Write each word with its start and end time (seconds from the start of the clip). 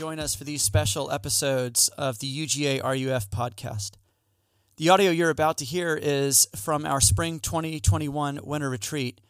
join 0.00 0.18
us 0.18 0.34
for 0.34 0.44
these 0.44 0.62
special 0.62 1.10
episodes 1.10 1.90
of 1.98 2.20
the 2.20 2.46
UGA 2.46 2.82
RUF 2.82 3.28
podcast. 3.28 3.98
The 4.78 4.88
audio 4.88 5.10
you're 5.10 5.28
about 5.28 5.58
to 5.58 5.66
hear 5.66 5.94
is 5.94 6.48
from 6.56 6.86
our 6.86 7.02
spring 7.02 7.38
2021 7.38 8.40
winter 8.42 8.70
retreat. 8.70 9.20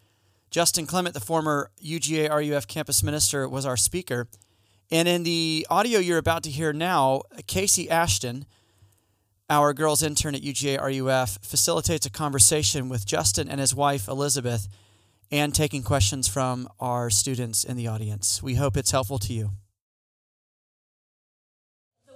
Justin 0.48 0.86
Clement, 0.86 1.12
the 1.12 1.18
former 1.18 1.72
UGA 1.82 2.30
RUF 2.30 2.68
campus 2.68 3.02
minister, 3.02 3.48
was 3.48 3.66
our 3.66 3.76
speaker. 3.76 4.28
And 4.92 5.08
in 5.08 5.24
the 5.24 5.66
audio 5.68 5.98
you're 5.98 6.18
about 6.18 6.44
to 6.44 6.50
hear 6.50 6.72
now, 6.72 7.22
Casey 7.48 7.90
Ashton, 7.90 8.46
our 9.48 9.74
girls 9.74 10.04
intern 10.04 10.36
at 10.36 10.42
UGA 10.42 10.78
RUF, 10.80 11.40
facilitates 11.42 12.06
a 12.06 12.10
conversation 12.10 12.88
with 12.88 13.04
Justin 13.04 13.48
and 13.48 13.58
his 13.58 13.74
wife, 13.74 14.06
Elizabeth, 14.06 14.68
and 15.32 15.52
taking 15.52 15.82
questions 15.82 16.28
from 16.28 16.68
our 16.78 17.10
students 17.10 17.64
in 17.64 17.76
the 17.76 17.88
audience. 17.88 18.40
We 18.40 18.54
hope 18.54 18.76
it's 18.76 18.92
helpful 18.92 19.18
to 19.18 19.32
you. 19.32 19.50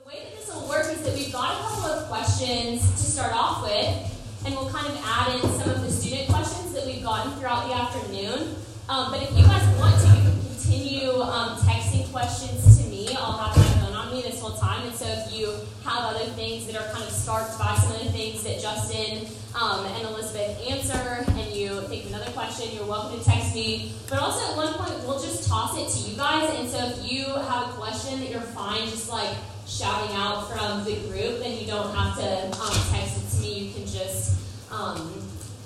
The 0.05 0.11
way 0.11 0.23
that 0.23 0.36
this 0.36 0.55
will 0.55 0.69
work 0.69 0.86
is 0.92 1.03
that 1.03 1.14
we've 1.14 1.33
got 1.33 1.55
a 1.55 1.62
couple 1.62 1.84
of 1.86 2.08
questions 2.34 2.83
to 2.91 2.98
start 2.98 3.33
off 3.33 3.62
with, 3.62 4.45
and 4.45 4.56
we'll 4.56 4.69
kind 4.70 4.87
of 4.88 5.01
add 5.05 5.37
in 5.37 5.41
some 5.52 5.70
of 5.70 5.80
the 5.83 5.91
student 5.91 6.29
questions 6.29 6.73
that 6.73 6.84
we've 6.84 7.02
gotten 7.02 7.30
throughout 7.38 7.69
the 7.69 7.73
afternoon. 7.73 8.56
Um, 8.88 9.12
but 9.12 9.23
if 9.23 9.30
you 9.38 9.45
guys 9.45 9.62
want 9.79 9.95
to, 10.01 10.09
you 10.09 10.30
can 10.30 10.41
continue 10.42 11.23
um, 11.23 11.56
texting 11.59 12.11
questions 12.11 12.83
to 12.83 12.91
me. 12.91 13.15
I'll 13.15 13.39
have 13.39 13.56
my 13.56 13.62
phone 13.87 13.95
on 13.95 14.12
me 14.12 14.23
this 14.23 14.41
whole 14.41 14.56
time, 14.56 14.84
and 14.84 14.97
so 14.97 15.06
if 15.06 15.33
you 15.33 15.47
have 15.84 16.11
other 16.11 16.25
things 16.34 16.66
that 16.66 16.75
are 16.75 16.92
kind 16.92 17.05
of 17.05 17.11
sparked 17.11 17.56
by 17.56 17.73
some 17.77 17.92
of 17.92 18.02
the 18.02 18.11
things 18.11 18.42
that 18.42 18.61
Justin 18.61 19.28
um, 19.55 19.87
and 19.87 20.09
Elizabeth 20.09 20.59
answer, 20.69 21.25
and 21.39 21.55
you 21.55 21.83
think 21.83 22.06
of 22.06 22.14
another 22.14 22.33
question, 22.33 22.75
you're 22.75 22.84
welcome 22.86 23.17
to 23.17 23.25
text 23.25 23.55
me. 23.55 23.92
But 24.11 24.19
also 24.19 24.51
at 24.51 24.56
one 24.56 24.75
point, 24.75 25.06
we'll 25.06 25.23
just 25.23 25.48
toss 25.48 25.78
it 25.78 25.86
to 25.86 26.11
you 26.11 26.17
guys, 26.17 26.51
and 26.58 26.69
so 26.69 26.78
if 26.83 27.12
you 27.12 27.27
have 27.27 27.70
a 27.70 27.73
question 27.75 28.19
that 28.19 28.28
you're 28.28 28.41
fine, 28.41 28.91
just 28.91 29.08
like 29.08 29.36
shouting 29.75 30.14
out 30.14 30.48
from 30.50 30.84
the 30.84 30.94
group, 31.08 31.41
then 31.41 31.58
you 31.58 31.67
don't 31.67 31.92
have 31.94 32.17
to 32.17 32.47
um, 32.61 32.72
text 32.92 33.19
it 33.19 33.36
to 33.36 33.42
me. 33.42 33.58
You 33.58 33.75
can 33.75 33.86
just 33.86 34.39
um, 34.70 35.12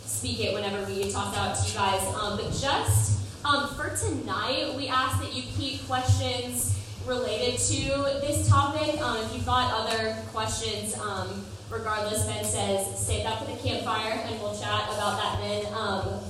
speak 0.05 0.41
it 0.41 0.55
whenever 0.55 0.83
we 0.87 1.03
it 1.03 1.15
out 1.15 1.55
to 1.55 1.69
you 1.69 1.75
guys. 1.75 2.03
Um, 2.15 2.39
but 2.39 2.51
just 2.53 3.21
um, 3.45 3.69
for 3.75 3.95
tonight, 3.95 4.75
we 4.77 4.89
ask 4.89 5.21
that 5.21 5.35
you 5.35 5.43
keep 5.43 5.87
questions 5.87 6.75
related 7.07 7.59
to 7.59 7.85
this 8.25 8.49
topic. 8.49 8.99
Um, 9.01 9.19
if 9.25 9.35
you've 9.35 9.47
got 9.47 9.73
other 9.75 10.17
questions, 10.33 10.99
um, 10.99 11.45
regardless, 11.71 12.25
Ben 12.25 12.45
says 12.45 12.99
save 12.99 13.25
that 13.25 13.39
for 13.39 13.51
the 13.51 13.59
campfire, 13.59 14.13
and 14.25 14.41
we'll 14.41 14.59
chat 14.59 14.85
about 14.89 15.21
that 15.21 15.39
then. 15.43 15.65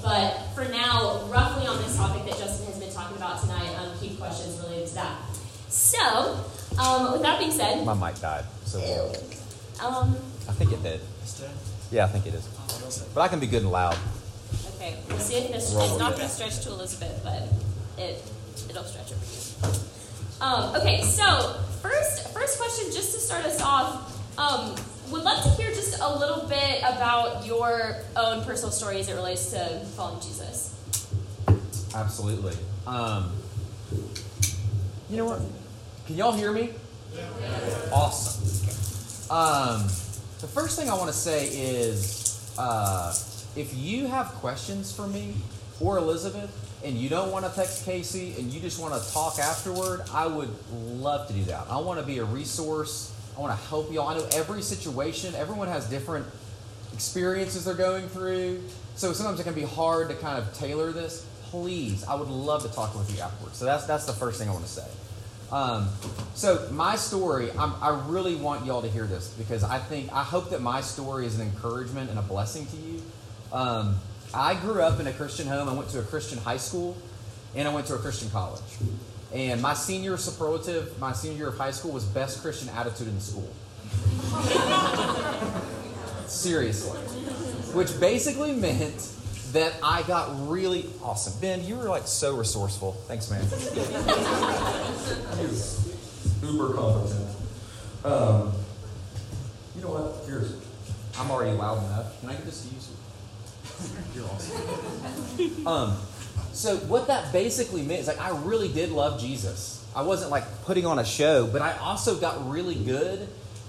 But 0.03 0.31
for 0.55 0.65
now, 0.65 1.23
roughly 1.31 1.67
on 1.69 1.79
this 1.79 1.97
topic 1.97 2.25
that 2.25 2.39
Justin 2.39 2.67
has 2.67 2.79
been 2.81 2.93
talking 2.93 3.17
about 3.17 3.41
tonight, 3.41 3.71
keep 4.01 4.19
questions 4.19 4.59
related 4.63 4.89
to 4.89 4.95
that. 4.97 5.17
So, 5.69 6.45
um, 6.79 7.13
with 7.13 7.23
that 7.23 7.39
being 7.39 7.51
said, 7.51 7.85
My 7.85 7.95
mic 7.95 8.21
died. 8.21 8.45
So 8.65 8.81
um, 9.83 10.17
I 10.49 10.53
think 10.53 10.73
it 10.73 10.83
did. 10.83 11.01
Yeah, 11.91 12.05
I 12.05 12.09
think 12.09 12.27
it 12.27 12.35
is. 12.35 12.47
But 13.15 13.23
I 13.23 13.29
can 13.29 13.41
be 13.41 13.47
good 13.47 13.63
and 13.63 13.71
loud. 13.71 13.97
okay, 14.77 14.97
we'll 15.09 15.19
see 15.19 15.37
if 15.37 15.53
this 15.53 15.73
Roll 15.75 15.85
it's 15.89 15.99
not 15.99 16.17
going 16.17 16.27
to 16.27 16.35
stretch 16.35 16.61
to 16.65 16.71
Elizabeth, 16.71 17.21
but 17.23 17.43
it 18.03 18.23
it'll 18.69 18.85
stretch 18.85 19.13
over 19.13 19.25
you. 19.25 19.79
Um, 20.41 20.77
okay, 20.77 21.03
so 21.03 21.55
first 21.83 22.33
first 22.33 22.59
question, 22.59 22.93
just 22.93 23.15
to 23.15 23.21
start 23.21 23.45
us 23.45 23.61
off, 23.61 24.39
um, 24.39 24.77
would 25.11 25.23
love 25.23 25.43
to 25.43 25.51
hear 25.51 25.71
just 25.71 26.01
a 26.01 26.19
little 26.19 26.47
bit 26.47 26.79
about 26.81 27.47
your 27.47 27.97
own 28.17 28.45
personal 28.45 28.71
story 28.71 29.01
as 29.01 29.09
it 29.09 29.15
relates 29.15 29.51
to 29.51 29.81
following 29.97 30.21
Jesus. 30.21 30.75
Absolutely. 31.95 32.55
Um, 32.87 33.33
you 35.11 35.17
know 35.17 35.25
what? 35.25 35.41
Can 36.09 36.17
y'all 36.17 36.33
hear 36.33 36.53
me? 36.53 36.71
Yeah. 37.15 37.21
Awesome. 37.93 39.31
Um, 39.31 39.83
the 40.41 40.47
first 40.47 40.79
thing 40.79 40.89
I 40.89 40.95
want 40.95 41.09
to 41.09 41.13
say 41.13 41.49
is 41.49 42.51
uh, 42.57 43.15
if 43.55 43.75
you 43.75 44.07
have 44.07 44.29
questions 44.29 44.91
for 44.91 45.07
me 45.07 45.35
or 45.83 45.99
Elizabeth 45.99 46.51
and 46.83 46.97
you 46.97 47.11
don't 47.11 47.31
want 47.31 47.45
to 47.45 47.55
text 47.55 47.85
Casey 47.85 48.35
and 48.39 48.51
you 48.51 48.59
just 48.59 48.81
want 48.81 48.95
to 48.95 49.13
talk 49.13 49.39
afterward, 49.39 50.01
I 50.11 50.27
would 50.27 50.49
love 50.73 51.29
to 51.29 51.35
do 51.35 51.43
that. 51.43 51.67
I 51.69 51.77
want 51.77 52.01
to 52.01 52.07
be 52.07 52.21
a 52.21 52.25
resource. 52.25 53.15
I 53.37 53.41
want 53.43 53.61
to 53.61 53.67
help 53.67 53.93
y'all. 53.93 54.09
I 54.09 54.17
know 54.17 54.27
every 54.33 54.63
situation, 54.63 55.35
everyone 55.35 55.69
has 55.69 55.91
different 55.91 56.25
experiences 56.95 57.67
they're 57.67 57.75
going 57.75 58.09
through. 58.09 58.63
So 58.97 59.13
sometimes 59.13 59.41
it 59.41 59.45
can 59.45 59.53
be 59.53 59.61
hard 59.61 60.09
to 60.09 60.15
kind 60.15 60.43
of 60.43 60.55
tailor 60.55 60.91
this. 60.91 61.27
Please, 61.51 62.03
I 62.05 62.15
would 62.15 62.29
love 62.29 62.63
to 62.63 62.75
talk 62.75 62.97
with 62.97 63.15
you 63.15 63.21
afterwards. 63.21 63.59
So 63.59 63.67
that's 63.67 63.85
that's 63.85 64.07
the 64.07 64.15
first 64.15 64.39
thing 64.39 64.49
I 64.49 64.53
want 64.53 64.65
to 64.65 64.71
say. 64.71 64.87
Um, 65.51 65.89
so 66.35 66.69
my 66.73 66.97
story, 66.97 67.51
I'm, 67.53 67.73
I 67.81 68.05
really 68.07 68.35
want 68.35 68.67
y'all 68.67 68.83
to 68.83 68.89
hear 68.89 69.07
this 69.07 69.29
because 69.31 69.65
I 69.65 69.79
think 69.79 70.13
I 70.13 70.23
hope 70.23 70.51
that 70.51 70.61
my 70.61 70.81
story 70.81 71.27
is 71.27 71.39
an 71.39 71.47
encouragement 71.47 72.11
and 72.11 72.19
a 72.19 72.23
blessing 72.23 72.67
to 72.67 72.77
you. 72.77 73.03
Um, 73.53 73.97
I 74.35 74.55
grew 74.55 74.83
up 74.83 75.01
in 75.01 75.07
a 75.07 75.13
Christian 75.13 75.47
home. 75.47 75.69
I 75.69 75.73
went 75.73 75.89
to 75.91 76.01
a 76.01 76.03
Christian 76.03 76.39
high 76.39 76.59
school, 76.59 76.97
and 77.55 77.67
I 77.67 77.73
went 77.73 77.87
to 77.87 77.95
a 77.95 77.99
Christian 77.99 78.29
college. 78.31 78.61
And 79.33 79.61
my 79.63 79.75
senior 79.75 80.17
superlative, 80.17 80.99
my 80.99 81.13
senior 81.13 81.37
year 81.37 81.49
of 81.49 81.59
high 81.59 81.71
school, 81.71 81.93
was 81.93 82.05
best 82.05 82.43
Christian 82.43 82.69
attitude 82.71 83.09
in 83.09 83.15
the 83.15 83.21
school. 83.21 83.51
Seriously. 86.27 86.99
Which 87.73 87.99
basically 87.99 88.53
meant 88.53 89.15
that 89.53 89.75
I 89.83 90.03
got 90.03 90.49
really 90.49 90.87
awesome. 91.03 91.41
Ben, 91.41 91.65
you 91.65 91.77
were 91.77 91.89
like 91.89 92.07
so 92.07 92.37
resourceful. 92.37 92.93
Thanks, 93.07 93.31
man. 93.31 93.43
Uber 96.43 96.75
competent. 96.75 97.29
Um, 98.05 98.53
you 99.75 99.83
know 99.83 99.91
what? 99.91 100.27
Here's 100.27 100.53
I'm 101.19 101.31
already 101.31 101.57
loud 101.57 101.79
enough. 101.79 102.21
Can 102.21 102.31
I 102.31 102.33
get 102.35 102.45
this 102.45 102.63
to? 102.63 102.69
You're 104.15 104.27
awesome. 104.27 105.67
um, 105.67 105.97
so 106.53 106.77
what 106.77 107.09
that 107.09 107.33
basically 107.33 107.83
meant 107.83 108.01
is 108.01 108.07
like 108.07 108.21
I 108.21 108.37
really 108.45 108.69
did 108.69 108.91
love 108.91 109.21
Jesus. 109.21 109.85
I 109.95 110.03
wasn't 110.03 110.31
like 110.31 110.45
putting 110.65 110.87
on 110.87 110.99
a 110.99 111.05
show, 111.05 111.47
but 111.47 111.63
I 111.63 111.77
also 111.79 112.17
got 112.17 112.51
really 112.51 112.75
good 112.75 113.29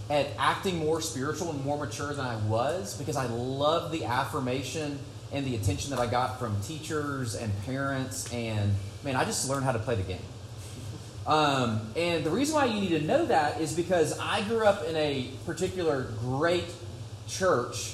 at 0.10 0.28
acting 0.38 0.78
more 0.78 1.02
spiritual 1.02 1.52
and 1.52 1.64
more 1.64 1.78
mature 1.78 2.14
than 2.14 2.26
I 2.26 2.36
was 2.48 2.98
because 2.98 3.16
I 3.16 3.28
loved 3.28 3.94
the 3.94 4.06
affirmation 4.06 5.00
and 5.32 5.46
the 5.46 5.56
attention 5.56 5.92
that 5.92 6.00
I 6.00 6.08
got 6.08 6.40
from 6.40 6.60
teachers 6.62 7.36
and 7.36 7.52
parents 7.66 8.32
and 8.34 8.74
man, 9.04 9.16
I 9.16 9.26
just 9.26 9.50
learned 9.50 9.66
how 9.66 9.72
to 9.72 9.80
play 9.80 9.96
the 9.96 10.04
game. 10.04 10.22
Um, 11.28 11.82
and 11.96 12.24
the 12.24 12.32
reason 12.32 12.56
why 12.56 12.66
you 12.66 12.82
need 12.82 12.90
to 12.90 13.02
know 13.02 13.26
that 13.26 13.62
is 13.62 13.74
because 13.74 14.18
I 14.20 14.42
grew 14.44 14.66
up 14.66 14.84
in 14.86 14.96
a 14.96 15.30
particular 15.46 16.12
great 16.22 16.66
church 17.28 17.94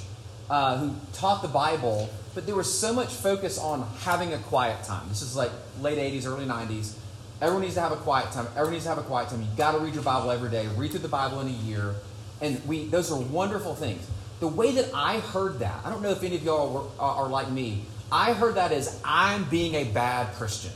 uh, 0.50 0.78
who 0.78 0.96
taught 1.14 1.42
the 1.42 1.48
Bible, 1.48 2.10
but 2.34 2.46
there 2.46 2.56
was 2.56 2.72
so 2.72 2.94
much 2.94 3.10
focus 3.10 3.58
on 3.58 3.88
having 4.00 4.34
a 4.34 4.38
quiet 4.38 4.84
time. 4.86 5.08
This 5.10 5.22
is 5.22 5.36
like 5.36 5.52
late 5.82 5.98
80s, 5.98 6.26
early 6.26 6.46
90s. 6.46 6.96
Everyone 7.42 7.64
needs 7.64 7.76
to 7.76 7.82
have 7.82 7.92
a 7.92 7.98
quiet 7.98 8.32
time. 8.32 8.48
Everyone 8.52 8.74
needs 8.74 8.86
to 8.86 8.90
have 8.90 9.00
a 9.00 9.04
quiet 9.04 9.30
time. 9.30 9.42
You 9.42 9.48
got 9.58 9.74
to 9.74 9.80
read 9.80 9.94
your 9.94 10.04
Bible 10.04 10.32
every 10.32 10.50
day. 10.50 10.68
Read 10.78 10.92
through 10.92 11.02
the 11.02 11.10
Bible 11.10 11.42
in 11.42 11.48
a 11.48 11.52
year, 11.52 11.96
and 12.42 12.66
we 12.66 12.86
those 12.86 13.12
are 13.12 13.20
wonderful 13.20 13.76
things. 13.76 14.08
The 14.40 14.48
way 14.48 14.72
that 14.74 14.94
I 14.94 15.20
heard 15.20 15.60
that, 15.60 15.82
I 15.86 15.90
don't 15.90 16.02
know 16.02 16.12
if 16.12 16.24
any 16.24 16.36
of 16.36 16.44
y'all 16.44 16.74
were, 16.74 17.04
are, 17.04 17.26
are 17.26 17.30
like 17.30 17.50
me. 17.50 17.84
I 18.12 18.34
heard 18.34 18.56
that 18.56 18.72
as 18.72 19.00
I'm 19.04 19.46
being 19.46 19.76
a 19.76 19.86
bad 19.86 20.34
Christian. 20.36 20.72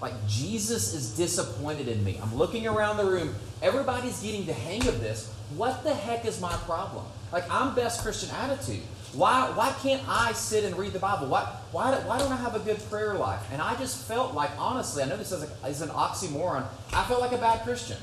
Like 0.00 0.14
Jesus 0.26 0.94
is 0.94 1.16
disappointed 1.16 1.88
in 1.88 2.02
me. 2.02 2.18
I'm 2.20 2.34
looking 2.34 2.66
around 2.66 2.96
the 2.96 3.04
room. 3.04 3.34
Everybody's 3.62 4.20
getting 4.20 4.44
the 4.44 4.52
hang 4.52 4.86
of 4.88 5.00
this. 5.00 5.32
What 5.56 5.84
the 5.84 5.94
heck 5.94 6.24
is 6.24 6.40
my 6.40 6.52
problem? 6.52 7.04
Like 7.32 7.44
I'm 7.48 7.74
best 7.74 8.02
Christian 8.02 8.30
attitude. 8.30 8.82
Why 9.14 9.50
why 9.54 9.72
can't 9.82 10.02
I 10.08 10.32
sit 10.32 10.64
and 10.64 10.76
read 10.76 10.92
the 10.92 10.98
Bible? 10.98 11.28
Why 11.28 11.42
why, 11.70 11.94
why 12.00 12.18
don't 12.18 12.32
I 12.32 12.36
have 12.36 12.56
a 12.56 12.58
good 12.58 12.78
prayer 12.90 13.14
life? 13.14 13.46
And 13.52 13.62
I 13.62 13.76
just 13.76 14.08
felt 14.08 14.34
like 14.34 14.50
honestly, 14.58 15.02
I 15.04 15.06
know 15.06 15.16
this 15.16 15.30
is, 15.30 15.44
a, 15.44 15.68
is 15.68 15.82
an 15.82 15.90
oxymoron. 15.90 16.64
I 16.92 17.04
felt 17.04 17.20
like 17.20 17.32
a 17.32 17.38
bad 17.38 17.62
Christian. 17.62 17.98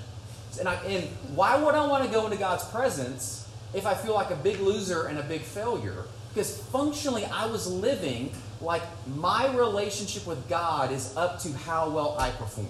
And 0.58 0.70
I 0.70 0.76
and 0.76 1.06
why 1.36 1.62
would 1.62 1.76
I 1.76 1.86
want 1.86 2.06
to 2.06 2.12
go 2.12 2.26
into 2.26 2.38
God's 2.38 2.64
presence 2.66 3.49
if 3.74 3.86
I 3.86 3.94
feel 3.94 4.14
like 4.14 4.32
a 4.32 4.36
big 4.36 4.60
loser 4.60 5.08
and 5.08 5.20
a 5.20 5.24
big 5.24 5.42
failure? 5.42 6.06
Because 6.34 6.58
functionally 6.68 7.26
I 7.26 7.48
was 7.48 7.68
living 7.68 8.32
like 8.62 8.84
my 9.16 9.54
relationship 9.56 10.28
with 10.28 10.48
God 10.50 10.92
is 10.92 11.16
up 11.16 11.40
to 11.40 11.54
how 11.54 11.90
well 11.90 12.16
I 12.20 12.30
perform. 12.32 12.68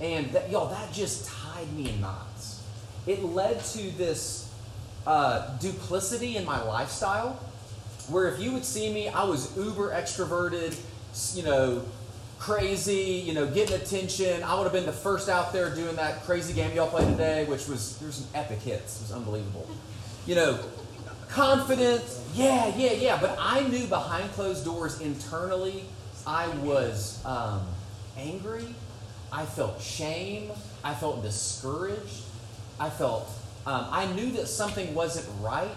And 0.00 0.30
that, 0.32 0.50
y'all, 0.50 0.68
that 0.68 0.92
just 0.92 1.26
tied 1.26 1.72
me 1.72 1.90
in 1.90 2.00
knots. 2.00 2.62
It 3.06 3.22
led 3.22 3.64
to 3.64 3.90
this 3.96 4.52
uh, 5.06 5.56
duplicity 5.58 6.36
in 6.36 6.44
my 6.44 6.62
lifestyle, 6.62 7.40
where 8.08 8.28
if 8.28 8.40
you 8.40 8.52
would 8.52 8.64
see 8.64 8.92
me, 8.92 9.08
I 9.08 9.24
was 9.24 9.56
uber 9.56 9.90
extroverted, 9.90 10.78
you 11.34 11.42
know, 11.44 11.84
crazy, 12.38 13.22
you 13.24 13.34
know, 13.34 13.46
getting 13.46 13.76
attention. 13.76 14.42
I 14.42 14.54
would 14.54 14.64
have 14.64 14.72
been 14.72 14.86
the 14.86 14.92
first 14.92 15.28
out 15.28 15.52
there 15.52 15.74
doing 15.74 15.96
that 15.96 16.22
crazy 16.24 16.52
game 16.52 16.74
y'all 16.74 16.88
played 16.88 17.08
today, 17.08 17.44
which 17.44 17.68
was 17.68 17.98
there 17.98 18.08
were 18.08 18.12
some 18.12 18.28
epic 18.34 18.60
hits. 18.60 19.00
It 19.00 19.04
was 19.04 19.12
unbelievable. 19.12 19.68
You 20.26 20.34
know, 20.34 20.58
confidence, 21.28 22.22
yeah, 22.34 22.74
yeah, 22.76 22.92
yeah. 22.92 23.18
But 23.20 23.36
I 23.40 23.66
knew 23.68 23.86
behind 23.86 24.30
closed 24.32 24.64
doors 24.64 25.00
internally, 25.00 25.84
I 26.26 26.48
was 26.58 27.24
um, 27.24 27.62
angry. 28.16 28.66
I 29.32 29.44
felt 29.44 29.80
shame. 29.80 30.50
I 30.84 30.94
felt 30.94 31.22
discouraged. 31.22 32.22
I 32.78 32.90
felt, 32.90 33.28
um, 33.66 33.86
I 33.90 34.06
knew 34.12 34.30
that 34.32 34.46
something 34.46 34.94
wasn't 34.94 35.26
right. 35.40 35.68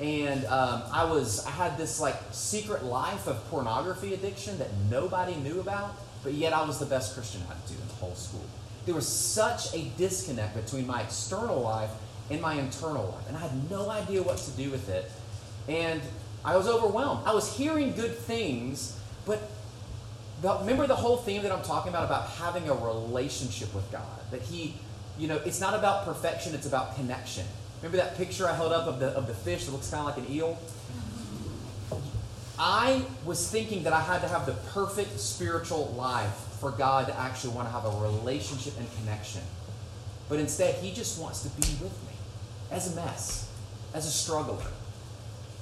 And 0.00 0.44
um, 0.46 0.82
I 0.92 1.04
was, 1.04 1.46
I 1.46 1.50
had 1.50 1.78
this 1.78 2.00
like 2.00 2.16
secret 2.32 2.84
life 2.84 3.26
of 3.26 3.44
pornography 3.50 4.14
addiction 4.14 4.58
that 4.58 4.68
nobody 4.90 5.34
knew 5.36 5.60
about, 5.60 5.94
but 6.24 6.34
yet 6.34 6.52
I 6.52 6.64
was 6.64 6.78
the 6.78 6.86
best 6.86 7.14
Christian 7.14 7.42
to 7.42 7.72
in 7.74 7.88
the 7.88 7.94
whole 7.94 8.14
school. 8.14 8.44
There 8.84 8.94
was 8.94 9.06
such 9.06 9.72
a 9.74 9.84
disconnect 9.96 10.56
between 10.56 10.86
my 10.86 11.02
external 11.02 11.60
life 11.60 11.90
and 12.30 12.40
my 12.40 12.54
internal 12.54 13.06
life, 13.06 13.28
and 13.28 13.36
I 13.36 13.40
had 13.40 13.70
no 13.70 13.90
idea 13.90 14.22
what 14.22 14.38
to 14.38 14.50
do 14.52 14.70
with 14.70 14.88
it. 14.88 15.10
And 15.68 16.00
I 16.44 16.56
was 16.56 16.66
overwhelmed. 16.66 17.26
I 17.26 17.34
was 17.34 17.56
hearing 17.56 17.92
good 17.92 18.16
things, 18.16 18.98
but 19.24 19.48
the, 20.40 20.58
remember 20.58 20.88
the 20.88 20.96
whole 20.96 21.18
theme 21.18 21.42
that 21.42 21.52
I'm 21.52 21.62
talking 21.62 21.90
about 21.90 22.04
about 22.04 22.28
having 22.30 22.68
a 22.68 22.74
relationship 22.74 23.72
with 23.74 23.90
God. 23.92 24.02
That 24.32 24.42
He, 24.42 24.74
you 25.18 25.28
know, 25.28 25.36
it's 25.44 25.60
not 25.60 25.74
about 25.74 26.04
perfection; 26.04 26.54
it's 26.54 26.66
about 26.66 26.96
connection. 26.96 27.44
Remember 27.82 27.96
that 27.96 28.16
picture 28.16 28.48
I 28.48 28.54
held 28.54 28.72
up 28.72 28.86
of 28.86 29.00
the 29.00 29.08
of 29.08 29.26
the 29.26 29.34
fish 29.34 29.66
that 29.66 29.72
looks 29.72 29.90
kind 29.90 30.08
of 30.08 30.16
like 30.16 30.28
an 30.28 30.32
eel. 30.32 30.56
I 32.58 33.04
was 33.24 33.50
thinking 33.50 33.82
that 33.82 33.92
I 33.92 34.00
had 34.00 34.20
to 34.20 34.28
have 34.28 34.46
the 34.46 34.52
perfect 34.70 35.18
spiritual 35.18 35.92
life 35.96 36.34
for 36.60 36.70
God 36.70 37.08
to 37.08 37.18
actually 37.18 37.54
want 37.54 37.66
to 37.66 37.72
have 37.72 37.84
a 37.84 38.02
relationship 38.02 38.78
and 38.78 38.86
connection. 38.98 39.42
But 40.28 40.38
instead, 40.38 40.76
He 40.76 40.92
just 40.92 41.20
wants 41.20 41.42
to 41.42 41.48
be 41.48 41.82
with 41.82 41.92
me 42.06 42.12
as 42.70 42.92
a 42.92 42.94
mess, 42.94 43.50
as 43.94 44.06
a 44.06 44.10
struggler. 44.10 44.64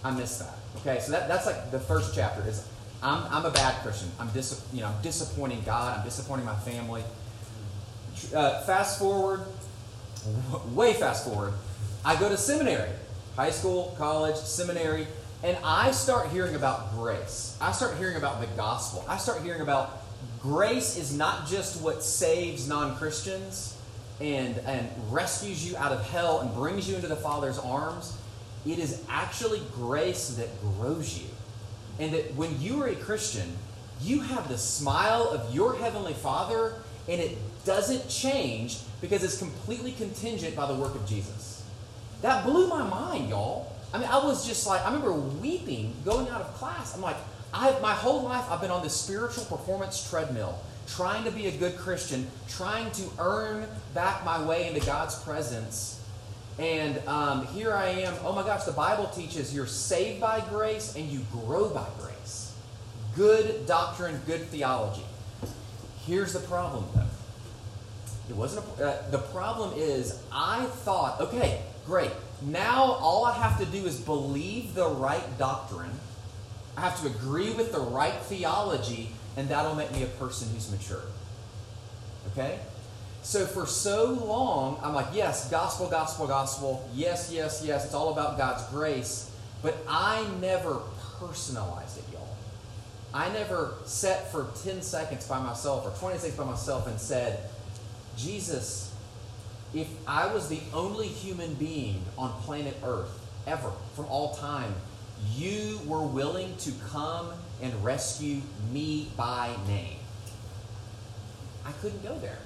I 0.04 0.10
miss 0.10 0.38
that. 0.38 0.54
Okay, 0.78 1.00
so 1.00 1.12
that, 1.12 1.26
that's 1.26 1.46
like 1.46 1.70
the 1.70 1.80
first 1.80 2.14
chapter 2.14 2.46
is 2.46 2.66
I'm, 3.02 3.24
I'm 3.32 3.46
a 3.46 3.50
bad 3.50 3.82
Christian. 3.82 4.10
I'm 4.18 4.28
dis, 4.30 4.62
you 4.72 4.82
know 4.82 4.88
I'm 4.88 5.02
disappointing 5.02 5.62
God. 5.64 5.98
I'm 5.98 6.04
disappointing 6.04 6.44
my 6.44 6.56
family. 6.56 7.02
Uh, 8.34 8.60
fast 8.64 8.98
forward, 8.98 9.40
way 10.74 10.92
fast 10.92 11.24
forward. 11.24 11.54
I 12.02 12.18
go 12.18 12.30
to 12.30 12.36
seminary, 12.38 12.88
high 13.36 13.50
school, 13.50 13.94
college, 13.98 14.36
seminary, 14.36 15.06
and 15.42 15.56
I 15.62 15.90
start 15.90 16.30
hearing 16.30 16.54
about 16.54 16.94
grace. 16.94 17.58
I 17.60 17.72
start 17.72 17.98
hearing 17.98 18.16
about 18.16 18.40
the 18.40 18.46
gospel. 18.56 19.04
I 19.06 19.18
start 19.18 19.42
hearing 19.42 19.60
about 19.60 20.02
grace 20.40 20.96
is 20.96 21.14
not 21.14 21.46
just 21.46 21.82
what 21.82 22.02
saves 22.02 22.66
non 22.66 22.96
Christians 22.96 23.76
and, 24.18 24.56
and 24.60 24.88
rescues 25.10 25.68
you 25.68 25.76
out 25.76 25.92
of 25.92 26.02
hell 26.08 26.40
and 26.40 26.54
brings 26.54 26.88
you 26.88 26.96
into 26.96 27.06
the 27.06 27.16
Father's 27.16 27.58
arms. 27.58 28.16
It 28.66 28.78
is 28.78 29.02
actually 29.10 29.60
grace 29.74 30.30
that 30.30 30.48
grows 30.62 31.18
you. 31.18 31.28
And 31.98 32.14
that 32.14 32.34
when 32.34 32.58
you 32.62 32.82
are 32.82 32.88
a 32.88 32.94
Christian, 32.94 33.56
you 34.00 34.20
have 34.20 34.48
the 34.48 34.56
smile 34.56 35.28
of 35.28 35.54
your 35.54 35.76
Heavenly 35.76 36.14
Father, 36.14 36.76
and 37.08 37.20
it 37.20 37.36
doesn't 37.66 38.08
change 38.08 38.78
because 39.02 39.22
it's 39.22 39.36
completely 39.36 39.92
contingent 39.92 40.56
by 40.56 40.66
the 40.66 40.74
work 40.74 40.94
of 40.94 41.06
Jesus. 41.06 41.59
That 42.22 42.44
blew 42.44 42.68
my 42.68 42.82
mind, 42.82 43.30
y'all. 43.30 43.72
I 43.92 43.98
mean, 43.98 44.08
I 44.08 44.24
was 44.24 44.46
just 44.46 44.66
like, 44.66 44.82
I 44.82 44.86
remember 44.86 45.12
weeping 45.12 45.94
going 46.04 46.28
out 46.28 46.42
of 46.42 46.54
class. 46.54 46.94
I'm 46.94 47.00
like, 47.00 47.16
I, 47.52 47.76
my 47.80 47.94
whole 47.94 48.22
life 48.22 48.44
I've 48.50 48.60
been 48.60 48.70
on 48.70 48.82
this 48.82 48.94
spiritual 48.94 49.44
performance 49.44 50.08
treadmill, 50.08 50.58
trying 50.86 51.24
to 51.24 51.30
be 51.30 51.46
a 51.46 51.50
good 51.50 51.76
Christian, 51.76 52.28
trying 52.48 52.90
to 52.92 53.02
earn 53.18 53.66
back 53.94 54.24
my 54.24 54.44
way 54.44 54.68
into 54.68 54.84
God's 54.86 55.18
presence. 55.22 56.00
And 56.58 56.98
um, 57.08 57.46
here 57.48 57.72
I 57.72 57.88
am. 57.88 58.14
Oh 58.22 58.34
my 58.34 58.42
gosh, 58.42 58.64
the 58.64 58.72
Bible 58.72 59.06
teaches 59.06 59.54
you're 59.54 59.66
saved 59.66 60.20
by 60.20 60.40
grace 60.50 60.94
and 60.94 61.08
you 61.08 61.20
grow 61.32 61.70
by 61.70 61.86
grace. 61.98 62.54
Good 63.16 63.66
doctrine, 63.66 64.20
good 64.26 64.42
theology. 64.48 65.02
Here's 66.06 66.32
the 66.32 66.40
problem, 66.40 66.84
though. 66.94 67.02
It 68.28 68.36
wasn't 68.36 68.64
a, 68.78 68.86
uh, 68.86 69.10
the 69.10 69.18
problem 69.18 69.72
is 69.76 70.20
I 70.32 70.64
thought, 70.66 71.20
okay, 71.20 71.62
great. 71.86 72.12
Now 72.42 72.82
all 72.84 73.24
I 73.24 73.32
have 73.34 73.58
to 73.58 73.66
do 73.66 73.86
is 73.86 74.00
believe 74.00 74.74
the 74.74 74.88
right 74.88 75.38
doctrine. 75.38 75.90
I 76.76 76.82
have 76.82 77.00
to 77.02 77.06
agree 77.06 77.52
with 77.52 77.72
the 77.72 77.80
right 77.80 78.14
theology, 78.22 79.10
and 79.36 79.48
that'll 79.48 79.74
make 79.74 79.92
me 79.92 80.02
a 80.02 80.06
person 80.06 80.48
who's 80.52 80.70
mature. 80.70 81.02
Okay? 82.32 82.58
So 83.22 83.44
for 83.44 83.66
so 83.66 84.12
long, 84.12 84.80
I'm 84.82 84.94
like, 84.94 85.08
yes, 85.12 85.50
gospel, 85.50 85.88
gospel, 85.88 86.26
gospel. 86.26 86.88
Yes, 86.94 87.30
yes, 87.32 87.62
yes. 87.64 87.84
It's 87.84 87.94
all 87.94 88.12
about 88.12 88.38
God's 88.38 88.64
grace. 88.70 89.30
But 89.62 89.76
I 89.86 90.26
never 90.40 90.80
personalized 91.18 91.98
it, 91.98 92.04
y'all. 92.12 92.36
I 93.12 93.30
never 93.32 93.74
sat 93.84 94.32
for 94.32 94.48
10 94.62 94.80
seconds 94.80 95.26
by 95.26 95.40
myself 95.40 95.84
or 95.84 95.98
20 95.98 96.18
seconds 96.18 96.38
by 96.38 96.44
myself 96.44 96.86
and 96.86 96.98
said, 96.98 97.40
Jesus, 98.16 98.89
if 99.74 99.88
I 100.06 100.32
was 100.32 100.48
the 100.48 100.60
only 100.72 101.06
human 101.06 101.54
being 101.54 102.02
on 102.18 102.32
planet 102.42 102.76
Earth 102.84 103.18
ever 103.46 103.72
from 103.94 104.06
all 104.06 104.34
time, 104.34 104.74
you 105.36 105.80
were 105.86 106.02
willing 106.02 106.56
to 106.58 106.72
come 106.88 107.32
and 107.62 107.84
rescue 107.84 108.40
me 108.72 109.08
by 109.16 109.54
name. 109.66 109.98
I 111.64 111.72
couldn't 111.72 112.02
go 112.02 112.18
there. 112.18 112.38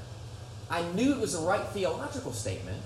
I 0.70 0.82
knew 0.92 1.12
it 1.12 1.20
was 1.20 1.38
the 1.38 1.46
right 1.46 1.66
theological 1.68 2.32
statement, 2.32 2.82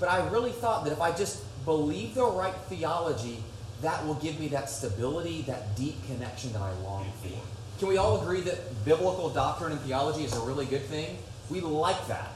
but 0.00 0.08
I 0.08 0.28
really 0.30 0.50
thought 0.50 0.84
that 0.84 0.92
if 0.92 1.00
I 1.00 1.12
just 1.12 1.42
believe 1.64 2.14
the 2.14 2.24
right 2.24 2.54
theology, 2.68 3.42
that 3.80 4.04
will 4.06 4.14
give 4.14 4.38
me 4.38 4.48
that 4.48 4.70
stability, 4.70 5.42
that 5.42 5.76
deep 5.76 6.04
connection 6.06 6.52
that 6.52 6.62
I 6.62 6.72
long 6.80 7.10
for. 7.22 7.40
Can 7.78 7.88
we 7.88 7.96
all 7.96 8.20
agree 8.20 8.40
that 8.42 8.84
biblical 8.84 9.28
doctrine 9.28 9.72
and 9.72 9.80
theology 9.82 10.24
is 10.24 10.32
a 10.36 10.40
really 10.40 10.66
good 10.66 10.84
thing? 10.84 11.18
We 11.50 11.60
like 11.60 12.06
that. 12.08 12.32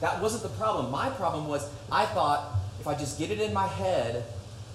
That 0.00 0.20
wasn't 0.20 0.42
the 0.42 0.48
problem. 0.50 0.90
My 0.90 1.10
problem 1.10 1.48
was 1.48 1.68
I 1.90 2.06
thought 2.06 2.54
if 2.80 2.86
I 2.86 2.94
just 2.94 3.18
get 3.18 3.30
it 3.30 3.40
in 3.40 3.52
my 3.54 3.66
head, 3.66 4.24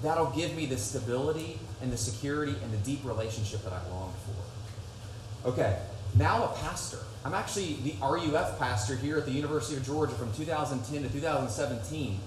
that'll 0.01 0.31
give 0.31 0.55
me 0.55 0.65
the 0.65 0.77
stability 0.77 1.59
and 1.81 1.91
the 1.91 1.97
security 1.97 2.55
and 2.63 2.71
the 2.71 2.77
deep 2.77 3.03
relationship 3.03 3.63
that 3.63 3.73
I 3.73 3.87
longed 3.89 4.15
for. 4.25 5.49
Okay, 5.49 5.79
now 6.17 6.45
a 6.45 6.47
pastor. 6.59 6.99
I'm 7.23 7.33
actually 7.33 7.73
the 7.83 7.95
RUF 8.01 8.57
pastor 8.57 8.95
here 8.95 9.17
at 9.17 9.25
the 9.25 9.31
University 9.31 9.75
of 9.77 9.85
Georgia 9.85 10.13
from 10.13 10.31
2010 10.33 11.03
to 11.03 11.09
2017. 11.09 12.19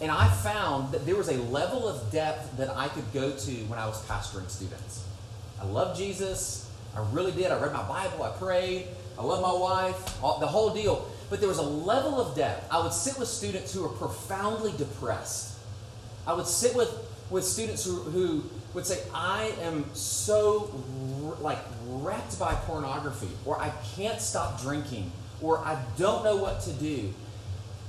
And 0.00 0.10
I 0.10 0.28
found 0.28 0.92
that 0.92 1.06
there 1.06 1.16
was 1.16 1.28
a 1.28 1.38
level 1.44 1.88
of 1.88 2.10
depth 2.10 2.56
that 2.58 2.70
I 2.70 2.88
could 2.88 3.10
go 3.14 3.32
to 3.32 3.52
when 3.64 3.78
I 3.78 3.86
was 3.86 4.02
pastoring 4.06 4.48
students. 4.50 5.04
I 5.60 5.64
love 5.64 5.96
Jesus. 5.96 6.70
I 6.94 7.00
really 7.12 7.32
did. 7.32 7.50
I 7.50 7.58
read 7.58 7.72
my 7.72 7.82
Bible. 7.82 8.22
I 8.22 8.30
prayed. 8.30 8.88
I 9.18 9.22
love 9.22 9.40
my 9.40 9.52
wife. 9.52 10.22
All, 10.22 10.38
the 10.38 10.46
whole 10.46 10.74
deal. 10.74 11.10
But 11.28 11.40
there 11.40 11.48
was 11.48 11.58
a 11.58 11.62
level 11.62 12.20
of 12.20 12.36
depth. 12.36 12.72
I 12.72 12.82
would 12.82 12.92
sit 12.92 13.18
with 13.18 13.28
students 13.28 13.74
who 13.74 13.82
were 13.82 13.88
profoundly 13.88 14.72
depressed. 14.76 15.58
I 16.26 16.34
would 16.34 16.46
sit 16.46 16.74
with, 16.76 16.90
with 17.30 17.44
students 17.44 17.84
who, 17.84 17.96
who 17.96 18.44
would 18.74 18.86
say, 18.86 19.02
I 19.12 19.52
am 19.62 19.86
so 19.94 20.70
like 21.40 21.58
wrecked 21.88 22.38
by 22.38 22.54
pornography, 22.54 23.28
or 23.44 23.60
I 23.60 23.72
can't 23.96 24.20
stop 24.20 24.60
drinking, 24.60 25.10
or 25.40 25.58
I 25.58 25.82
don't 25.96 26.22
know 26.24 26.36
what 26.36 26.60
to 26.62 26.72
do. 26.72 27.12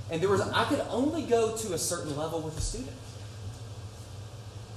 And 0.10 0.22
there 0.22 0.30
was 0.30 0.42
I 0.42 0.64
could 0.66 0.82
only 0.90 1.24
go 1.24 1.56
to 1.56 1.74
a 1.74 1.78
certain 1.78 2.16
level 2.16 2.40
with 2.42 2.58
a 2.58 2.62
student. 2.62 2.96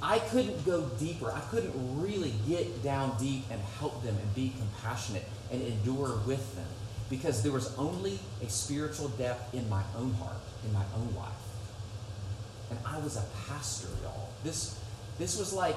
I 0.02 0.18
couldn't 0.18 0.64
go 0.64 0.82
deeper. 0.98 1.30
I 1.30 1.40
couldn't 1.40 1.72
really 2.00 2.34
get 2.48 2.82
down 2.82 3.16
deep 3.18 3.44
and 3.50 3.60
help 3.78 4.02
them 4.02 4.16
and 4.16 4.34
be 4.34 4.52
compassionate 4.58 5.24
and 5.52 5.62
endure 5.62 6.16
with 6.26 6.56
them 6.56 6.66
because 7.10 7.42
there 7.42 7.52
was 7.52 7.76
only 7.76 8.18
a 8.42 8.48
spiritual 8.48 9.08
depth 9.08 9.52
in 9.52 9.68
my 9.68 9.82
own 9.98 10.14
heart, 10.14 10.38
in 10.64 10.72
my 10.72 10.84
own 10.96 11.14
life. 11.16 11.32
And 12.70 12.78
I 12.86 12.98
was 12.98 13.16
a 13.16 13.24
pastor, 13.48 13.88
y'all. 14.02 14.28
This 14.44 14.78
this 15.18 15.38
was 15.38 15.52
like 15.52 15.76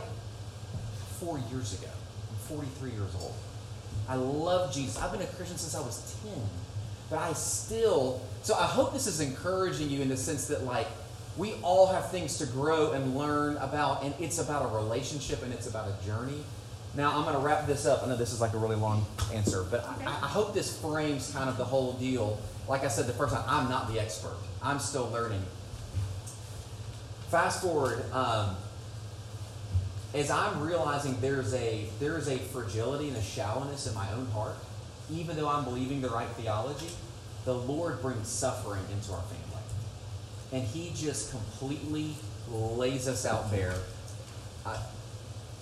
4 1.20 1.42
years 1.52 1.74
ago. 1.74 1.92
I'm 2.30 2.58
43 2.58 2.92
years 2.92 3.16
old. 3.20 3.34
I 4.08 4.16
love 4.16 4.74
Jesus. 4.74 5.02
I've 5.02 5.12
been 5.12 5.22
a 5.22 5.26
Christian 5.26 5.58
since 5.58 5.76
I 5.76 5.82
was 5.82 6.16
10. 6.24 6.32
But 7.10 7.20
I 7.20 7.34
still 7.34 8.22
so 8.44 8.54
I 8.54 8.68
hope 8.68 8.94
this 8.94 9.08
is 9.08 9.20
encouraging 9.20 9.90
you 9.90 10.02
in 10.02 10.10
the 10.10 10.18
sense 10.18 10.48
that 10.48 10.64
like 10.64 10.88
we 11.36 11.54
all 11.64 11.88
have 11.88 12.12
things 12.12 12.38
to 12.38 12.46
grow 12.46 12.92
and 12.92 13.18
learn 13.18 13.58
about, 13.58 14.04
and 14.04 14.14
it's 14.20 14.38
about 14.38 14.72
a 14.72 14.76
relationship 14.76 15.42
and 15.42 15.52
it's 15.52 15.66
about 15.66 15.88
a 15.88 16.06
journey. 16.06 16.44
Now, 16.96 17.18
I'm 17.18 17.24
going 17.24 17.36
to 17.36 17.42
wrap 17.42 17.66
this 17.66 17.86
up. 17.86 18.04
I 18.04 18.08
know 18.08 18.16
this 18.16 18.34
is 18.34 18.42
like 18.42 18.54
a 18.54 18.58
really 18.58 18.76
long 18.76 19.06
answer, 19.34 19.66
but 19.70 19.84
I, 19.86 20.06
I, 20.06 20.28
hope 20.28 20.54
this 20.54 20.80
frames 20.80 21.32
kind 21.32 21.50
of 21.50 21.58
the 21.58 21.66
whole 21.66 21.94
deal. 21.94 22.40
Like 22.68 22.84
I 22.84 22.88
said 22.88 23.08
the 23.08 23.14
first 23.14 23.34
time, 23.34 23.44
I'm 23.48 23.70
not 23.70 23.92
the 23.92 24.00
expert, 24.00 24.38
I'm 24.62 24.80
still 24.80 25.10
learning. 25.10 25.44
Fast 27.30 27.64
forward, 27.64 28.04
um, 28.12 28.56
as 30.14 30.30
I'm 30.30 30.62
realizing 30.62 31.20
there's 31.20 31.54
a, 31.56 31.86
there's 32.00 32.28
a 32.28 32.38
fragility 32.38 33.08
and 33.08 33.18
a 33.18 33.24
shallowness 33.24 33.88
in 33.88 33.96
my 33.96 34.12
own 34.14 34.28
heart, 34.28 34.56
even 35.12 35.36
though 35.36 35.50
I'm 35.50 35.64
believing 35.64 36.02
the 36.02 36.10
right 36.10 36.30
theology, 36.30 36.90
the 37.46 37.56
Lord 37.56 38.04
brings 38.04 38.28
suffering 38.28 38.84
into 38.92 39.12
our 39.14 39.22
family 39.22 39.44
and 40.54 40.64
he 40.64 40.92
just 40.96 41.32
completely 41.32 42.14
lays 42.50 43.08
us 43.08 43.26
out 43.26 43.50
bare. 43.52 43.74
I, 44.66 44.78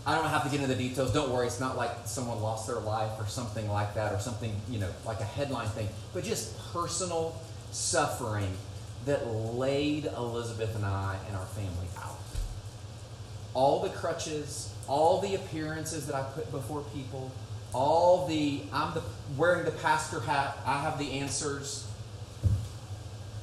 I 0.06 0.16
don't 0.16 0.28
have 0.28 0.44
to 0.44 0.50
get 0.50 0.62
into 0.62 0.74
the 0.74 0.90
details. 0.90 1.14
Don't 1.14 1.32
worry, 1.32 1.46
it's 1.46 1.60
not 1.60 1.78
like 1.78 1.92
someone 2.06 2.42
lost 2.42 2.68
their 2.68 2.80
life 2.80 3.12
or 3.20 3.28
something 3.28 3.70
like 3.70 3.94
that, 3.94 4.12
or 4.14 4.20
something, 4.20 4.52
you 4.70 4.80
know, 4.80 4.90
like 5.06 5.20
a 5.20 5.26
headline 5.26 5.68
thing, 5.70 5.88
but 6.14 6.24
just 6.24 6.58
personal 6.74 7.40
suffering 7.72 8.52
that 9.06 9.28
laid 9.28 10.06
Elizabeth 10.06 10.76
and 10.76 10.86
I 10.86 11.18
and 11.28 11.36
our 11.36 11.46
family 11.46 11.88
out. 12.00 12.18
All 13.54 13.82
the 13.82 13.90
crutches, 13.90 14.74
all 14.88 15.22
the 15.22 15.36
appearances 15.36 16.08
that 16.08 16.16
I 16.16 16.24
put 16.24 16.52
before 16.52 16.84
people, 16.94 17.32
all 17.74 18.28
the 18.28 18.62
I'm 18.74 18.94
the 18.94 19.04
wearing 19.38 19.66
the 19.66 19.72
pastor 19.72 20.20
hat, 20.20 20.58
I 20.66 20.82
have 20.82 20.98
the 20.98 21.12
answers. 21.20 21.88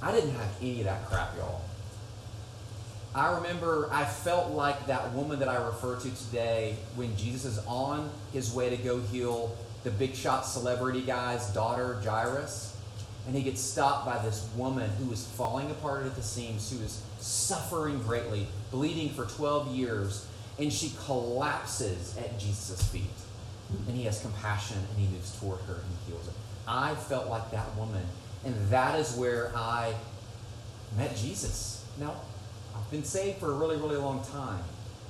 I 0.03 0.13
didn't 0.13 0.33
have 0.33 0.51
any 0.61 0.81
of 0.81 0.85
that 0.87 1.07
crap, 1.07 1.37
y'all. 1.37 1.63
I 3.19 3.35
remember 3.35 3.89
I 3.91 4.05
felt 4.05 4.53
like 4.53 4.87
that 4.87 5.13
woman 5.13 5.41
that 5.41 5.49
I 5.49 5.57
refer 5.57 5.97
to 5.97 6.09
today 6.27 6.77
when 6.95 7.17
Jesus 7.17 7.59
is 7.59 7.67
on 7.67 8.09
his 8.33 8.55
way 8.55 8.71
to 8.71 8.77
go 8.77 9.01
heal 9.01 9.57
the 9.83 9.91
big 9.91 10.15
shot 10.15 10.47
celebrity 10.47 11.03
guy's 11.03 11.53
daughter, 11.53 12.01
Jairus. 12.05 12.77
And 13.27 13.35
he 13.35 13.43
gets 13.43 13.61
stopped 13.61 14.07
by 14.07 14.19
this 14.19 14.49
woman 14.57 14.89
who 14.91 15.11
is 15.11 15.27
falling 15.27 15.69
apart 15.73 16.07
at 16.07 16.15
the 16.15 16.23
seams, 16.23 16.71
who 16.71 16.81
is 16.85 17.03
suffering 17.19 18.01
greatly, 18.03 18.47
bleeding 18.71 19.09
for 19.09 19.25
12 19.25 19.75
years. 19.75 20.25
And 20.61 20.73
she 20.73 20.93
collapses 21.05 22.17
at 22.19 22.39
Jesus' 22.39 22.87
feet. 22.89 23.03
And 23.89 23.97
he 23.97 24.05
has 24.05 24.21
compassion 24.21 24.77
and 24.79 24.97
he 24.97 25.13
moves 25.13 25.37
toward 25.41 25.59
her 25.63 25.75
and 25.75 25.97
heals 26.07 26.25
her. 26.25 26.33
I 26.69 26.95
felt 26.95 27.29
like 27.29 27.51
that 27.51 27.77
woman. 27.77 28.07
And 28.45 28.55
that 28.71 28.97
is 28.97 29.13
where 29.17 29.51
I 29.57 29.95
met 30.97 31.17
Jesus. 31.17 31.85
Now, 31.99 32.15
been 32.91 33.05
saved 33.05 33.39
for 33.39 33.51
a 33.51 33.55
really, 33.55 33.77
really 33.77 33.97
long 33.97 34.25
time. 34.25 34.63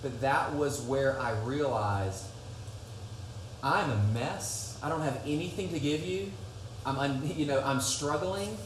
But 0.02 0.20
that 0.20 0.54
was 0.54 0.80
where 0.82 1.20
I 1.20 1.32
realized 1.42 2.24
I'm 3.62 3.90
a 3.90 4.02
mess. 4.14 4.78
I 4.82 4.88
don't 4.88 5.02
have 5.02 5.20
anything 5.24 5.70
to 5.70 5.80
give 5.80 6.04
you. 6.04 6.30
I'm, 6.86 6.98
I'm, 6.98 7.26
you 7.36 7.46
know, 7.46 7.60
I'm 7.64 7.80
struggling. 7.80 8.56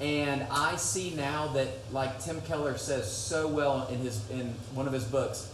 And 0.00 0.44
I 0.50 0.76
see 0.76 1.14
now 1.14 1.48
that, 1.48 1.68
like 1.92 2.22
Tim 2.22 2.40
Keller 2.42 2.76
says 2.76 3.10
so 3.10 3.46
well 3.46 3.86
in 3.88 3.98
his 3.98 4.28
in 4.30 4.54
one 4.74 4.86
of 4.86 4.92
his 4.92 5.04
books, 5.04 5.52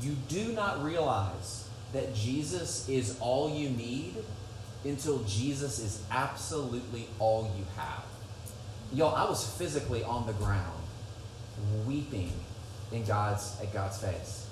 you 0.00 0.16
do 0.28 0.52
not 0.52 0.82
realize 0.82 1.68
that 1.92 2.14
Jesus 2.14 2.88
is 2.88 3.18
all 3.20 3.54
you 3.54 3.68
need 3.68 4.14
until 4.84 5.18
Jesus 5.24 5.78
is 5.78 6.02
absolutely 6.10 7.06
all 7.18 7.52
you 7.58 7.64
have. 7.76 8.04
Y'all, 8.92 9.14
I 9.14 9.28
was 9.28 9.46
physically 9.58 10.02
on 10.04 10.26
the 10.26 10.32
ground 10.32 10.81
weeping 11.86 12.32
in 12.90 13.04
God's 13.04 13.56
at 13.60 13.72
God's 13.72 13.98
face. 13.98 14.46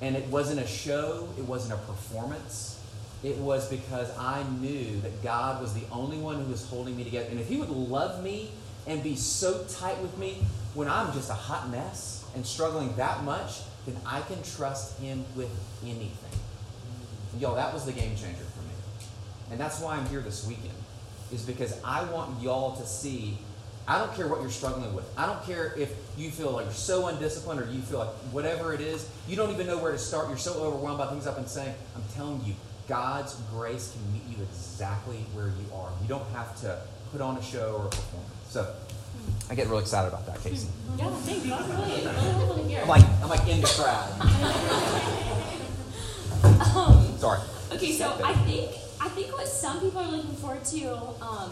And 0.00 0.16
it 0.16 0.26
wasn't 0.28 0.60
a 0.60 0.66
show, 0.66 1.28
it 1.38 1.44
wasn't 1.44 1.74
a 1.74 1.82
performance. 1.84 2.80
It 3.22 3.36
was 3.36 3.68
because 3.68 4.16
I 4.16 4.42
knew 4.60 4.98
that 5.02 5.22
God 5.22 5.60
was 5.60 5.74
the 5.74 5.82
only 5.92 6.16
one 6.16 6.42
who 6.42 6.50
was 6.50 6.66
holding 6.66 6.96
me 6.96 7.04
together. 7.04 7.28
And 7.30 7.38
if 7.38 7.48
He 7.48 7.58
would 7.58 7.68
love 7.68 8.22
me 8.24 8.50
and 8.86 9.02
be 9.02 9.14
so 9.14 9.62
tight 9.68 10.00
with 10.00 10.16
me 10.16 10.38
when 10.74 10.88
I'm 10.88 11.12
just 11.12 11.28
a 11.28 11.34
hot 11.34 11.68
mess 11.68 12.24
and 12.34 12.46
struggling 12.46 12.96
that 12.96 13.24
much, 13.24 13.60
then 13.86 13.96
I 14.06 14.22
can 14.22 14.42
trust 14.42 14.98
Him 15.00 15.24
with 15.36 15.50
anything. 15.84 16.40
Yo, 17.38 17.54
that 17.54 17.74
was 17.74 17.84
the 17.84 17.92
game 17.92 18.16
changer 18.16 18.44
for 18.44 18.62
me. 18.62 18.74
And 19.50 19.60
that's 19.60 19.80
why 19.80 19.96
I'm 19.96 20.06
here 20.06 20.20
this 20.20 20.46
weekend, 20.46 20.74
is 21.30 21.42
because 21.42 21.78
I 21.84 22.04
want 22.04 22.40
y'all 22.42 22.74
to 22.76 22.86
see 22.86 23.36
I 23.88 23.98
don't 23.98 24.14
care 24.14 24.28
what 24.28 24.40
you're 24.40 24.50
struggling 24.50 24.94
with. 24.94 25.04
I 25.18 25.26
don't 25.26 25.44
care 25.44 25.74
if 25.76 25.92
you 26.16 26.30
feel 26.30 26.52
like 26.52 26.66
you're 26.66 26.74
so 26.74 27.08
undisciplined 27.08 27.60
or 27.60 27.66
you 27.70 27.80
feel 27.80 27.98
like 28.00 28.08
whatever 28.32 28.72
it 28.72 28.80
is, 28.80 29.08
you 29.26 29.36
don't 29.36 29.50
even 29.50 29.66
know 29.66 29.78
where 29.78 29.92
to 29.92 29.98
start. 29.98 30.28
You're 30.28 30.38
so 30.38 30.52
overwhelmed 30.62 30.98
by 30.98 31.08
things 31.08 31.26
I've 31.26 31.36
been 31.36 31.46
saying. 31.46 31.74
I'm 31.96 32.04
telling 32.14 32.40
you, 32.44 32.54
God's 32.86 33.34
grace 33.52 33.92
can 33.92 34.12
meet 34.12 34.22
you 34.36 34.44
exactly 34.44 35.16
where 35.32 35.48
you 35.48 35.74
are. 35.74 35.90
You 36.02 36.08
don't 36.08 36.28
have 36.30 36.60
to 36.60 36.78
put 37.10 37.20
on 37.20 37.36
a 37.36 37.42
show 37.42 37.76
or 37.78 37.86
a 37.86 37.88
performance. 37.88 38.30
So 38.48 38.72
I 39.48 39.54
get 39.54 39.66
really 39.66 39.82
excited 39.82 40.08
about 40.08 40.26
that, 40.26 40.40
Casey. 40.42 40.68
Yeah, 40.96 41.10
thank 41.10 41.44
you. 41.44 41.52
I'm 41.52 41.68
really, 41.70 42.04
really 42.04 42.46
cool 42.46 42.54
to 42.56 42.62
hear. 42.62 42.82
I'm 42.82 42.88
like 42.88 43.04
I'm 43.22 43.28
like 43.28 43.48
in 43.48 43.60
the 43.60 43.66
crowd. 43.66 45.36
Um, 46.74 47.18
Sorry. 47.18 47.40
okay, 47.72 47.92
so 47.92 48.18
I 48.24 48.32
think 48.32 48.70
I 49.00 49.08
think 49.10 49.32
what 49.36 49.46
some 49.46 49.80
people 49.80 50.00
are 50.00 50.08
looking 50.10 50.34
forward 50.36 50.64
to 50.66 50.94
um, 51.20 51.50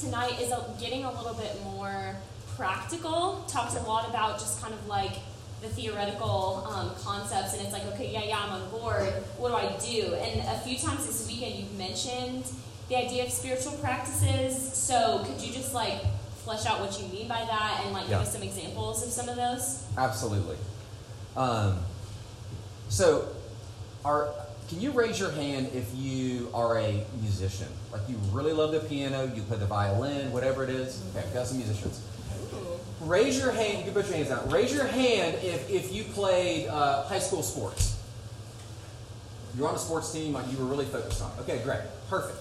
tonight 0.00 0.40
is 0.40 0.50
a, 0.50 0.64
getting 0.80 1.04
a 1.04 1.12
little 1.12 1.34
bit 1.34 1.62
more 1.62 2.16
practical. 2.56 3.44
Talks 3.48 3.76
a 3.76 3.82
lot 3.82 4.08
about 4.08 4.38
just 4.38 4.60
kind 4.62 4.72
of 4.74 4.86
like 4.86 5.12
the 5.62 5.68
theoretical 5.68 6.66
um, 6.70 6.92
concepts, 7.02 7.52
and 7.52 7.62
it's 7.62 7.72
like, 7.72 7.84
okay, 7.92 8.10
yeah, 8.12 8.24
yeah, 8.24 8.38
I'm 8.38 8.62
on 8.62 8.70
board. 8.70 9.12
What 9.36 9.50
do 9.50 9.56
I 9.56 9.76
do? 9.78 10.14
And 10.14 10.40
a 10.48 10.58
few 10.60 10.78
times 10.78 11.06
this 11.06 11.26
weekend, 11.28 11.54
you've 11.56 11.76
mentioned 11.76 12.44
the 12.88 12.96
idea 12.96 13.24
of 13.24 13.30
spiritual 13.30 13.72
practices. 13.72 14.56
So 14.72 15.22
could 15.26 15.40
you 15.40 15.52
just 15.52 15.74
like 15.74 16.00
flesh 16.44 16.64
out 16.66 16.80
what 16.80 16.98
you 17.00 17.06
mean 17.08 17.28
by 17.28 17.44
that, 17.44 17.82
and 17.84 17.92
like 17.92 18.04
Yeah. 18.08 18.18
give 18.18 18.26
us 18.26 18.32
some 18.32 18.42
examples 18.42 19.04
of 19.06 19.12
some 19.12 19.28
of 19.28 19.36
those? 19.36 19.84
Absolutely. 19.98 20.56
Um, 21.36 21.78
so, 22.88 23.28
are 24.04 24.32
can 24.70 24.80
you 24.80 24.92
raise 24.92 25.18
your 25.18 25.32
hand 25.32 25.68
if 25.74 25.90
you 25.96 26.48
are 26.54 26.78
a 26.78 27.04
musician? 27.20 27.66
Like 27.92 28.02
you 28.08 28.14
really 28.30 28.52
love 28.52 28.70
the 28.70 28.78
piano, 28.78 29.24
you 29.34 29.42
play 29.42 29.56
the 29.56 29.66
violin, 29.66 30.30
whatever 30.30 30.62
it 30.62 30.70
is. 30.70 31.02
Okay, 31.16 31.26
got 31.34 31.48
some 31.48 31.58
musicians. 31.58 32.00
Raise 33.00 33.36
your 33.36 33.50
hand. 33.50 33.78
You 33.78 33.84
can 33.84 33.94
put 33.94 34.06
your 34.06 34.16
hands 34.16 34.30
out. 34.30 34.50
Raise 34.52 34.72
your 34.72 34.86
hand 34.86 35.38
if, 35.42 35.68
if 35.68 35.92
you 35.92 36.04
played 36.04 36.68
uh, 36.68 37.02
high 37.02 37.18
school 37.18 37.42
sports. 37.42 38.00
You're 39.56 39.68
on 39.68 39.74
a 39.74 39.78
sports 39.78 40.12
team, 40.12 40.34
like 40.34 40.48
you 40.52 40.58
were 40.58 40.66
really 40.66 40.84
focused 40.84 41.20
on. 41.20 41.32
it. 41.32 41.40
Okay, 41.40 41.64
great, 41.64 41.80
perfect. 42.08 42.38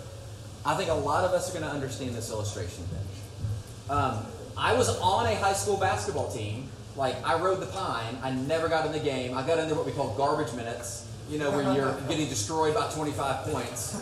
I 0.64 0.76
think 0.76 0.92
a 0.92 0.94
lot 0.94 1.24
of 1.24 1.32
us 1.32 1.50
are 1.50 1.60
going 1.60 1.68
to 1.68 1.76
understand 1.76 2.14
this 2.14 2.30
illustration 2.30 2.84
then. 2.92 3.98
Um, 3.98 4.26
I 4.56 4.74
was 4.74 4.90
on 5.00 5.26
a 5.26 5.34
high 5.34 5.54
school 5.54 5.78
basketball 5.78 6.32
team. 6.32 6.70
Like 6.96 7.16
I 7.26 7.40
rode 7.40 7.60
the 7.60 7.66
pine. 7.66 8.20
I 8.22 8.30
never 8.30 8.68
got 8.68 8.86
in 8.86 8.92
the 8.92 9.00
game. 9.00 9.36
I 9.36 9.48
got 9.48 9.58
into 9.58 9.74
what 9.74 9.88
we 9.88 9.94
call 9.94 10.14
garbage 10.16 10.54
minutes. 10.54 11.09
You 11.30 11.38
know, 11.38 11.52
where 11.52 11.74
you're 11.76 11.94
getting 12.08 12.28
destroyed 12.28 12.74
by 12.74 12.90
25 12.90 13.46
points. 13.46 14.02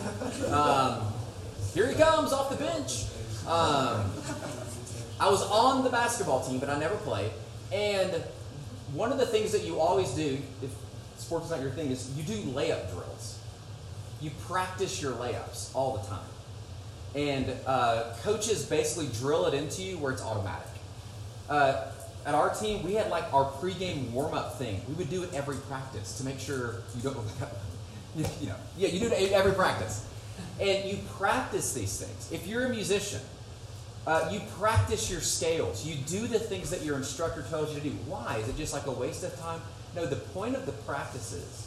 Um, 0.50 1.02
here 1.74 1.86
he 1.86 1.94
comes 1.94 2.32
off 2.32 2.48
the 2.48 2.56
bench. 2.56 3.04
Um, 3.46 4.10
I 5.20 5.28
was 5.28 5.42
on 5.42 5.84
the 5.84 5.90
basketball 5.90 6.46
team, 6.46 6.58
but 6.58 6.70
I 6.70 6.78
never 6.78 6.96
played. 6.96 7.30
And 7.70 8.12
one 8.94 9.12
of 9.12 9.18
the 9.18 9.26
things 9.26 9.52
that 9.52 9.64
you 9.64 9.78
always 9.78 10.10
do, 10.12 10.38
if 10.62 10.70
sports 11.18 11.46
is 11.46 11.50
not 11.50 11.60
your 11.60 11.70
thing, 11.70 11.90
is 11.90 12.10
you 12.16 12.22
do 12.22 12.40
layup 12.52 12.90
drills. 12.92 13.38
You 14.22 14.30
practice 14.46 15.02
your 15.02 15.12
layups 15.12 15.74
all 15.74 15.98
the 15.98 16.08
time. 16.08 16.28
And 17.14 17.54
uh, 17.66 18.14
coaches 18.22 18.64
basically 18.64 19.08
drill 19.20 19.46
it 19.46 19.54
into 19.54 19.82
you 19.82 19.98
where 19.98 20.12
it's 20.12 20.22
automatic. 20.22 20.68
Uh, 21.48 21.90
at 22.28 22.34
our 22.34 22.54
team, 22.54 22.82
we 22.82 22.92
had 22.92 23.08
like 23.08 23.32
our 23.32 23.50
pregame 23.52 24.10
warm 24.10 24.34
up 24.34 24.58
thing. 24.58 24.82
We 24.86 24.92
would 24.94 25.08
do 25.08 25.22
it 25.22 25.32
every 25.32 25.56
practice 25.56 26.18
to 26.18 26.24
make 26.24 26.38
sure 26.38 26.82
you 26.94 27.02
don't, 27.02 27.16
you 28.16 28.48
know, 28.48 28.54
yeah, 28.76 28.88
you 28.88 29.00
do 29.00 29.06
it 29.06 29.32
every 29.32 29.52
practice. 29.52 30.06
And 30.60 30.90
you 30.90 30.98
practice 31.16 31.72
these 31.72 31.98
things. 31.98 32.30
If 32.30 32.46
you're 32.46 32.66
a 32.66 32.68
musician, 32.68 33.22
uh, 34.06 34.28
you 34.30 34.42
practice 34.58 35.10
your 35.10 35.22
scales. 35.22 35.86
You 35.86 35.94
do 36.06 36.26
the 36.26 36.38
things 36.38 36.68
that 36.68 36.84
your 36.84 36.98
instructor 36.98 37.46
tells 37.48 37.74
you 37.74 37.80
to 37.80 37.88
do. 37.88 37.96
Why? 38.06 38.36
Is 38.42 38.48
it 38.50 38.58
just 38.58 38.74
like 38.74 38.84
a 38.86 38.92
waste 38.92 39.24
of 39.24 39.34
time? 39.40 39.62
No, 39.96 40.04
the 40.04 40.16
point 40.16 40.54
of 40.54 40.66
the 40.66 40.72
practices 40.72 41.66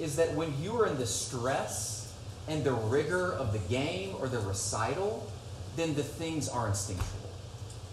is 0.00 0.16
that 0.16 0.34
when 0.34 0.60
you 0.60 0.74
are 0.80 0.88
in 0.88 0.98
the 0.98 1.06
stress 1.06 2.12
and 2.48 2.64
the 2.64 2.72
rigor 2.72 3.32
of 3.32 3.52
the 3.52 3.60
game 3.60 4.16
or 4.18 4.26
the 4.26 4.40
recital, 4.40 5.30
then 5.76 5.94
the 5.94 6.02
things 6.02 6.48
are 6.48 6.66
instinctual. 6.66 7.06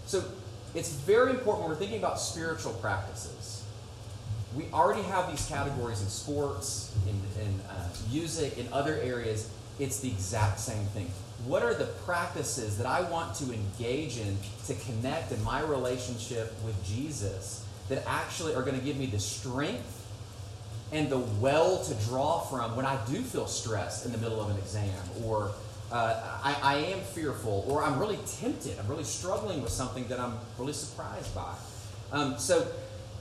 So 0.06 0.24
it's 0.74 0.90
very 0.90 1.30
important 1.30 1.62
when 1.62 1.70
we're 1.70 1.78
thinking 1.78 1.98
about 1.98 2.20
spiritual 2.20 2.72
practices. 2.74 3.64
We 4.56 4.66
already 4.72 5.02
have 5.02 5.30
these 5.30 5.46
categories 5.46 6.00
in 6.00 6.08
sports, 6.08 6.94
in, 7.06 7.42
in 7.42 7.60
uh, 7.68 7.88
music, 8.10 8.58
in 8.58 8.70
other 8.72 8.94
areas. 8.94 9.50
It's 9.78 10.00
the 10.00 10.08
exact 10.08 10.60
same 10.60 10.84
thing. 10.86 11.10
What 11.44 11.62
are 11.62 11.74
the 11.74 11.84
practices 11.84 12.78
that 12.78 12.86
I 12.86 13.02
want 13.10 13.34
to 13.36 13.52
engage 13.52 14.18
in 14.18 14.36
to 14.66 14.74
connect 14.74 15.32
in 15.32 15.42
my 15.44 15.60
relationship 15.62 16.52
with 16.64 16.82
Jesus 16.84 17.64
that 17.88 18.02
actually 18.06 18.54
are 18.54 18.62
going 18.62 18.78
to 18.78 18.84
give 18.84 18.96
me 18.96 19.06
the 19.06 19.20
strength 19.20 19.94
and 20.90 21.10
the 21.10 21.18
well 21.18 21.84
to 21.84 21.94
draw 22.06 22.40
from 22.40 22.74
when 22.74 22.86
I 22.86 22.98
do 23.06 23.20
feel 23.20 23.46
stressed 23.46 24.06
in 24.06 24.12
the 24.12 24.18
middle 24.18 24.40
of 24.40 24.50
an 24.50 24.56
exam, 24.56 24.90
or 25.24 25.52
uh, 25.90 26.40
I, 26.42 26.56
I 26.62 26.74
am 26.76 27.00
fearful, 27.00 27.64
or 27.68 27.82
I'm 27.82 27.98
really 27.98 28.18
tempted, 28.40 28.78
I'm 28.78 28.88
really 28.88 29.04
struggling 29.04 29.62
with 29.62 29.72
something 29.72 30.06
that 30.08 30.20
I'm 30.20 30.34
really 30.58 30.72
surprised 30.72 31.34
by. 31.34 31.54
Um, 32.12 32.38
so 32.38 32.66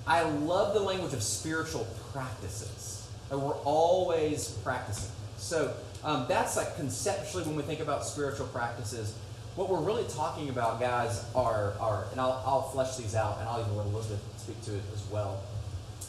I 0.05 0.23
love 0.23 0.73
the 0.73 0.79
language 0.79 1.13
of 1.13 1.23
spiritual 1.23 1.87
practices. 2.11 3.09
And 3.29 3.41
we're 3.41 3.57
always 3.59 4.49
practicing. 4.63 5.11
So 5.37 5.73
um, 6.03 6.25
that's 6.29 6.55
like 6.55 6.75
conceptually 6.75 7.43
when 7.43 7.55
we 7.55 7.63
think 7.63 7.79
about 7.79 8.05
spiritual 8.05 8.47
practices. 8.47 9.13
What 9.55 9.69
we're 9.69 9.81
really 9.81 10.05
talking 10.09 10.49
about, 10.49 10.79
guys, 10.79 11.25
are, 11.35 11.73
are 11.79 12.05
and 12.11 12.21
I'll, 12.21 12.41
I'll 12.45 12.61
flesh 12.61 12.95
these 12.95 13.15
out, 13.15 13.39
and 13.39 13.49
I'll 13.49 13.59
even 13.59 13.75
let 13.75 13.87
Elizabeth 13.87 14.21
speak 14.37 14.61
to 14.63 14.75
it 14.75 14.83
as 14.93 15.03
well 15.11 15.41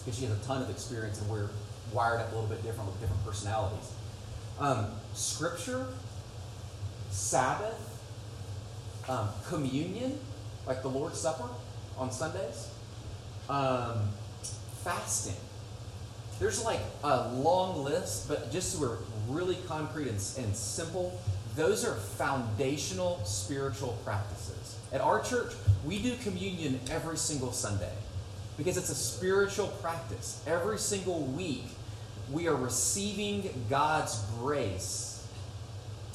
because 0.05 0.19
she 0.19 0.27
has 0.27 0.37
a 0.37 0.45
ton 0.45 0.63
of 0.63 0.71
experience 0.71 1.21
and 1.21 1.29
we're 1.31 1.49
wired 1.93 2.21
up 2.21 2.31
a 2.33 2.35
little 2.35 2.49
bit 2.49 2.63
different 2.63 2.91
with 2.91 3.01
different 3.01 3.25
personalities. 3.25 3.91
Um, 4.61 4.87
scripture, 5.15 5.87
Sabbath, 7.11 7.79
um, 9.09 9.29
communion, 9.49 10.19
like 10.67 10.83
the 10.83 10.89
Lord's 10.89 11.21
Supper 11.21 11.49
on 11.97 12.11
Sundays, 12.11 12.69
um, 13.49 14.09
fasting. 14.85 15.37
There's 16.39 16.65
like 16.65 16.81
a 17.03 17.29
long 17.29 17.83
list, 17.83 18.29
but 18.29 18.53
just 18.53 18.75
so 18.75 18.81
we're 18.81 18.99
really 19.29 19.57
concrete 19.67 20.09
and, 20.09 20.21
and 20.39 20.55
simple, 20.55 21.19
those 21.57 21.85
are 21.85 21.95
foundational 21.95 23.21
spiritual 23.25 23.99
practices. 24.05 24.77
At 24.93 25.01
our 25.01 25.21
church, 25.21 25.53
we 25.85 26.01
do 26.01 26.15
communion 26.23 26.79
every 26.91 27.17
single 27.17 27.53
Sunday 27.53 27.93
because 28.57 28.77
it's 28.77 28.91
a 28.91 28.95
spiritual 28.95 29.69
practice. 29.83 30.43
Every 30.47 30.79
single 30.79 31.23
week, 31.23 31.65
we 32.31 32.47
are 32.47 32.55
receiving 32.55 33.65
God's 33.69 34.21
grace 34.39 35.08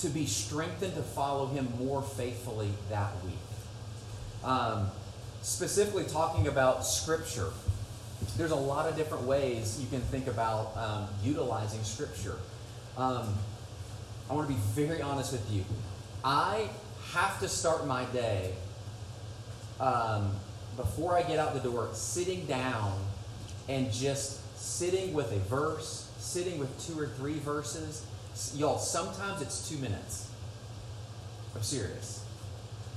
to 0.04 0.10
be 0.10 0.26
strengthened 0.26 0.94
to 0.96 1.02
follow 1.02 1.48
Him 1.48 1.66
more 1.80 2.02
faithfully 2.02 2.68
that 2.90 3.12
week. 3.24 3.34
Um, 4.44 4.92
specifically, 5.42 6.04
talking 6.04 6.48
about 6.48 6.86
Scripture, 6.86 7.52
there's 8.38 8.52
a 8.52 8.56
lot 8.56 8.90
of 8.90 8.98
different 8.98 9.24
ways 9.24 9.80
you 9.80 9.88
can 9.88 10.02
think 10.02 10.28
about 10.28 10.76
um, 10.76 11.08
utilizing 11.24 11.82
Scripture. 11.84 12.36
Um, 12.98 13.34
I 14.30 14.34
want 14.34 14.50
to 14.50 14.54
be 14.54 14.60
very 14.76 15.02
honest 15.02 15.32
with 15.32 15.50
you. 15.50 15.64
I 16.22 16.68
have 17.14 17.40
to 17.40 17.48
start 17.48 17.88
my 17.88 18.04
day 18.06 18.52
um, 19.80 20.36
before 20.76 21.18
I 21.18 21.24
get 21.24 21.40
out 21.40 21.54
the 21.54 21.62
door, 21.62 21.90
sitting 21.94 22.46
down 22.46 23.00
and 23.70 23.90
just 23.90 24.42
sitting 24.60 25.14
with 25.14 25.32
a 25.32 25.40
verse, 25.40 26.12
sitting 26.20 26.60
with 26.60 26.86
two 26.86 27.00
or 27.00 27.08
three 27.08 27.40
verses. 27.40 28.06
Y'all, 28.56 28.78
sometimes 28.78 29.42
it's 29.42 29.70
two 29.70 29.78
minutes. 29.78 30.30
I'm 31.56 31.62
serious. 31.62 32.26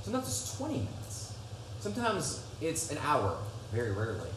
Sometimes 0.01 0.27
it's 0.27 0.57
20 0.57 0.73
minutes. 0.73 1.33
Sometimes 1.79 2.43
it's 2.59 2.91
an 2.91 2.97
hour, 3.03 3.37
very 3.71 3.91
rarely. 3.91 4.29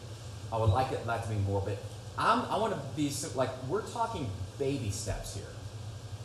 I 0.53 0.57
would 0.57 0.69
like 0.69 0.91
it 0.91 1.05
that 1.05 1.23
to 1.23 1.29
be 1.29 1.35
more, 1.35 1.61
but 1.65 1.77
I'm, 2.17 2.41
I 2.51 2.57
want 2.57 2.73
to 2.73 2.79
be 2.95 3.11
like, 3.35 3.49
we're 3.67 3.81
talking 3.81 4.29
baby 4.59 4.91
steps 4.91 5.33
here. 5.33 5.43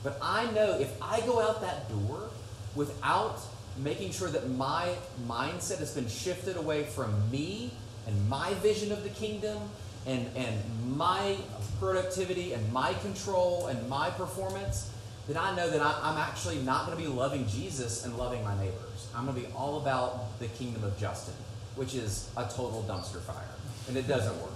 But 0.03 0.19
I 0.21 0.51
know 0.51 0.79
if 0.79 0.93
I 1.01 1.21
go 1.21 1.41
out 1.41 1.63
that 1.63 1.89
door 1.89 2.29
without 2.75 3.41
making 3.79 4.13
sure 4.13 4.29
that 4.29 4.51
my 4.51 4.95
mindset 5.27 5.79
has 5.79 5.95
been 5.95 6.09
shifted 6.09 6.57
away 6.57 6.85
from 6.85 7.31
me 7.31 7.71
and 8.07 8.29
my 8.29 8.53
vision 8.55 8.93
of 8.93 9.03
the 9.05 9.11
kingdom 9.11 9.59
and, 10.07 10.29
and 10.37 10.97
my 10.97 11.37
productivity 11.81 12.53
and 12.53 12.73
my 12.73 12.95
control 12.95 13.67
and 13.67 13.89
my 13.89 14.11
performance, 14.11 14.91
then 15.29 15.37
I 15.37 15.55
know 15.57 15.69
that 15.69 15.83
I, 15.83 16.13
am 16.13 16.19
actually 16.19 16.59
not 16.59 16.87
going 16.87 16.97
to 16.97 17.03
be 17.03 17.09
loving 17.09 17.47
Jesus 17.49 18.05
and 18.05 18.17
loving 18.17 18.45
my 18.45 18.57
neighbors. 18.57 19.09
I'm 19.15 19.27
going 19.27 19.37
to 19.37 19.49
be 19.49 19.53
all 19.55 19.79
about 19.79 20.39
the 20.39 20.47
kingdom 20.47 20.85
of 20.85 20.97
Justin, 20.99 21.35
which 21.75 21.95
is 21.95 22.31
a 22.37 22.45
total 22.45 22.85
dumpster 22.89 23.21
fire, 23.21 23.49
and 23.89 23.97
it 23.97 24.07
doesn't 24.07 24.41
work. 24.41 24.53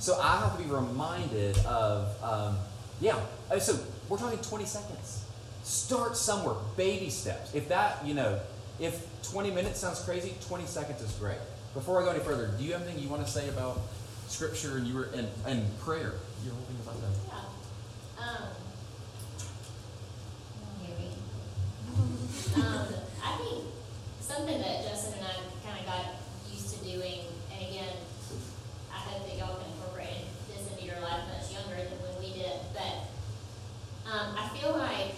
So 0.00 0.18
I 0.20 0.38
have 0.38 0.56
to 0.56 0.64
be 0.64 0.68
reminded 0.68 1.58
of, 1.58 2.22
um, 2.24 2.56
yeah, 3.00 3.20
uh, 3.50 3.58
so 3.60 3.78
we're 4.08 4.18
talking 4.18 4.38
20 4.38 4.64
seconds. 4.64 5.24
Start 5.62 6.16
somewhere, 6.16 6.56
baby 6.76 7.10
steps. 7.10 7.54
If 7.54 7.68
that, 7.68 8.04
you 8.04 8.14
know, 8.14 8.40
if 8.80 9.06
20 9.30 9.50
minutes 9.50 9.78
sounds 9.78 10.00
crazy, 10.00 10.34
20 10.48 10.64
seconds 10.64 11.02
is 11.02 11.12
great. 11.12 11.38
Before 11.74 12.02
I 12.02 12.04
go 12.04 12.10
any 12.10 12.20
further, 12.20 12.48
do 12.58 12.64
you 12.64 12.72
have 12.72 12.82
anything 12.82 13.02
you 13.02 13.08
want 13.08 13.24
to 13.24 13.30
say 13.30 13.48
about 13.50 13.78
scripture 14.30 14.76
and 14.76 14.86
you 14.86 14.94
were 14.94 15.08
and, 15.14 15.28
and 15.46 15.78
prayer? 15.80 16.14
Your 16.44 16.54
whole 16.54 16.64
thing 16.64 16.78
about 16.82 17.00
that. 17.02 17.10
Yeah. 17.28 18.24
Um, 18.24 18.42
um, 22.56 22.86
I 23.22 23.36
think 23.36 23.64
something 24.20 24.60
that 24.60 24.86
Justin 24.86 25.18
and 25.18 25.26
I 25.26 25.34
kind 25.66 25.80
of 25.80 25.86
got 25.86 26.04
used 26.50 26.78
to 26.78 26.84
doing, 26.84 27.26
and 27.52 27.68
again, 27.68 27.94
I 28.92 28.98
hope 28.98 29.26
that 29.26 29.36
y'all 29.36 29.56
can 29.58 29.70
incorporate 29.74 30.26
this 30.48 30.66
into 30.70 30.86
your 30.86 31.00
life 31.00 31.26
much 31.30 31.50
younger 31.52 31.76
than 31.76 31.98
when 32.02 32.14
we 32.22 32.32
did. 32.38 32.58
But 32.72 33.10
um, 34.10 34.34
I 34.38 34.48
feel 34.56 34.72
like, 34.78 35.14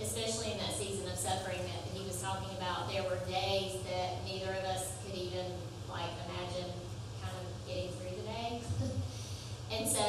especially 0.00 0.52
in 0.52 0.58
that 0.58 0.72
season 0.72 1.08
of 1.08 1.16
suffering 1.16 1.60
that 1.60 1.82
he 1.92 2.04
was 2.04 2.20
talking 2.20 2.56
about, 2.56 2.92
there 2.92 3.04
were 3.04 3.20
days 3.28 3.80
that 3.88 4.24
neither 4.24 4.52
of 4.52 4.64
us 4.64 4.92
could 5.04 5.14
even 5.16 5.46
like 5.88 6.12
imagine 6.28 6.72
kind 7.22 7.36
of 7.36 7.46
getting 7.66 7.92
day. 8.48 8.60
and 9.72 9.88
so, 9.88 10.02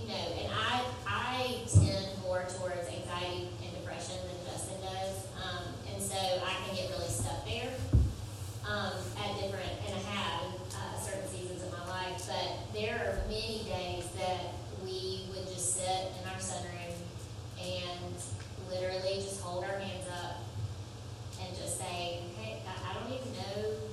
you 0.00 0.08
know, 0.08 0.26
and 0.40 0.52
I 0.52 0.82
I 1.06 1.56
tend 1.72 2.06
more 2.22 2.44
towards 2.58 2.88
anxiety 2.88 3.48
and 3.64 3.72
depression 3.74 4.16
than 4.26 4.52
Justin 4.52 4.80
does. 4.82 5.26
Um, 5.40 5.64
and 5.92 6.02
so 6.02 6.16
I 6.16 6.52
can 6.64 6.76
get 6.76 6.90
really 6.90 7.08
stuck 7.08 7.44
there 7.44 7.72
um, 8.68 8.92
at 9.18 9.40
different, 9.40 9.72
and 9.86 9.94
I 9.94 10.02
have 10.12 10.42
uh, 10.74 10.98
certain 10.98 11.28
seasons 11.28 11.62
of 11.62 11.72
my 11.72 11.86
life. 11.88 12.22
But 12.26 12.72
there 12.74 12.96
are 12.96 13.28
many 13.28 13.64
days 13.64 14.04
that 14.18 14.54
we 14.84 15.26
would 15.32 15.46
just 15.48 15.76
sit 15.76 16.12
in 16.20 16.28
our 16.28 16.38
sunroom 16.38 16.94
and 17.60 18.14
literally 18.70 19.16
just 19.16 19.40
hold 19.40 19.64
our 19.64 19.78
hands 19.78 20.06
up 20.22 20.38
and 21.42 21.56
just 21.56 21.78
say, 21.78 22.20
okay, 22.36 22.62
I, 22.68 22.90
I 22.90 22.94
don't 22.94 23.12
even 23.12 23.32
know, 23.32 23.89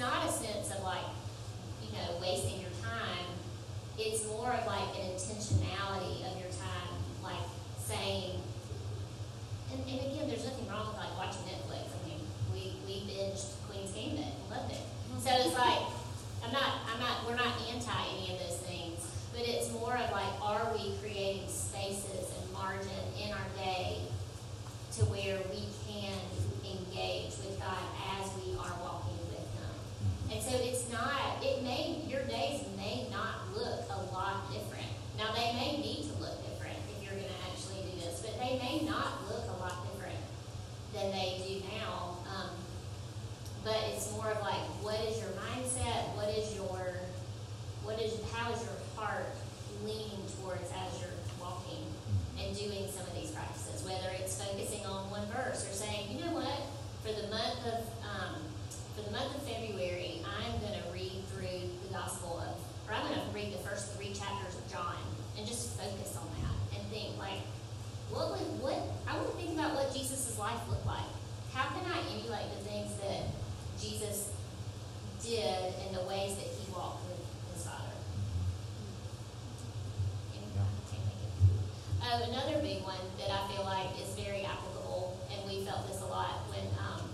not 0.00 0.26
a 0.26 0.32
sense 0.32 0.72
of 0.72 0.82
like, 0.82 1.04
you 1.84 1.92
know, 1.92 2.16
wasting 2.20 2.60
your 2.60 2.72
time. 2.82 3.28
It's 3.98 4.26
more 4.26 4.50
of 4.50 4.66
like 4.66 4.96
an 4.96 5.12
intentionality 5.12 6.24
of 6.24 6.40
your 6.40 6.48
time, 6.56 6.96
like 7.22 7.44
saying, 7.78 8.40
and, 9.72 9.80
and 9.84 10.00
again, 10.00 10.24
there's 10.26 10.44
nothing 10.44 10.66
wrong 10.68 10.88
with 10.88 10.96
like 10.96 11.12
watching 11.20 11.44
Netflix. 11.44 11.92
I 11.92 12.00
mean, 12.08 12.20
we, 12.52 12.74
we 12.88 13.04
binged 13.06 13.52
Queen's 13.68 13.92
Gambit 13.92 14.24
and 14.24 14.50
loved 14.50 14.72
it. 14.72 14.82
So 15.20 15.30
it's 15.36 15.54
like, 15.54 15.84
I'm 16.42 16.52
not, 16.52 16.80
I'm 16.88 16.98
not, 16.98 17.28
we're 17.28 17.36
not 17.36 17.52
anti 17.68 17.92
any 18.16 18.32
of 18.32 18.40
those 18.40 18.56
things, 18.64 19.04
but 19.36 19.42
it's 19.44 19.70
more 19.72 19.94
of 19.94 20.10
like, 20.10 20.32
are 20.40 20.72
we 20.72 20.96
creating 21.02 21.46
spaces 21.46 22.32
and 22.40 22.52
margin 22.52 23.04
in 23.20 23.30
our 23.30 23.46
day 23.54 24.00
to 24.96 25.04
where 25.06 25.38
we 25.52 25.68
can 25.86 26.18
engage 26.64 27.36
with 27.44 27.60
God 27.60 27.84
as 28.16 28.26
we 28.40 28.56
are 28.56 28.74
walking 28.80 29.20
with 29.30 29.44
Him? 29.54 29.74
And 30.32 30.40
so 30.42 30.56
it's 30.56 30.90
not, 30.90 31.38
it 31.42 31.62
may, 31.62 32.02
your 32.08 32.22
days 32.24 32.64
may 32.76 33.06
not 33.12 33.54
look 33.54 33.86
a 33.92 34.00
lot 34.10 34.50
different. 34.50 34.88
Now, 35.18 35.30
they 35.36 35.52
may 35.52 35.78
need 35.78 36.10
to 36.10 36.14
look 36.18 36.34
different 36.42 36.78
if 36.96 37.04
you're 37.04 37.14
going 37.14 37.28
to 37.30 37.42
actually 37.52 37.86
do 37.92 38.00
this, 38.00 38.24
but 38.24 38.34
they 38.40 38.58
may 38.58 38.82
not 38.88 39.28
look 39.28 39.44
a 39.46 39.56
lot 39.60 39.84
different 39.84 40.18
than 40.94 41.10
they 41.12 41.42
do 41.46 41.62
now. 41.76 42.16
Um, 42.26 42.50
but 43.64 43.76
it's 43.92 44.10
more 44.12 44.30
of 44.30 44.40
like, 44.40 44.64
what 44.82 44.98
is 45.06 45.18
your 45.18 45.30
mindset? 45.36 46.16
What 46.16 46.28
is 46.30 46.54
your, 46.54 47.04
what 47.84 48.00
is, 48.00 48.16
how 48.32 48.52
is 48.52 48.62
your 48.62 48.78
heart 48.96 49.28
leaning 49.84 50.24
towards 50.40 50.70
as 50.72 51.00
you're 51.00 51.18
walking 51.40 51.84
and 52.40 52.56
doing 52.56 52.88
some 52.90 53.06
of 53.06 53.14
these 53.14 53.30
practices? 53.30 53.84
Whether 53.84 54.08
it's 54.18 54.40
focusing 54.40 54.84
on 54.86 55.10
one 55.10 55.26
verse 55.28 55.68
or 55.68 55.72
saying, 55.72 56.08
you 56.10 56.24
know 56.24 56.32
what, 56.32 56.58
for 57.04 57.12
the 57.12 57.28
month 57.28 57.60
of, 57.68 57.84
um, 58.04 58.40
for 58.96 59.02
the 59.02 59.12
month 59.12 59.36
of 59.36 59.42
February, 59.44 60.24
I'm 60.24 60.58
going 60.60 60.74
to 60.80 60.86
read 60.92 61.22
through 61.30 61.68
the 61.86 61.92
Gospel 61.92 62.40
of, 62.40 62.56
or 62.88 62.94
I'm 62.96 63.06
going 63.06 63.20
to 63.20 63.32
read 63.34 63.52
the 63.52 63.62
first 63.62 63.92
three 63.94 64.12
chapters 64.12 64.56
of 64.56 64.64
John 64.72 64.98
and 65.36 65.46
just 65.46 65.78
focus 65.78 66.16
on 66.16 66.26
that 66.40 66.56
and 66.76 66.82
think 66.90 67.18
like, 67.18 67.44
what 68.10 68.30
would 68.32 68.48
what 68.60 68.74
I 69.06 69.16
want 69.16 69.30
to 69.30 69.36
think 69.36 69.54
about 69.54 69.74
what 69.74 69.94
Jesus' 69.94 70.38
life 70.38 70.58
looked 70.68 70.86
like. 70.86 71.06
How 71.52 71.68
can 71.70 71.86
I 71.90 71.98
emulate 72.10 72.50
the 72.58 72.62
things 72.64 72.94
that 73.02 73.30
Jesus 73.80 74.30
did 75.22 75.74
in 75.86 75.94
the 75.94 76.02
ways 76.02 76.36
that 76.36 76.46
he 76.46 76.72
walked 76.72 77.06
with 77.08 77.18
his 77.54 77.64
Father? 77.64 77.94
Anyone? 80.34 80.74
Can't 80.90 81.02
think 81.06 81.99
another 82.18 82.58
big 82.62 82.82
one 82.82 82.98
that 83.18 83.30
I 83.30 83.46
feel 83.52 83.62
like 83.64 83.94
is 84.02 84.10
very 84.18 84.42
applicable, 84.44 85.16
and 85.30 85.38
we 85.48 85.62
felt 85.64 85.86
this 85.86 86.02
a 86.02 86.06
lot 86.10 86.42
when 86.50 86.66
um, 86.82 87.06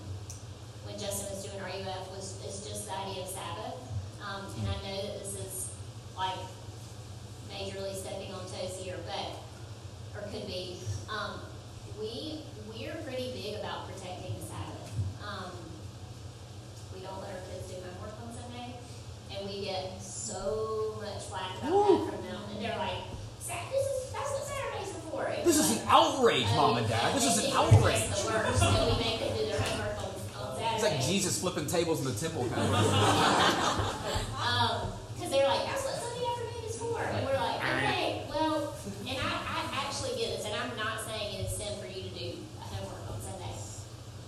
when 0.85 0.97
Justin 0.99 1.29
was 1.37 1.45
doing 1.45 1.61
RUF 1.61 2.09
was 2.17 2.41
is 2.49 2.65
just 2.67 2.87
the 2.89 2.95
idea 2.97 3.23
of 3.23 3.29
Sabbath. 3.29 3.77
Um, 4.25 4.49
and 4.59 4.69
I 4.69 4.77
know 4.83 4.97
that 5.07 5.19
this 5.21 5.35
is 5.37 5.71
like 6.17 6.39
majorly 7.53 7.95
stepping 7.95 8.33
on 8.33 8.41
toes 8.49 8.81
here, 8.81 8.97
but 9.07 9.37
or 10.17 10.27
could 10.33 10.47
be. 10.47 10.79
Um, 11.13 11.41
we 12.01 12.41
we're 12.73 12.97
pretty 13.05 13.33
big 13.33 13.61
about 13.61 13.89
protecting 13.89 14.35
the 14.37 14.45
Sabbath. 14.45 14.91
Um, 15.25 15.53
we 16.95 17.01
don't 17.01 17.21
let 17.21 17.31
our 17.37 17.45
kids 17.53 17.69
do 17.69 17.77
homework 17.85 18.17
on 18.25 18.33
Sunday, 18.33 18.77
and 19.33 19.49
we 19.49 19.65
get 19.65 20.01
so 20.01 20.97
much 21.01 21.25
flack 21.29 21.57
about 21.61 21.73
that 21.73 22.01
from 22.13 22.21
them, 22.25 22.41
and 22.53 22.65
they're 22.65 22.77
like, 22.79 23.05
"Sa- 23.41 23.55
"This 23.71 23.87
is 23.87 24.13
that's 24.13 24.31
what 24.33 24.45
Saturdays 24.45 24.91
are 24.97 25.05
for." 25.11 25.25
And 25.29 25.36
This 25.47 25.59
is 25.61 25.79
an 25.79 25.87
outrage, 25.89 26.45
"Oh, 26.51 26.57
mom 26.57 26.77
and 26.79 26.89
dad. 26.89 27.15
This 27.15 27.25
is 27.25 27.39
an 27.39 27.53
think 27.53 27.81
we're 27.81 27.93
just 27.93 28.03
outrage. 28.03 28.25
The 28.25 28.35
worst, 28.35 28.63
and 28.65 28.91
we 28.91 29.05
make 29.05 29.21
them 29.21 29.31
do 29.39 29.47
their 29.47 29.61
homework 29.61 29.97
on, 30.03 30.11
on 30.43 30.57
Saturday. 30.59 30.75
It's 30.75 30.83
like 30.83 31.01
Jesus 31.07 31.39
flipping 31.41 31.67
tables 31.67 32.01
in 32.01 32.07
the 32.13 32.19
temple 32.19 32.49
kind 32.51 32.63
of. 32.67 32.75
Um, 34.43 34.91
because 35.15 35.31
they're 35.31 35.47
like, 35.47 35.65
that's 35.67 35.85
what 35.87 35.95
Sunday 36.03 36.27
afternoon 36.27 36.65
is 36.67 36.77
for. 36.77 36.99
And 36.99 37.25
we're 37.25 37.39
like, 37.39 37.63
okay, 37.63 38.27
well, 38.29 38.75
and 39.07 39.19
I, 39.23 39.31
I 39.31 39.87
actually 39.87 40.19
get 40.19 40.35
this, 40.37 40.47
and 40.47 40.55
I'm 40.59 40.77
not 40.77 41.07
saying 41.07 41.39
it's 41.39 41.57
sin 41.57 41.79
for 41.79 41.87
you 41.87 42.03
to 42.03 42.11
do 42.11 42.43
homework 42.59 43.07
on 43.07 43.23
Sunday. 43.23 43.55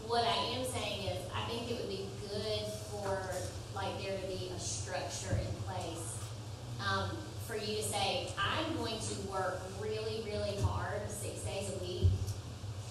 What 0.07 0.22
I 0.22 0.54
am 0.54 0.64
saying 0.64 1.02
is, 1.02 1.18
I 1.35 1.42
think 1.50 1.68
it 1.68 1.81
would 1.83 1.90
be 1.90 2.07
good 2.31 2.62
for, 2.94 3.26
like, 3.74 3.98
there 4.00 4.16
to 4.16 4.26
be 4.28 4.52
a 4.54 4.61
structure 4.61 5.35
in 5.35 5.50
place. 5.66 6.14
Um, 6.78 7.11
for 7.46 7.57
you 7.57 7.76
to 7.76 7.83
say, 7.83 8.28
I'm 8.38 8.76
going 8.76 9.00
to 9.00 9.14
work 9.33 9.61
really, 9.81 10.22
really 10.26 10.61
hard, 10.61 11.00
six 11.09 11.40
days 11.40 11.72
a 11.74 11.78
week. 11.83 12.09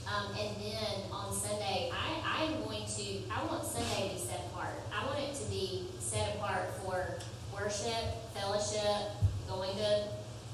Um, 0.08 0.32
and 0.34 0.50
then 0.58 1.12
on 1.12 1.32
Sunday, 1.32 1.92
I, 1.94 2.42
I'm 2.42 2.64
going 2.64 2.82
to, 2.98 3.04
I 3.30 3.46
want 3.46 3.64
Sunday 3.64 4.10
to 4.10 4.16
be 4.16 4.20
set 4.20 4.48
apart. 4.52 4.74
I 4.92 5.06
want 5.06 5.20
it 5.20 5.36
to 5.36 5.50
be 5.52 5.86
set 6.00 6.36
apart 6.36 6.74
for 6.82 7.20
worship, 7.60 8.34
fellowship, 8.34 9.12
going 9.48 9.76
to 9.78 10.04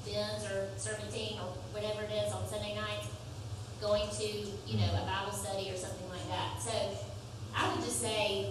Ben's 0.06 0.44
or 0.44 0.68
serpentine 0.76 1.38
or 1.40 1.48
whatever 1.72 2.02
it 2.02 2.12
is 2.12 2.32
on 2.32 2.46
Sunday 2.46 2.74
nights, 2.74 3.08
going 3.80 4.08
to, 4.18 4.26
you 4.66 4.78
know, 4.78 4.92
a 4.92 5.06
Bible 5.06 5.32
study 5.32 5.70
or 5.70 5.76
something 5.76 6.08
like 6.08 6.28
that. 6.28 6.60
So 6.60 6.72
I 7.56 7.72
would 7.72 7.84
just 7.84 8.00
say 8.00 8.50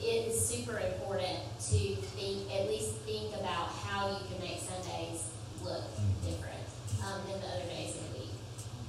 it 0.00 0.28
is 0.28 0.38
super 0.38 0.78
important 0.78 1.38
to 1.70 1.96
think, 2.16 2.52
at 2.52 2.68
least 2.68 2.92
think 3.06 3.34
about 3.34 3.68
how 3.68 4.10
you 4.10 4.18
can 4.28 4.40
make 4.40 4.60
Sundays 4.60 5.30
look 5.62 5.84
different 6.24 6.64
um, 7.04 7.20
than 7.28 7.40
the 7.40 7.46
other 7.46 7.68
days 7.68 7.96
of 7.96 8.12
the 8.12 8.20
week. 8.20 8.36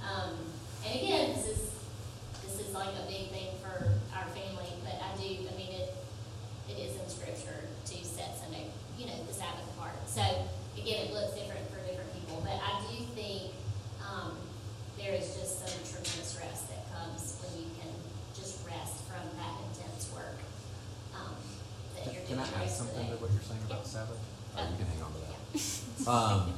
Um, 0.04 0.36
and 0.86 1.00
again, 1.00 1.34
this 1.36 1.48
is 1.48 1.72
this 2.44 2.68
is 2.68 2.74
like 2.74 2.90
a 2.90 3.08
big 3.08 3.32
thing 3.32 3.56
for 3.62 3.92
our 4.16 4.28
family, 4.36 4.70
but 4.84 4.96
I 5.00 5.16
do. 5.16 5.48
I 5.48 5.56
mean, 5.58 5.72
it 5.72 5.96
it 6.70 6.78
is 6.80 7.00
in 7.00 7.08
scripture 7.08 7.64
to 7.86 7.96
set 8.06 8.38
Sunday, 8.38 8.68
you 8.98 9.06
know, 9.08 9.16
the 9.28 9.34
Sabbath 9.34 9.64
apart. 9.78 9.96
So 10.16 10.22
again, 10.80 11.08
it 11.08 11.14
looks 11.14 11.34
different 11.34 11.68
for 11.68 11.84
different 11.84 12.08
people, 12.16 12.40
but 12.40 12.56
I 12.56 12.80
do 12.88 13.04
think 13.20 13.52
um, 14.00 14.38
there 14.98 15.14
is 15.14 15.36
just 15.36 15.60
some 15.60 15.76
tremendous 15.84 16.40
rest 16.40 16.70
that 16.72 16.88
comes 16.96 17.36
when 17.44 17.60
you 17.60 17.68
can 17.76 17.92
just 18.34 18.66
rest 18.66 19.04
from 19.12 19.28
that 19.36 19.60
intense 19.68 20.08
work 20.16 20.40
um, 21.20 21.36
that 22.00 22.14
you're 22.14 22.24
Can 22.24 22.38
doing 22.38 22.48
I 22.48 22.64
add 22.64 22.64
rest 22.64 22.80
of 22.80 22.88
the 22.88 22.94
something 22.96 23.12
to 23.12 23.22
what 23.22 23.32
you're 23.36 23.44
saying 23.44 23.60
about. 23.68 23.86
Sabbath? 23.86 24.16
Oh, 24.56 24.64
you 24.72 24.78
can 24.78 24.88
hang 24.88 25.04
on 25.04 25.12
to 25.12 25.20
that. 25.20 26.08
Um, 26.08 26.54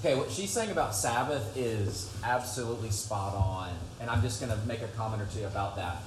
okay, 0.00 0.14
what 0.20 0.30
she's 0.30 0.50
saying 0.50 0.70
about 0.70 0.94
Sabbath 0.94 1.56
is 1.56 2.12
absolutely 2.22 2.90
spot 2.90 3.34
on, 3.36 3.70
and 4.02 4.10
I'm 4.10 4.20
just 4.20 4.38
going 4.38 4.52
to 4.52 4.66
make 4.66 4.82
a 4.82 4.88
comment 4.88 5.22
or 5.22 5.28
two 5.32 5.46
about 5.46 5.76
that. 5.76 6.02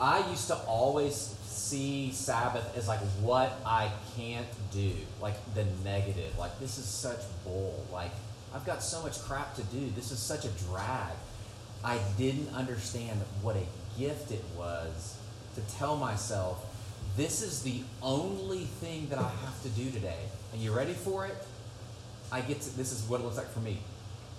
I 0.00 0.26
used 0.30 0.46
to 0.46 0.56
always 0.66 1.36
see 1.44 2.10
Sabbath 2.12 2.74
as 2.74 2.88
like 2.88 3.00
what 3.20 3.52
I 3.66 3.92
can't 4.16 4.46
do, 4.72 4.92
like 5.20 5.34
the 5.54 5.66
negative. 5.84 6.38
Like 6.38 6.58
this 6.58 6.78
is 6.78 6.86
such 6.86 7.20
bull. 7.44 7.84
Like 7.92 8.12
I've 8.54 8.64
got 8.64 8.82
so 8.82 9.02
much 9.02 9.20
crap 9.20 9.54
to 9.56 9.62
do. 9.64 9.90
This 9.94 10.10
is 10.10 10.18
such 10.18 10.46
a 10.46 10.48
drag. 10.70 11.12
I 11.84 11.98
didn't 12.16 12.54
understand 12.54 13.20
what 13.42 13.56
a 13.56 13.66
gift 13.98 14.32
it 14.32 14.42
was 14.56 15.18
to 15.54 15.60
tell 15.76 15.96
myself, 15.96 16.64
this 17.18 17.42
is 17.42 17.62
the 17.62 17.82
only 18.02 18.64
thing 18.64 19.08
that 19.10 19.18
I 19.18 19.28
have 19.28 19.62
to 19.64 19.68
do 19.68 19.90
today. 19.90 20.20
And 20.54 20.62
you 20.62 20.72
ready 20.72 20.94
for 20.94 21.26
it? 21.26 21.36
I 22.32 22.40
get 22.40 22.62
to, 22.62 22.76
this 22.76 22.92
is 22.92 23.06
what 23.06 23.20
it 23.20 23.24
looks 23.24 23.36
like 23.36 23.50
for 23.52 23.60
me. 23.60 23.78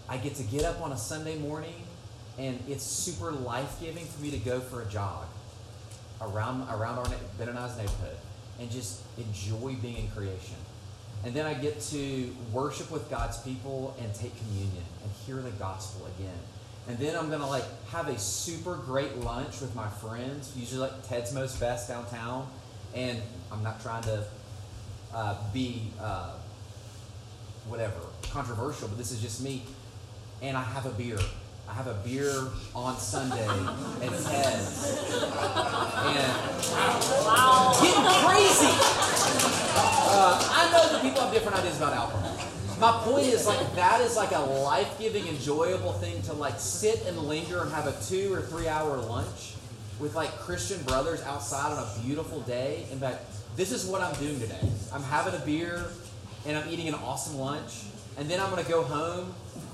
I 0.09 0.17
get 0.17 0.35
to 0.35 0.43
get 0.43 0.63
up 0.63 0.81
on 0.81 0.91
a 0.91 0.97
Sunday 0.97 1.37
morning 1.37 1.75
and 2.39 2.59
it's 2.67 2.83
super 2.83 3.31
life 3.31 3.79
giving 3.79 4.05
for 4.05 4.21
me 4.23 4.31
to 4.31 4.37
go 4.37 4.59
for 4.59 4.81
a 4.81 4.85
jog 4.85 5.27
around 6.21 6.67
around 6.69 6.97
our 6.97 7.07
Ben 7.37 7.49
and 7.49 7.57
I's 7.57 7.77
neighborhood 7.77 8.17
and 8.59 8.69
just 8.69 9.01
enjoy 9.17 9.75
being 9.81 9.97
in 9.97 10.07
creation. 10.11 10.57
And 11.23 11.33
then 11.33 11.45
I 11.45 11.53
get 11.53 11.79
to 11.81 12.35
worship 12.51 12.89
with 12.91 13.09
God's 13.09 13.37
people 13.39 13.95
and 14.01 14.13
take 14.13 14.35
communion 14.37 14.83
and 15.03 15.11
hear 15.25 15.37
the 15.37 15.51
gospel 15.51 16.07
again. 16.17 16.39
And 16.87 16.97
then 16.97 17.15
I'm 17.15 17.29
gonna 17.29 17.47
like 17.47 17.65
have 17.89 18.07
a 18.07 18.17
super 18.17 18.75
great 18.75 19.17
lunch 19.17 19.61
with 19.61 19.75
my 19.75 19.87
friends, 19.87 20.51
usually 20.55 20.81
like 20.81 21.07
Ted's 21.07 21.33
Most 21.33 21.59
Best 21.59 21.87
downtown. 21.87 22.47
And 22.95 23.21
I'm 23.51 23.63
not 23.63 23.81
trying 23.81 24.03
to 24.03 24.23
uh, 25.13 25.35
be 25.53 25.91
uh, 25.99 26.33
whatever 27.67 27.99
controversial, 28.31 28.87
but 28.87 28.97
this 28.97 29.11
is 29.11 29.21
just 29.21 29.41
me. 29.41 29.63
And 30.41 30.57
I 30.57 30.63
have 30.63 30.85
a 30.85 30.91
beer. 30.91 31.19
I 31.69 31.73
have 31.73 31.87
a 31.87 31.93
beer 32.03 32.47
on 32.75 32.97
Sunday 32.97 33.47
and 33.47 34.15
says, 34.15 35.09
and 36.05 36.33
wow. 37.25 37.71
getting 37.81 38.03
crazy. 38.27 38.71
Uh, 40.13 40.49
I 40.51 40.69
know 40.71 40.91
that 40.91 41.01
people 41.01 41.21
have 41.21 41.33
different 41.33 41.57
ideas 41.57 41.77
about 41.77 41.93
alcohol. 41.93 42.37
My 42.79 42.91
point 43.03 43.27
is 43.27 43.45
like 43.45 43.75
that 43.75 44.01
is 44.01 44.17
like 44.17 44.31
a 44.31 44.39
life-giving, 44.39 45.27
enjoyable 45.27 45.93
thing 45.93 46.21
to 46.23 46.33
like 46.33 46.59
sit 46.59 47.05
and 47.05 47.17
linger 47.19 47.61
and 47.61 47.71
have 47.71 47.87
a 47.87 47.95
two 48.03 48.33
or 48.33 48.41
three-hour 48.41 48.97
lunch 48.97 49.53
with 49.99 50.15
like 50.15 50.31
Christian 50.39 50.81
brothers 50.83 51.21
outside 51.21 51.71
on 51.71 51.77
a 51.77 52.03
beautiful 52.03 52.41
day 52.41 52.85
and 52.91 52.99
that 52.99 53.25
this 53.55 53.71
is 53.71 53.85
what 53.85 54.01
I'm 54.01 54.15
doing 54.15 54.39
today. 54.39 54.59
I'm 54.91 55.03
having 55.03 55.39
a 55.39 55.45
beer 55.45 55.85
and 56.45 56.57
I'm 56.57 56.67
eating 56.69 56.87
an 56.87 56.95
awesome 56.95 57.37
lunch 57.37 57.83
and 58.17 58.27
then 58.27 58.39
I'm 58.39 58.49
gonna 58.49 58.63
go 58.63 58.81
home 58.81 59.33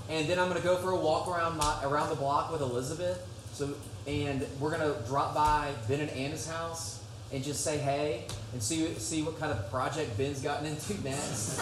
and 0.10 0.28
then 0.28 0.40
I'm 0.40 0.48
gonna 0.48 0.62
go 0.62 0.78
for 0.78 0.92
a 0.92 0.96
walk 0.96 1.28
around 1.28 1.58
my 1.58 1.80
around 1.84 2.10
the 2.10 2.16
block 2.16 2.52
with 2.52 2.62
Elizabeth. 2.62 3.26
So 3.54 3.74
and 4.06 4.46
we're 4.60 4.72
gonna 4.72 4.96
drop 5.08 5.34
by 5.36 5.72
Ben 5.88 6.00
and 6.00 6.10
Anna's 6.12 6.48
house 6.48 7.04
and 7.34 7.44
just 7.44 7.64
say 7.64 7.78
hey 7.78 8.24
and 8.54 8.64
see 8.64 8.94
see 8.96 9.22
what 9.24 9.40
kind 9.40 9.52
of 9.52 9.70
project 9.70 10.18
Ben's 10.18 10.42
gotten 10.42 10.66
into 10.68 10.94
next. 11.04 11.60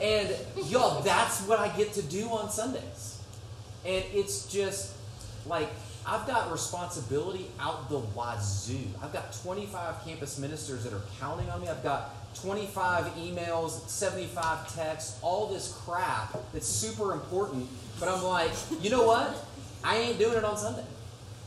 and 0.00 0.34
y'all, 0.66 1.02
that's 1.02 1.40
what 1.42 1.58
I 1.58 1.68
get 1.76 1.92
to 1.94 2.02
do 2.02 2.28
on 2.30 2.50
Sundays. 2.50 3.20
And 3.84 4.04
it's 4.12 4.46
just 4.50 4.94
like 5.46 5.68
I've 6.06 6.26
got 6.26 6.50
responsibility 6.50 7.46
out 7.60 7.88
the 7.88 7.98
wazoo. 7.98 8.78
I've 9.02 9.12
got 9.12 9.32
25 9.42 10.04
campus 10.04 10.38
ministers 10.38 10.84
that 10.84 10.92
are 10.92 11.02
counting 11.20 11.48
on 11.50 11.60
me. 11.60 11.68
I've 11.68 11.82
got 11.82 12.14
25 12.34 13.06
emails, 13.16 13.88
75 13.88 14.74
texts, 14.74 15.18
all 15.22 15.46
this 15.46 15.80
crap 15.84 16.36
that's 16.52 16.66
super 16.66 17.12
important. 17.12 17.68
But 18.00 18.08
I'm 18.08 18.22
like, 18.24 18.50
you 18.80 18.90
know 18.90 19.06
what? 19.06 19.44
I 19.84 19.96
ain't 19.98 20.18
doing 20.18 20.36
it 20.36 20.44
on 20.44 20.56
Sunday 20.56 20.84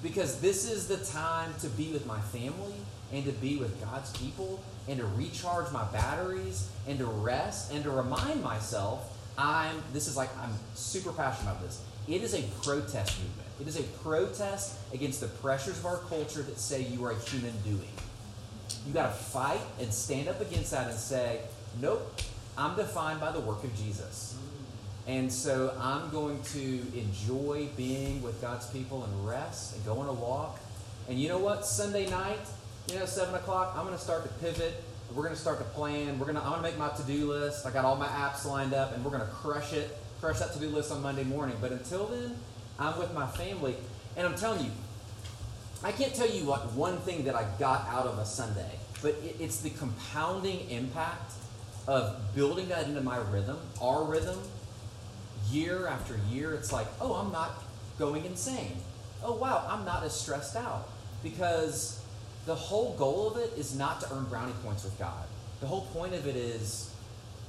because 0.03 0.39
this 0.39 0.69
is 0.69 0.87
the 0.87 0.97
time 0.97 1.53
to 1.61 1.67
be 1.69 1.91
with 1.91 2.05
my 2.05 2.19
family 2.19 2.73
and 3.11 3.25
to 3.25 3.31
be 3.31 3.57
with 3.57 3.81
God's 3.83 4.15
people 4.17 4.59
and 4.87 4.99
to 4.99 5.05
recharge 5.05 5.71
my 5.71 5.83
batteries 5.85 6.69
and 6.87 6.99
to 6.99 7.05
rest 7.05 7.71
and 7.71 7.83
to 7.83 7.89
remind 7.89 8.43
myself 8.43 9.11
I'm 9.37 9.83
this 9.93 10.07
is 10.07 10.15
like 10.15 10.29
I'm 10.37 10.53
super 10.75 11.11
passionate 11.11 11.51
about 11.51 11.61
this. 11.61 11.81
It 12.07 12.21
is 12.21 12.33
a 12.33 12.43
protest 12.63 13.19
movement. 13.19 13.49
It 13.59 13.67
is 13.67 13.79
a 13.79 13.83
protest 14.03 14.77
against 14.93 15.21
the 15.21 15.27
pressures 15.27 15.77
of 15.79 15.85
our 15.85 15.97
culture 15.97 16.41
that 16.43 16.59
say 16.59 16.83
you 16.83 17.03
are 17.05 17.11
a 17.11 17.19
human 17.19 17.53
doing. 17.63 17.89
You 18.85 18.93
got 18.93 19.07
to 19.07 19.23
fight 19.23 19.61
and 19.79 19.91
stand 19.93 20.27
up 20.27 20.41
against 20.41 20.71
that 20.71 20.89
and 20.89 20.97
say, 20.97 21.41
nope, 21.81 22.21
I'm 22.57 22.75
defined 22.75 23.19
by 23.19 23.31
the 23.31 23.39
work 23.39 23.63
of 23.63 23.75
Jesus. 23.75 24.37
Mm. 24.37 24.55
And 25.07 25.31
so 25.31 25.75
I'm 25.79 26.09
going 26.09 26.41
to 26.53 26.81
enjoy 26.95 27.69
being 27.77 28.23
with 28.23 28.41
God's 28.41 28.67
people 28.67 29.03
and 29.03 29.27
rest 29.27 29.75
and 29.75 29.85
go 29.85 29.99
on 29.99 30.07
a 30.07 30.13
walk. 30.13 30.59
And 31.07 31.19
you 31.19 31.29
know 31.29 31.37
what? 31.37 31.65
Sunday 31.65 32.09
night, 32.09 32.39
you 32.91 32.97
know, 32.97 33.05
seven 33.05 33.35
o'clock, 33.35 33.73
I'm 33.75 33.85
going 33.85 33.97
to 33.97 34.03
start 34.03 34.23
to 34.23 34.29
pivot. 34.43 34.83
We're 35.13 35.23
going 35.23 35.35
to 35.35 35.41
start 35.41 35.59
to 35.59 35.65
plan. 35.65 36.17
We're 36.17 36.25
going 36.25 36.37
to. 36.37 36.41
I'm 36.41 36.49
going 36.49 36.63
to 36.63 36.69
make 36.69 36.79
my 36.79 36.89
to-do 36.89 37.27
list. 37.31 37.65
I 37.67 37.71
got 37.71 37.85
all 37.85 37.95
my 37.95 38.07
apps 38.07 38.43
lined 38.45 38.73
up, 38.73 38.95
and 38.95 39.05
we're 39.05 39.11
going 39.11 39.21
to 39.21 39.27
crush 39.27 39.71
it, 39.73 39.95
crush 40.19 40.39
that 40.39 40.51
to-do 40.53 40.69
list 40.69 40.91
on 40.91 41.03
Monday 41.03 41.23
morning. 41.23 41.55
But 41.61 41.71
until 41.71 42.07
then, 42.07 42.35
I'm 42.79 42.97
with 42.97 43.13
my 43.13 43.27
family, 43.27 43.75
and 44.17 44.25
I'm 44.25 44.35
telling 44.35 44.65
you, 44.65 44.71
I 45.85 45.91
can't 45.91 46.15
tell 46.15 46.27
you 46.27 46.45
what 46.45 46.73
one 46.73 46.97
thing 46.97 47.25
that 47.25 47.35
I 47.35 47.45
got 47.59 47.87
out 47.89 48.07
of 48.07 48.17
a 48.17 48.25
Sunday, 48.25 48.79
but 49.03 49.11
it, 49.23 49.35
it's 49.39 49.59
the 49.59 49.69
compounding 49.69 50.67
impact 50.71 51.33
of 51.87 52.33
building 52.33 52.69
that 52.69 52.87
into 52.87 53.01
my 53.01 53.17
rhythm, 53.17 53.59
our 53.79 54.03
rhythm, 54.03 54.39
year 55.51 55.85
after 55.85 56.19
year. 56.27 56.55
It's 56.55 56.73
like, 56.73 56.87
oh, 56.99 57.13
I'm 57.13 57.31
not 57.31 57.51
going 57.99 58.25
insane. 58.25 58.77
Oh, 59.23 59.35
wow, 59.35 59.63
I'm 59.69 59.85
not 59.85 60.03
as 60.03 60.19
stressed 60.19 60.55
out. 60.55 60.89
Because 61.21 62.03
the 62.47 62.55
whole 62.55 62.95
goal 62.95 63.29
of 63.29 63.37
it 63.37 63.53
is 63.55 63.77
not 63.77 64.01
to 64.01 64.11
earn 64.11 64.25
brownie 64.25 64.53
points 64.63 64.83
with 64.83 64.97
God. 64.97 65.27
The 65.61 65.67
whole 65.67 65.85
point 65.93 66.15
of 66.15 66.25
it 66.25 66.35
is, 66.35 66.91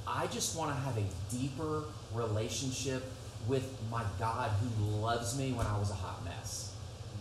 I 0.05 0.27
just 0.27 0.55
want 0.55 0.69
to 0.69 0.79
have 0.81 0.95
a 0.95 1.35
deeper 1.35 1.85
relationship 2.13 3.03
with 3.47 3.67
my 3.89 4.03
God 4.19 4.51
who 4.51 4.97
loves 4.97 5.35
me 5.35 5.53
when 5.53 5.65
I 5.65 5.79
was 5.79 5.89
a 5.89 5.95
hot 5.95 6.23
mess. 6.23 6.66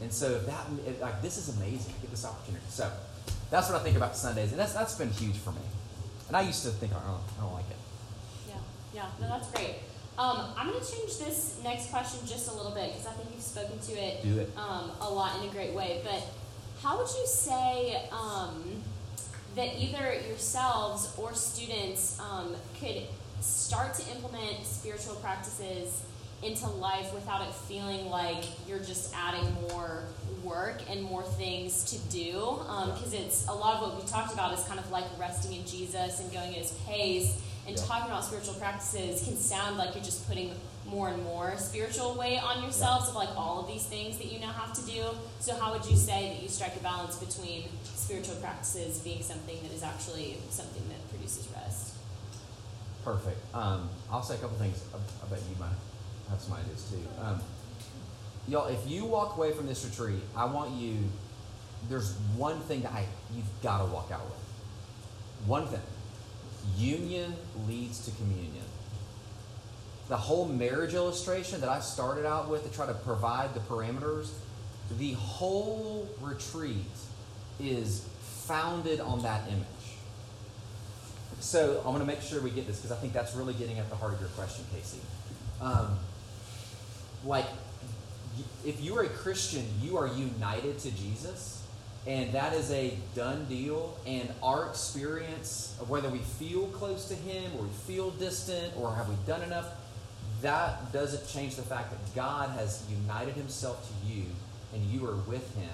And 0.01 0.13
so 0.13 0.39
that 0.39 0.67
it, 0.87 1.01
like 1.01 1.23
this 1.23 1.39
is 1.39 1.57
amazing. 1.57 1.95
I 1.99 2.03
get 2.03 2.11
this 2.11 2.25
opportunity. 2.25 2.65
So 2.69 2.91
that's 3.51 3.71
what 3.71 3.81
I 3.81 3.83
think 3.83 3.97
about 3.97 4.17
Sundays, 4.17 4.51
and 4.51 4.61
that's 4.61 4.75
that's 4.75 4.95
been 4.95 5.11
huge 5.11 5.37
for 5.37 5.53
me. 5.53 5.63
And 6.29 6.37
I 6.37 6.43
used 6.43 6.63
to 6.65 6.71
think, 6.71 6.93
oh, 6.95 7.21
I 7.39 7.41
don't 7.41 7.55
like 7.55 7.71
it. 7.71 7.77
Yeah, 8.49 8.55
yeah, 8.95 9.09
no, 9.21 9.29
that's 9.29 9.51
great. 9.53 9.77
Um, 10.19 10.55
I'm 10.57 10.71
going 10.71 10.83
to 10.83 10.91
change 10.91 11.19
this 11.19 11.61
next 11.63 11.91
question 11.91 12.21
just 12.27 12.49
a 12.51 12.55
little 12.55 12.73
bit 12.73 12.93
because 12.93 13.07
I 13.07 13.13
think 13.13 13.29
you've 13.35 13.43
spoken 13.43 13.79
to 13.79 13.93
it, 13.93 14.23
Do 14.23 14.39
it. 14.41 14.51
Um, 14.57 14.91
a 15.01 15.11
lot 15.11 15.41
in 15.43 15.49
a 15.49 15.53
great 15.53 15.75
way. 15.75 16.01
But 16.03 16.27
how 16.83 16.97
would 16.97 17.09
you 17.09 17.27
say 17.27 18.09
um, 18.11 18.83
that 19.55 19.79
either 19.79 20.15
yourselves 20.27 21.13
or 21.19 21.35
students 21.35 22.19
um, 22.19 22.55
could 22.81 23.03
start 23.41 23.95
to 23.95 24.11
implement 24.15 24.65
spiritual 24.65 25.17
practices 25.17 26.03
into 26.43 26.67
life 26.69 27.13
without 27.15 27.43
it 27.47 27.55
feeling 27.55 28.09
like 28.11 28.45
you're 28.69 28.79
just 28.79 29.15
adding 29.15 29.47
more 29.71 30.05
work 30.45 30.81
and 30.91 31.03
more 31.03 31.23
things 31.23 31.85
to 31.91 31.99
do 32.15 32.33
because 32.33 33.15
um, 33.15 33.21
it's 33.21 33.49
a 33.49 33.53
lot 33.53 33.77
of 33.77 33.89
what 33.89 34.01
we 34.03 34.09
talked 34.09 34.33
about 34.33 34.57
is 34.57 34.63
kind 34.65 34.79
of 34.79 34.89
like 34.91 35.05
resting 35.19 35.59
in 35.59 35.67
jesus 35.67 36.21
and 36.21 36.31
going 36.33 36.51
at 36.51 36.57
his 36.57 36.73
pace 36.87 37.41
and 37.67 37.75
Yeah. 37.77 37.83
talking 37.85 38.07
about 38.13 38.25
spiritual 38.25 38.55
practices 38.55 39.25
can 39.25 39.37
sound 39.37 39.77
like 39.77 39.95
you're 39.95 40.05
just 40.05 40.29
putting 40.29 40.53
more 40.87 41.09
and 41.09 41.21
more 41.25 41.57
spiritual 41.59 42.15
weight 42.15 42.39
on 42.39 42.63
yourselves 42.63 43.09
of 43.09 43.17
like 43.17 43.31
all 43.37 43.59
of 43.61 43.67
these 43.67 43.85
things 43.87 44.19
that 44.19 44.27
you 44.31 44.39
now 44.39 44.53
have 44.53 44.73
to 44.75 44.83
do 44.87 45.03
so 45.41 45.57
how 45.57 45.73
would 45.73 45.85
you 45.87 45.97
say 45.97 46.35
that 46.35 46.43
you 46.43 46.49
strike 46.49 46.77
a 46.77 46.81
balance 46.81 47.17
between 47.17 47.65
spiritual 47.83 48.37
practices 48.37 48.99
being 48.99 49.23
something 49.23 49.57
that 49.63 49.73
is 49.73 49.83
actually 49.83 50.37
something 50.51 50.83
that 50.89 51.09
produces 51.09 51.49
rest 51.55 51.95
Perfect. 53.05 53.39
Um, 53.55 53.89
I'll 54.11 54.21
say 54.21 54.35
a 54.35 54.39
couple 54.39 54.57
things. 54.57 54.83
I, 54.93 54.97
I 55.25 55.29
bet 55.31 55.39
you 55.49 55.55
might 55.61 55.71
have 56.31 56.41
some 56.41 56.55
ideas 56.55 56.91
too. 56.91 57.23
Um, 57.23 57.41
y'all, 58.49 58.67
if 58.69 58.89
you 58.89 59.05
walk 59.05 59.37
away 59.37 59.53
from 59.53 59.67
this 59.67 59.85
retreat, 59.85 60.23
I 60.37 60.45
want 60.47 60.73
you. 60.73 60.97
There's 61.89 62.15
one 62.37 62.61
thing 62.61 62.83
that 62.83 62.93
I 62.93 63.07
you've 63.35 63.45
got 63.63 63.79
to 63.79 63.85
walk 63.85 64.11
out 64.11 64.25
with. 64.25 64.39
One 65.47 65.67
thing. 65.69 65.81
Union 66.77 67.35
leads 67.69 68.05
to 68.07 68.11
communion. 68.13 68.65
The 70.09 70.17
whole 70.17 70.47
marriage 70.47 70.95
illustration 70.95 71.61
that 71.61 71.69
I 71.69 71.81
started 71.81 72.27
out 72.27 72.49
with 72.49 72.69
to 72.69 72.75
try 72.75 72.87
to 72.87 72.95
provide 72.95 73.55
the 73.55 73.61
parameters, 73.61 74.31
the 74.99 75.13
whole 75.13 76.09
retreat 76.21 76.87
is 77.61 78.07
founded 78.21 79.01
on 79.01 79.23
that 79.23 79.49
image. 79.49 79.67
So 81.41 81.83
I 81.85 81.89
want 81.89 82.01
to 82.01 82.07
make 82.07 82.23
sure 82.23 82.41
we 82.41 82.51
get 82.51 82.67
this 82.67 82.77
because 82.77 82.93
I 82.93 82.97
think 83.01 83.13
that's 83.13 83.35
really 83.35 83.55
getting 83.55 83.79
at 83.79 83.91
the 83.91 83.97
heart 83.97 84.15
of 84.15 84.21
your 84.21 84.29
question, 84.31 84.65
Casey. 84.73 85.01
Um, 85.61 85.99
like, 87.25 87.47
if 88.65 88.81
you 88.81 88.97
are 88.99 89.03
a 89.03 89.09
Christian, 89.09 89.65
you 89.83 89.97
are 89.97 90.07
united 90.07 90.79
to 90.81 90.91
Jesus, 90.91 91.63
and 92.07 92.33
that 92.33 92.53
is 92.53 92.71
a 92.71 92.97
done 93.15 93.47
deal. 93.47 93.99
And 94.07 94.29
our 94.43 94.69
experience 94.69 95.77
of 95.81 95.89
whether 95.89 96.09
we 96.09 96.19
feel 96.19 96.67
close 96.69 97.09
to 97.09 97.15
Him 97.15 97.53
or 97.57 97.63
we 97.63 97.71
feel 97.87 98.11
distant 98.11 98.75
or 98.77 98.95
have 98.95 99.09
we 99.09 99.17
done 99.27 99.43
enough, 99.43 99.69
that 100.43 100.93
doesn't 100.93 101.27
change 101.29 101.57
the 101.57 101.63
fact 101.63 101.91
that 101.91 102.15
God 102.15 102.51
has 102.51 102.85
united 102.91 103.35
Himself 103.35 103.89
to 103.89 104.13
you, 104.13 104.25
and 104.75 104.85
you 104.85 105.07
are 105.07 105.17
with 105.17 105.55
Him. 105.57 105.71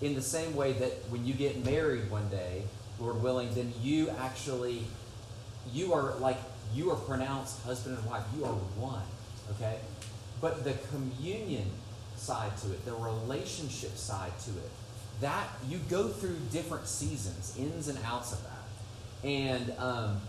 In 0.00 0.14
the 0.14 0.22
same 0.22 0.54
way 0.54 0.72
that 0.74 0.92
when 1.10 1.26
you 1.26 1.34
get 1.34 1.64
married 1.64 2.10
one 2.10 2.28
day, 2.28 2.62
Lord 3.00 3.22
willing, 3.22 3.54
then 3.54 3.72
you 3.82 4.10
actually 4.10 4.84
you 5.72 5.92
are 5.92 6.14
like 6.16 6.38
you 6.74 6.90
are 6.90 6.96
pronounced 6.96 7.62
husband 7.62 7.98
and 7.98 8.06
wife 8.06 8.22
you 8.36 8.44
are 8.44 8.52
one 8.78 9.02
okay 9.50 9.78
but 10.40 10.64
the 10.64 10.74
communion 10.90 11.66
side 12.16 12.56
to 12.58 12.72
it 12.72 12.84
the 12.84 12.92
relationship 12.92 13.96
side 13.96 14.32
to 14.40 14.50
it 14.50 14.70
that 15.20 15.48
you 15.68 15.78
go 15.90 16.08
through 16.08 16.36
different 16.52 16.86
seasons 16.86 17.54
ins 17.58 17.88
and 17.88 17.98
outs 18.04 18.32
of 18.32 18.42
that. 18.44 19.28
And 19.28 19.72
um, 19.78 20.20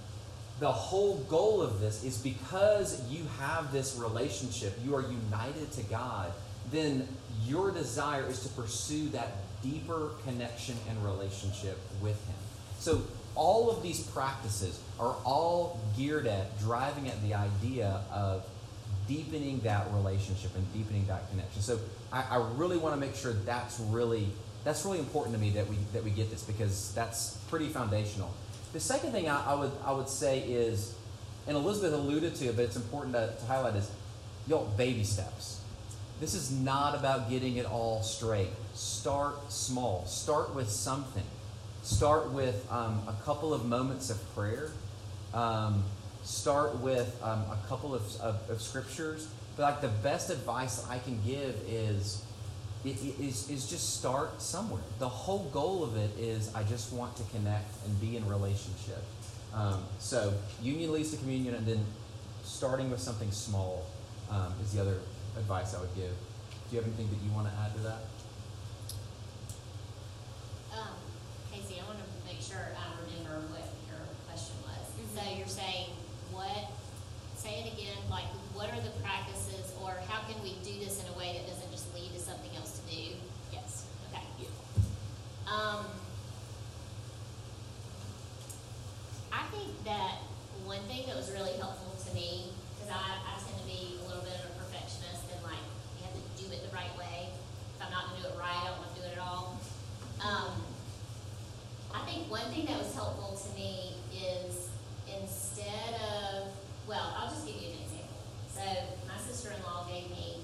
the 0.60 0.72
whole 0.72 1.18
goal 1.30 1.62
of 1.62 1.80
this 1.80 2.04
is 2.04 2.18
because 2.18 3.08
you 3.10 3.24
have 3.40 3.72
this 3.72 3.96
relationship 3.96 4.78
you 4.84 4.96
are 4.96 5.02
united 5.02 5.72
to 5.72 5.84
god 5.84 6.34
then 6.72 7.08
your 7.46 7.72
desire 7.72 8.26
is 8.28 8.42
to 8.44 8.50
pursue 8.50 9.10
that 9.10 9.38
deeper 9.64 10.12
connection 10.24 10.76
and 10.90 11.04
relationship 11.04 11.78
with 12.02 12.16
him. 12.28 12.36
So 12.80 13.02
all 13.36 13.70
of 13.70 13.84
these 13.84 14.02
practices 14.02 14.80
are 15.00 15.16
all 15.26 15.80
geared 15.98 16.28
at 16.28 16.60
driving 16.60 17.08
at 17.08 17.22
the 17.24 17.34
idea 17.34 18.02
of 18.12 18.46
deepening 19.10 19.60
that 19.62 19.92
relationship 19.92 20.56
and 20.56 20.74
deepening 20.74 21.06
that 21.08 21.30
connection. 21.32 21.62
So 21.62 21.80
I, 22.14 22.24
I 22.32 22.52
really 22.56 22.78
want 22.78 22.96
to 22.96 23.02
make 23.02 23.16
sure 23.16 23.34
that's 23.34 23.80
really 23.82 24.28
that's 24.64 24.86
really 24.86 25.00
important 25.00 25.36
to 25.36 25.42
me 25.42 25.50
that 25.52 25.68
we 25.68 25.76
that 25.94 26.04
we 26.04 26.12
get 26.12 26.30
this 26.30 26.44
because 26.44 26.94
that's 26.94 27.38
pretty 27.50 27.68
foundational. 27.68 28.32
The 28.72 28.80
second 28.80 29.12
thing 29.12 29.28
I, 29.28 29.52
I 29.52 29.56
would 29.56 29.72
I 29.84 29.92
would 29.92 30.08
say 30.08 30.40
is, 30.40 30.96
and 31.48 31.58
Elizabeth 31.58 31.94
alluded 31.94 32.36
to 32.36 32.46
it, 32.46 32.56
but 32.56 32.66
it's 32.66 32.76
important 32.76 33.16
to, 33.16 33.34
to 33.38 33.46
highlight 33.46 33.76
is, 33.76 33.90
yo, 34.48 34.66
baby 34.78 35.04
steps. 35.04 35.60
This 36.20 36.34
is 36.34 36.52
not 36.52 36.96
about 36.96 37.30
getting 37.30 37.56
it 37.58 37.66
all 37.66 38.04
straight. 38.04 38.50
Start 38.74 39.52
small. 39.52 40.06
Start 40.06 40.54
with 40.54 40.70
something. 40.70 41.24
Start 41.82 42.32
with 42.32 42.70
um, 42.70 43.02
a 43.08 43.16
couple 43.24 43.54
of 43.54 43.66
moments 43.66 44.10
of 44.10 44.36
prayer. 44.36 44.72
Um, 45.34 45.84
start 46.24 46.78
with 46.80 47.20
um, 47.24 47.44
a 47.52 47.58
couple 47.68 47.96
of, 47.96 48.04
of, 48.22 48.50
of, 48.50 48.62
scriptures. 48.62 49.28
But 49.56 49.64
like 49.64 49.82
the 49.82 49.88
best 49.88 50.30
advice 50.30 50.86
I 50.90 51.00
can 51.00 51.20
give 51.26 51.56
is, 51.68 52.24
it, 52.86 52.98
it 53.04 53.20
is, 53.20 53.50
is 53.50 53.70
just 53.70 53.98
start 53.98 54.42
somewhere. 54.42 54.82
The 55.00 55.10
whole 55.10 55.50
goal 55.52 55.84
of 55.84 55.98
it 55.98 56.12
is 56.20 56.54
I 56.54 56.64
just 56.64 56.94
want 56.94 57.16
to 57.18 57.24
connect 57.32 57.70
and 57.86 58.00
be 58.00 58.18
in 58.18 58.28
relationship. 58.28 59.04
Um, 59.54 59.84
so 59.98 60.34
union 60.62 60.94
leads 60.94 61.12
to 61.12 61.18
communion, 61.18 61.56
and 61.56 61.66
then 61.66 61.84
starting 62.44 62.92
with 62.92 63.00
something 63.00 63.32
small 63.32 63.86
um, 64.30 64.54
is 64.62 64.74
the 64.74 64.82
other 64.82 65.00
advice 65.38 65.76
I 65.76 65.82
would 65.82 65.96
give. 65.96 66.14
Do 66.70 66.76
you 66.76 66.82
have 66.82 66.88
anything 66.88 67.10
that 67.10 67.26
you 67.26 67.32
want 67.34 67.48
to 67.48 67.54
add 67.60 67.74
to 67.76 67.82
that? 67.82 68.02
Um, 70.72 70.94
Casey, 71.52 71.82
I 71.82 71.88
want 71.88 71.98
to 71.98 72.06
make 72.28 72.42
sure 72.42 72.62
I 72.78 72.94
remember 73.02 73.42
what 73.50 73.66
your 73.90 74.06
question 74.30 74.56
was. 74.62 74.86
So 75.16 75.22
you're 75.36 75.48
saying 75.48 75.90
what, 76.40 76.72
say 77.36 77.68
it 77.68 77.74
again, 77.76 78.00
like 78.10 78.32
what 78.56 78.72
are 78.72 78.80
the 78.80 78.96
practices 79.04 79.76
or 79.84 79.92
how 80.08 80.24
can 80.24 80.40
we 80.40 80.56
do 80.64 80.72
this 80.80 81.04
in 81.04 81.08
a 81.12 81.16
way 81.20 81.36
that 81.36 81.44
doesn't 81.52 81.68
just 81.68 81.92
lead 81.92 82.08
to 82.16 82.20
something 82.20 82.48
else 82.56 82.80
to 82.80 82.84
do? 82.88 83.12
Yes. 83.52 83.84
Okay, 84.08 84.24
beautiful. 84.40 84.64
Um, 85.52 85.84
I 89.36 89.44
think 89.52 89.84
that 89.84 90.24
one 90.64 90.80
thing 90.88 91.04
that 91.12 91.20
was 91.20 91.28
really 91.36 91.60
helpful 91.60 91.92
to 92.08 92.10
me, 92.16 92.56
because 92.80 92.96
I, 92.96 93.20
I 93.20 93.36
tend 93.44 93.60
to 93.60 93.68
be 93.68 94.00
a 94.00 94.08
little 94.08 94.24
bit 94.24 94.40
of 94.40 94.48
a 94.48 94.54
perfectionist 94.64 95.28
and 95.36 95.44
like 95.44 95.60
you 96.00 96.08
have 96.08 96.16
to 96.16 96.24
do 96.40 96.48
it 96.56 96.64
the 96.64 96.72
right 96.72 96.96
way. 96.96 97.36
If 97.76 97.84
I'm 97.84 97.92
not 97.92 98.16
going 98.16 98.24
to 98.24 98.32
do 98.32 98.32
it 98.32 98.40
right, 98.40 98.64
I 98.64 98.72
don't 98.72 98.80
want 98.80 98.96
to 98.96 99.00
do 99.04 99.04
it 99.12 99.20
at 99.20 99.22
all. 99.28 99.60
Um, 100.24 100.56
I 101.92 102.00
think 102.08 102.32
one 102.32 102.48
thing 102.56 102.64
that 102.72 102.80
was 102.80 102.96
helpful 102.96 103.36
to 103.36 103.50
me 103.60 104.00
is 104.16 104.72
in 105.10 105.28
instead 105.60 106.00
of, 106.00 106.48
well, 106.88 107.14
I'll 107.18 107.30
just 107.30 107.46
give 107.46 107.56
you 107.56 107.68
an 107.68 107.84
example. 107.84 108.24
So 108.48 108.64
my 109.08 109.20
sister-in-law 109.20 109.88
gave 109.92 110.10
me 110.10 110.38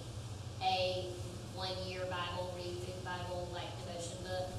a 0.61 1.07
one-year 1.55 2.01
Bible, 2.11 2.51
read 2.57 2.75
through 2.83 2.99
Bible, 3.03 3.47
like 3.53 3.71
devotion 3.85 4.17
book 4.23 4.51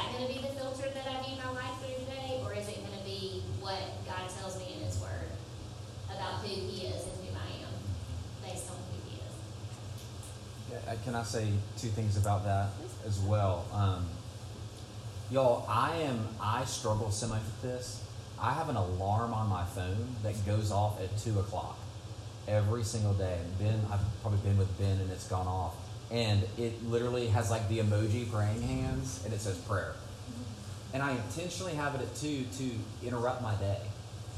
That 0.00 0.12
gonna 0.14 0.28
be 0.28 0.40
the 0.40 0.48
filter 0.56 0.88
that 0.94 1.06
I 1.06 1.22
view 1.22 1.36
my 1.36 1.50
life 1.52 1.76
through 1.80 2.02
today, 2.06 2.40
or 2.42 2.54
is 2.54 2.66
it 2.68 2.76
gonna 2.82 3.04
be 3.04 3.42
what 3.60 3.78
God 4.06 4.30
tells 4.30 4.58
me 4.58 4.76
in 4.78 4.86
His 4.86 4.98
Word 4.98 5.28
about 6.06 6.40
who 6.40 6.48
He 6.48 6.86
is 6.86 7.04
and 7.04 7.12
who 7.20 7.36
I 7.36 7.60
am, 7.66 7.74
based 8.42 8.70
on 8.70 8.76
who 8.76 9.10
He 9.10 9.18
is? 9.18 10.82
Yeah, 10.86 10.94
Can 11.04 11.14
I 11.14 11.22
say 11.22 11.52
two 11.76 11.88
things 11.88 12.16
about 12.16 12.44
that 12.44 12.70
as 13.06 13.18
well? 13.20 13.66
Um, 13.74 14.06
y'all, 15.30 15.66
I 15.68 15.96
am 15.98 16.28
I 16.40 16.64
struggle 16.64 17.10
so 17.10 17.28
much 17.28 17.42
with 17.42 17.60
this. 17.60 18.02
I 18.40 18.54
have 18.54 18.70
an 18.70 18.76
alarm 18.76 19.34
on 19.34 19.48
my 19.50 19.64
phone 19.66 20.16
that 20.22 20.46
goes 20.46 20.72
off 20.72 20.98
at 21.02 21.14
two 21.18 21.38
o'clock 21.38 21.78
every 22.48 22.84
single 22.84 23.12
day. 23.12 23.38
And 23.38 23.58
Ben, 23.58 23.80
I've 23.92 24.00
probably 24.22 24.40
been 24.48 24.56
with 24.56 24.78
Ben, 24.78 24.98
and 24.98 25.10
it's 25.10 25.28
gone 25.28 25.46
off, 25.46 25.74
and 26.10 26.42
it 26.58 26.84
literally 26.84 27.28
has 27.28 27.50
like 27.50 27.68
the 27.68 27.78
emoji 27.78 28.30
praying 28.30 28.62
hands, 28.62 29.22
and 29.24 29.32
it 29.32 29.40
says 29.40 29.56
prayer. 29.58 29.94
And 30.92 31.02
I 31.02 31.12
intentionally 31.12 31.74
have 31.74 31.94
it 31.94 32.00
at 32.00 32.14
two 32.16 32.44
to 32.58 33.06
interrupt 33.06 33.42
my 33.42 33.54
day 33.56 33.78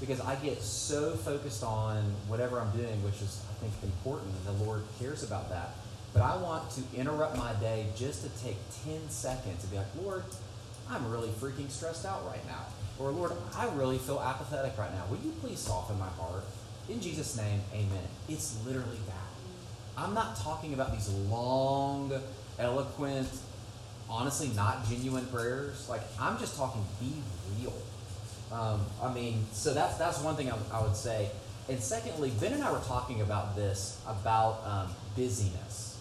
because 0.00 0.20
I 0.20 0.34
get 0.36 0.60
so 0.60 1.12
focused 1.12 1.62
on 1.62 2.02
whatever 2.26 2.60
I'm 2.60 2.70
doing, 2.76 3.02
which 3.04 3.22
is, 3.22 3.42
I 3.50 3.54
think, 3.60 3.72
important, 3.82 4.34
and 4.34 4.58
the 4.58 4.64
Lord 4.64 4.82
cares 4.98 5.22
about 5.22 5.48
that. 5.50 5.70
But 6.12 6.22
I 6.22 6.36
want 6.36 6.70
to 6.72 6.82
interrupt 6.94 7.38
my 7.38 7.54
day 7.54 7.86
just 7.96 8.22
to 8.24 8.44
take 8.44 8.56
10 8.84 9.08
seconds 9.08 9.62
to 9.62 9.70
be 9.70 9.76
like, 9.76 9.86
Lord, 10.02 10.24
I'm 10.90 11.10
really 11.10 11.28
freaking 11.28 11.70
stressed 11.70 12.04
out 12.04 12.26
right 12.26 12.44
now. 12.46 12.66
Or, 12.98 13.10
Lord, 13.12 13.32
I 13.56 13.68
really 13.74 13.98
feel 13.98 14.20
apathetic 14.20 14.76
right 14.76 14.92
now. 14.92 15.04
Will 15.08 15.24
you 15.24 15.32
please 15.40 15.58
soften 15.58 15.98
my 15.98 16.08
heart? 16.08 16.44
In 16.88 17.00
Jesus' 17.00 17.36
name, 17.36 17.60
amen. 17.72 18.08
It's 18.28 18.58
literally 18.66 18.98
that. 19.06 19.21
I'm 19.96 20.14
not 20.14 20.36
talking 20.36 20.74
about 20.74 20.92
these 20.92 21.08
long, 21.08 22.12
eloquent, 22.58 23.28
honestly 24.08 24.48
not 24.54 24.86
genuine 24.88 25.26
prayers. 25.26 25.88
Like 25.88 26.02
I'm 26.20 26.38
just 26.38 26.56
talking 26.56 26.84
be 27.00 27.12
real. 27.60 27.74
Um, 28.52 28.84
I 29.02 29.12
mean, 29.12 29.46
so 29.52 29.72
that's 29.72 29.96
that's 29.96 30.20
one 30.20 30.36
thing 30.36 30.50
I, 30.50 30.56
I 30.72 30.82
would 30.82 30.96
say. 30.96 31.30
And 31.68 31.80
secondly, 31.80 32.32
Ben 32.40 32.52
and 32.52 32.62
I 32.62 32.72
were 32.72 32.80
talking 32.80 33.20
about 33.20 33.56
this 33.56 34.00
about 34.06 34.62
um, 34.66 34.94
busyness. 35.16 35.98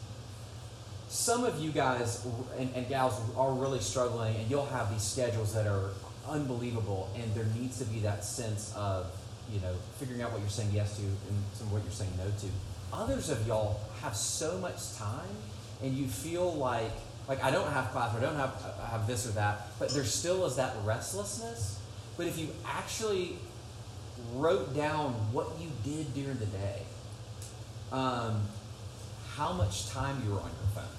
Some 1.08 1.44
of 1.44 1.60
you 1.60 1.72
guys 1.72 2.26
and, 2.58 2.74
and 2.74 2.88
gals 2.88 3.20
are 3.38 3.54
really 3.54 3.80
struggling, 3.80 4.36
and 4.38 4.50
you'll 4.50 4.66
have 4.68 4.92
these 4.92 5.04
schedules 5.04 5.54
that 5.54 5.68
are 5.68 5.90
unbelievable, 6.28 7.10
and 7.16 7.34
there 7.36 7.46
needs 7.58 7.80
to 7.80 7.86
be 7.86 8.00
that 8.00 8.24
sense 8.24 8.74
of 8.76 9.12
you 9.52 9.60
know 9.60 9.74
figuring 10.00 10.22
out 10.22 10.32
what 10.32 10.40
you're 10.40 10.50
saying 10.50 10.72
yes 10.74 10.96
to 10.96 11.04
and 11.04 11.44
some 11.54 11.72
what 11.72 11.84
you're 11.84 11.92
saying 11.92 12.12
no 12.18 12.26
to. 12.26 12.48
Others 12.94 13.30
of 13.30 13.48
y'all 13.48 13.80
have 14.02 14.16
so 14.16 14.58
much 14.58 14.96
time, 14.96 15.36
and 15.82 15.94
you 15.94 16.08
feel 16.08 16.54
like 16.54 16.92
like 17.28 17.44
I 17.44 17.52
don't 17.52 17.72
have 17.72 17.92
class, 17.92 18.14
or 18.14 18.18
I 18.18 18.22
don't 18.22 18.36
have 18.36 18.56
I 18.84 18.88
have 18.88 19.08
this 19.08 19.28
or 19.28 19.32
that, 19.32 19.68
but 19.80 19.90
there 19.90 20.04
still 20.04 20.46
is 20.46 20.56
that 20.58 20.76
restlessness. 20.84 21.80
But 22.18 22.28
if 22.28 22.38
you 22.38 22.50
actually 22.66 23.38
wrote 24.34 24.76
down 24.76 25.14
what 25.32 25.48
you 25.60 25.70
did 25.84 26.14
during 26.14 26.38
the 26.38 26.46
day, 26.46 26.82
um, 27.92 28.42
how 29.36 29.54
much 29.54 29.90
time 29.90 30.22
you 30.26 30.34
were 30.34 30.40
on 30.40 30.50
your 30.50 30.70
phone, 30.76 30.96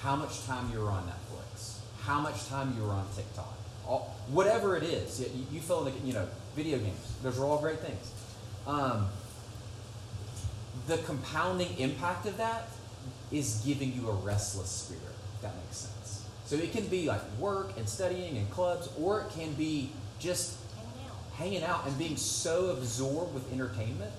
how 0.00 0.16
much 0.16 0.46
time 0.46 0.70
you 0.72 0.80
were 0.80 0.90
on 0.90 1.04
Netflix, 1.04 1.78
how 2.02 2.20
much 2.20 2.46
time 2.48 2.74
you 2.76 2.84
were 2.84 2.92
on 2.92 3.06
TikTok, 3.14 3.54
all, 3.86 4.16
whatever 4.28 4.76
it 4.76 4.82
is, 4.82 5.20
you, 5.20 5.46
you 5.52 5.60
fill 5.60 5.86
in 5.86 5.94
the 5.94 6.06
you 6.06 6.12
know 6.14 6.26
video 6.54 6.78
games. 6.78 7.14
Those 7.22 7.38
are 7.38 7.44
all 7.44 7.60
great 7.60 7.80
things. 7.80 8.10
Um, 8.66 9.08
the 10.86 10.98
compounding 10.98 11.76
impact 11.78 12.26
of 12.26 12.36
that 12.36 12.68
is 13.32 13.62
giving 13.66 13.92
you 13.92 14.08
a 14.08 14.14
restless 14.14 14.68
spirit. 14.68 15.02
If 15.34 15.42
that 15.42 15.56
makes 15.56 15.76
sense. 15.78 16.24
So 16.46 16.56
it 16.56 16.72
can 16.72 16.86
be 16.86 17.06
like 17.06 17.20
work 17.38 17.76
and 17.76 17.88
studying 17.88 18.36
and 18.36 18.48
clubs, 18.50 18.88
or 19.00 19.22
it 19.22 19.30
can 19.30 19.52
be 19.54 19.90
just 20.18 20.56
Hanging 21.36 21.62
out. 21.64 21.86
and 21.86 21.98
being 21.98 22.16
so 22.16 22.70
absorbed 22.70 23.34
with 23.34 23.52
entertainment 23.52 24.14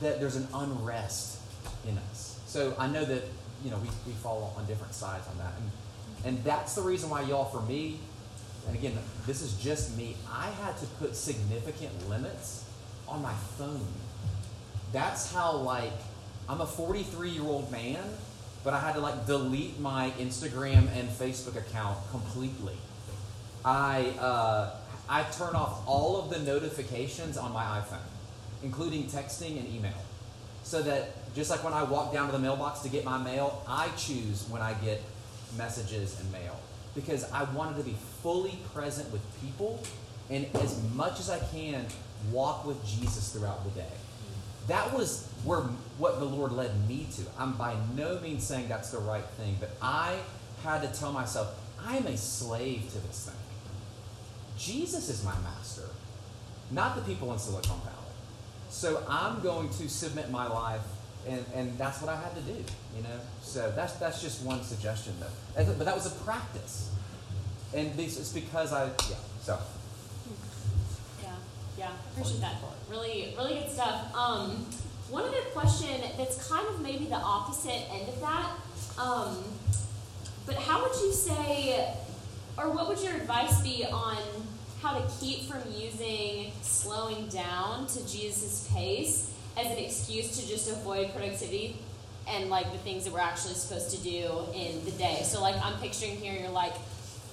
that 0.00 0.18
there's 0.18 0.36
an 0.36 0.48
unrest 0.54 1.38
in 1.86 1.98
us. 1.98 2.40
So 2.46 2.74
I 2.78 2.86
know 2.86 3.04
that 3.04 3.22
you 3.62 3.70
know 3.70 3.76
we, 3.78 3.88
we 4.06 4.12
fall 4.12 4.54
on 4.56 4.64
different 4.66 4.94
sides 4.94 5.26
on 5.28 5.36
that, 5.38 5.52
and 5.58 5.70
and 6.24 6.44
that's 6.44 6.74
the 6.74 6.80
reason 6.80 7.10
why 7.10 7.20
y'all 7.22 7.44
for 7.44 7.60
me, 7.60 7.98
and 8.66 8.74
again 8.74 8.96
this 9.26 9.42
is 9.42 9.58
just 9.58 9.94
me. 9.98 10.16
I 10.32 10.48
had 10.62 10.78
to 10.78 10.86
put 10.98 11.14
significant 11.14 12.08
limits 12.08 12.64
on 13.06 13.20
my 13.20 13.34
phone. 13.58 13.86
That's 14.92 15.32
how 15.32 15.56
like 15.56 15.92
I'm 16.48 16.60
a 16.60 16.66
43 16.66 17.30
year 17.30 17.42
old 17.42 17.70
man, 17.70 18.02
but 18.64 18.72
I 18.72 18.80
had 18.80 18.94
to 18.94 19.00
like 19.00 19.26
delete 19.26 19.80
my 19.80 20.12
Instagram 20.18 20.88
and 20.96 21.08
Facebook 21.08 21.56
account 21.56 21.98
completely. 22.10 22.76
I 23.64 24.14
uh, 24.20 24.70
I 25.08 25.24
turn 25.24 25.54
off 25.54 25.82
all 25.86 26.20
of 26.20 26.30
the 26.30 26.38
notifications 26.38 27.36
on 27.36 27.52
my 27.52 27.64
iPhone, 27.64 28.06
including 28.62 29.04
texting 29.04 29.58
and 29.58 29.68
email, 29.74 30.00
so 30.62 30.82
that 30.82 31.34
just 31.34 31.50
like 31.50 31.62
when 31.64 31.72
I 31.72 31.82
walk 31.82 32.12
down 32.12 32.26
to 32.26 32.32
the 32.32 32.38
mailbox 32.38 32.80
to 32.80 32.88
get 32.88 33.04
my 33.04 33.18
mail, 33.18 33.62
I 33.68 33.88
choose 33.96 34.46
when 34.48 34.62
I 34.62 34.74
get 34.74 35.02
messages 35.56 36.18
and 36.20 36.30
mail 36.32 36.58
because 36.94 37.30
I 37.30 37.44
wanted 37.52 37.76
to 37.76 37.82
be 37.84 37.96
fully 38.22 38.58
present 38.72 39.10
with 39.12 39.20
people 39.40 39.82
and 40.30 40.46
as 40.56 40.82
much 40.94 41.20
as 41.20 41.30
I 41.30 41.38
can 41.38 41.86
walk 42.32 42.66
with 42.66 42.84
Jesus 42.84 43.32
throughout 43.32 43.62
the 43.64 43.70
day. 43.70 43.92
That 44.68 44.92
was 44.92 45.28
where 45.44 45.60
what 45.98 46.18
the 46.18 46.24
Lord 46.24 46.52
led 46.52 46.88
me 46.88 47.06
to. 47.16 47.22
I'm 47.38 47.52
by 47.52 47.76
no 47.94 48.18
means 48.20 48.44
saying 48.44 48.68
that's 48.68 48.90
the 48.90 48.98
right 48.98 49.24
thing, 49.38 49.56
but 49.60 49.70
I 49.80 50.18
had 50.62 50.82
to 50.82 50.98
tell 50.98 51.12
myself, 51.12 51.54
I 51.84 51.96
am 51.96 52.06
a 52.06 52.16
slave 52.16 52.90
to 52.92 52.98
this 52.98 53.26
thing. 53.26 53.34
Jesus 54.58 55.08
is 55.08 55.24
my 55.24 55.34
master, 55.40 55.88
not 56.70 56.96
the 56.96 57.02
people 57.02 57.32
in 57.32 57.38
Silicon 57.38 57.78
Valley. 57.80 57.96
So 58.70 59.04
I'm 59.08 59.40
going 59.40 59.68
to 59.70 59.88
submit 59.88 60.30
my 60.30 60.48
life, 60.48 60.82
and, 61.28 61.44
and 61.54 61.78
that's 61.78 62.00
what 62.00 62.10
I 62.10 62.16
had 62.16 62.34
to 62.34 62.42
do, 62.42 62.64
you 62.96 63.02
know. 63.02 63.20
So 63.42 63.72
that's 63.76 63.94
that's 63.94 64.20
just 64.20 64.42
one 64.42 64.62
suggestion, 64.62 65.14
though. 65.20 65.64
But 65.64 65.84
that 65.84 65.94
was 65.94 66.06
a 66.06 66.24
practice, 66.24 66.90
and 67.74 67.94
this 67.94 68.18
is 68.18 68.32
because 68.32 68.72
I 68.72 68.86
yeah. 68.86 69.16
So 69.42 69.58
Yeah, 71.78 71.90
appreciate 72.12 72.40
that. 72.40 72.54
Really, 72.90 73.34
really 73.36 73.54
good 73.60 73.70
stuff. 73.70 74.14
Um, 74.14 74.66
one 75.10 75.24
other 75.24 75.42
question 75.52 76.00
that's 76.16 76.48
kind 76.48 76.66
of 76.68 76.80
maybe 76.80 77.04
the 77.06 77.16
opposite 77.16 77.82
end 77.92 78.08
of 78.08 78.20
that. 78.20 78.50
Um, 78.98 79.44
but 80.46 80.56
how 80.56 80.82
would 80.82 80.94
you 81.00 81.12
say, 81.12 81.92
or 82.56 82.70
what 82.70 82.88
would 82.88 83.00
your 83.00 83.14
advice 83.14 83.60
be 83.62 83.84
on 83.84 84.16
how 84.80 84.98
to 84.98 85.04
keep 85.20 85.50
from 85.50 85.60
using 85.72 86.52
slowing 86.62 87.26
down 87.28 87.86
to 87.88 88.08
Jesus' 88.08 88.68
pace 88.72 89.32
as 89.56 89.66
an 89.66 89.78
excuse 89.78 90.36
to 90.38 90.46
just 90.46 90.70
avoid 90.70 91.12
productivity 91.12 91.76
and 92.28 92.50
like 92.50 92.70
the 92.72 92.78
things 92.78 93.04
that 93.04 93.12
we're 93.12 93.20
actually 93.20 93.54
supposed 93.54 93.90
to 93.90 94.02
do 94.02 94.28
in 94.54 94.84
the 94.84 94.92
day? 94.92 95.20
So, 95.24 95.40
like, 95.40 95.56
I'm 95.64 95.78
picturing 95.80 96.16
here, 96.16 96.38
you're 96.40 96.50
like 96.50 96.74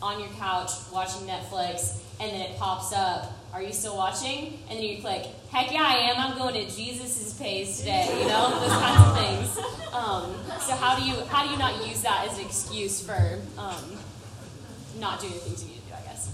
on 0.01 0.19
your 0.19 0.29
couch 0.29 0.71
watching 0.91 1.27
Netflix, 1.27 1.99
and 2.19 2.31
then 2.31 2.41
it 2.41 2.57
pops 2.57 2.93
up, 2.93 3.31
Are 3.53 3.61
you 3.61 3.71
still 3.71 3.95
watching? 3.95 4.59
And 4.67 4.79
then 4.79 4.83
you 4.83 4.99
click, 4.99 5.27
Heck 5.51 5.71
yeah, 5.71 5.83
I 5.83 5.93
am. 6.09 6.17
I'm 6.17 6.37
going 6.37 6.55
to 6.55 6.75
Jesus' 6.75 7.35
pace 7.35 7.77
today, 7.77 8.07
you 8.19 8.27
know, 8.27 8.59
those 8.59 8.71
kinds 8.71 9.07
of 9.07 9.17
things. 9.17 9.65
Um, 9.93 10.33
so, 10.59 10.73
how 10.75 10.97
do 10.97 11.05
you 11.05 11.13
how 11.25 11.45
do 11.45 11.51
you 11.51 11.59
not 11.59 11.87
use 11.87 12.01
that 12.01 12.27
as 12.27 12.39
an 12.39 12.45
excuse 12.45 13.05
for 13.05 13.39
um, 13.59 13.97
not 14.99 15.21
doing 15.21 15.33
the 15.33 15.39
things 15.39 15.63
you 15.63 15.69
need 15.69 15.81
to 15.81 15.87
do, 15.87 15.93
I 15.93 16.01
guess? 16.01 16.33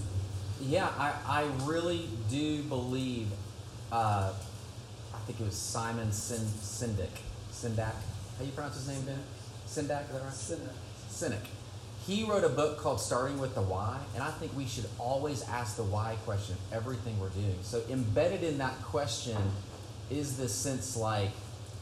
Yeah, 0.62 0.88
I, 0.98 1.12
I 1.26 1.46
really 1.64 2.08
do 2.30 2.62
believe, 2.62 3.28
uh, 3.92 4.32
I 5.12 5.18
think 5.26 5.40
it 5.40 5.44
was 5.44 5.56
Simon 5.56 6.10
Sin, 6.10 6.38
Sindak. 6.38 7.10
Sindak. 7.52 7.92
How 7.92 8.38
do 8.38 8.46
you 8.46 8.52
pronounce 8.52 8.76
his 8.76 8.88
name, 8.88 9.02
Ben? 9.02 9.18
Sindak, 9.66 10.06
is 10.06 10.14
that 10.14 10.22
right? 10.22 10.32
Sinek. 10.32 10.72
Sinek. 11.10 11.59
He 12.10 12.24
wrote 12.24 12.42
a 12.42 12.48
book 12.48 12.78
called 12.78 13.00
Starting 13.00 13.38
with 13.38 13.54
the 13.54 13.62
Why, 13.62 13.96
and 14.14 14.22
I 14.22 14.30
think 14.32 14.56
we 14.56 14.66
should 14.66 14.86
always 14.98 15.42
ask 15.44 15.76
the 15.76 15.84
why 15.84 16.16
question 16.24 16.56
of 16.56 16.76
everything 16.76 17.20
we're 17.20 17.28
doing. 17.28 17.58
So 17.62 17.82
embedded 17.88 18.42
in 18.42 18.58
that 18.58 18.82
question 18.82 19.36
is 20.10 20.36
this 20.36 20.52
sense 20.52 20.96
like 20.96 21.30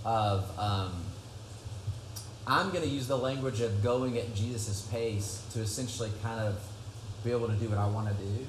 of 0.04 0.46
um, 0.58 0.92
I'm 2.46 2.70
going 2.70 2.82
to 2.82 2.90
use 2.90 3.06
the 3.06 3.16
language 3.16 3.62
of 3.62 3.82
going 3.82 4.18
at 4.18 4.34
Jesus' 4.34 4.82
pace 4.90 5.42
to 5.54 5.60
essentially 5.60 6.10
kind 6.22 6.40
of 6.40 6.62
be 7.24 7.30
able 7.30 7.46
to 7.46 7.54
do 7.54 7.70
what 7.70 7.78
I 7.78 7.88
want 7.88 8.08
to 8.08 8.14
do. 8.22 8.46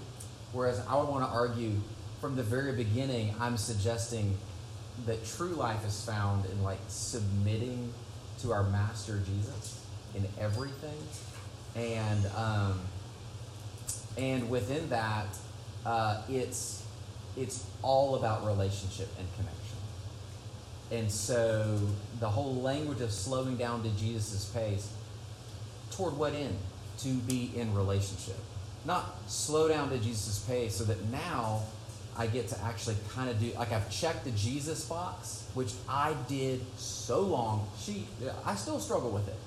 Whereas 0.51 0.81
I 0.85 0.97
would 0.97 1.07
want 1.07 1.23
to 1.23 1.31
argue 1.31 1.71
from 2.19 2.35
the 2.35 2.43
very 2.43 2.73
beginning, 2.73 3.35
I'm 3.39 3.55
suggesting 3.55 4.37
that 5.05 5.25
true 5.25 5.51
life 5.51 5.85
is 5.85 6.03
found 6.03 6.45
in 6.47 6.61
like 6.61 6.79
submitting 6.89 7.93
to 8.41 8.51
our 8.51 8.63
master 8.63 9.21
Jesus 9.25 9.79
in 10.13 10.27
everything. 10.37 10.97
And, 11.75 12.25
um, 12.35 12.79
and 14.17 14.49
within 14.49 14.89
that, 14.89 15.27
uh, 15.85 16.21
it's, 16.29 16.85
it's 17.37 17.65
all 17.81 18.15
about 18.15 18.45
relationship 18.45 19.07
and 19.17 19.27
connection. 19.35 19.59
And 20.91 21.11
so 21.11 21.79
the 22.19 22.29
whole 22.29 22.55
language 22.55 23.01
of 23.01 23.11
slowing 23.11 23.57
down 23.57 23.83
to 23.83 23.89
Jesus' 23.91 24.45
pace, 24.45 24.91
toward 25.91 26.17
what 26.17 26.33
end? 26.33 26.57
To 26.99 27.13
be 27.13 27.51
in 27.55 27.73
relationship. 27.75 28.37
Not 28.85 29.17
slow 29.27 29.67
down 29.67 29.89
to 29.91 29.97
Jesus' 29.97 30.39
pace 30.39 30.75
so 30.75 30.83
that 30.85 31.03
now 31.09 31.61
I 32.17 32.27
get 32.27 32.47
to 32.49 32.63
actually 32.63 32.95
kind 33.13 33.29
of 33.29 33.39
do, 33.39 33.51
like 33.53 33.71
I've 33.71 33.89
checked 33.89 34.25
the 34.25 34.31
Jesus 34.31 34.85
box, 34.85 35.45
which 35.53 35.71
I 35.87 36.15
did 36.27 36.61
so 36.77 37.21
long. 37.21 37.69
She, 37.79 38.07
I 38.45 38.55
still 38.55 38.79
struggle 38.79 39.11
with 39.11 39.27
it. 39.27 39.37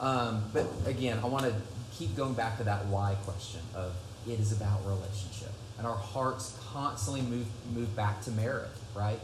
Um, 0.00 0.44
but 0.52 0.66
again, 0.86 1.18
I 1.22 1.26
want 1.26 1.44
to 1.44 1.54
keep 1.96 2.16
going 2.16 2.34
back 2.34 2.58
to 2.58 2.64
that 2.64 2.86
why 2.86 3.16
question 3.24 3.60
of 3.74 3.94
it 4.26 4.38
is 4.38 4.52
about 4.52 4.86
relationship. 4.86 5.52
And 5.78 5.86
our 5.86 5.96
hearts 5.96 6.58
constantly 6.72 7.22
move, 7.22 7.46
move 7.74 7.94
back 7.94 8.22
to 8.22 8.30
merit, 8.32 8.70
right? 8.94 9.20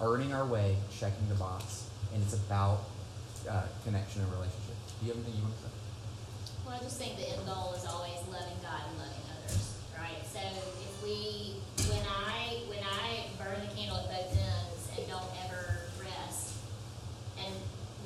earning 0.00 0.32
our 0.32 0.46
way, 0.46 0.76
checking 0.90 1.28
the 1.28 1.34
box, 1.34 1.88
and 2.14 2.22
it's 2.22 2.34
about 2.34 2.84
uh, 3.48 3.62
connection 3.84 4.22
and 4.22 4.30
relationship. 4.32 4.76
Do 5.00 5.06
you 5.06 5.12
have 5.12 5.22
anything 5.22 5.34
you 5.36 5.42
want 5.42 5.56
to 5.56 5.62
say? 5.62 5.74
Well, 6.66 6.76
I 6.76 6.78
just 6.78 6.98
think 6.98 7.16
the 7.16 7.28
end 7.30 7.46
goal 7.46 7.74
is 7.74 7.84
always 7.86 8.18
loving 8.30 8.58
God 8.62 8.82
and 8.86 8.98
loving 8.98 9.24
others, 9.34 9.74
right? 9.98 10.22
So 10.22 10.38
if 10.38 10.94
we, 11.02 11.58
when 11.90 12.04
I, 12.06 12.62
when 12.70 12.82
I 12.84 13.26
burn 13.38 13.58
the 13.58 13.72
candle 13.74 13.98
at 13.98 14.06
both 14.06 14.38
ends 14.38 14.82
and 14.94 15.08
don't 15.08 15.30
ever 15.46 15.47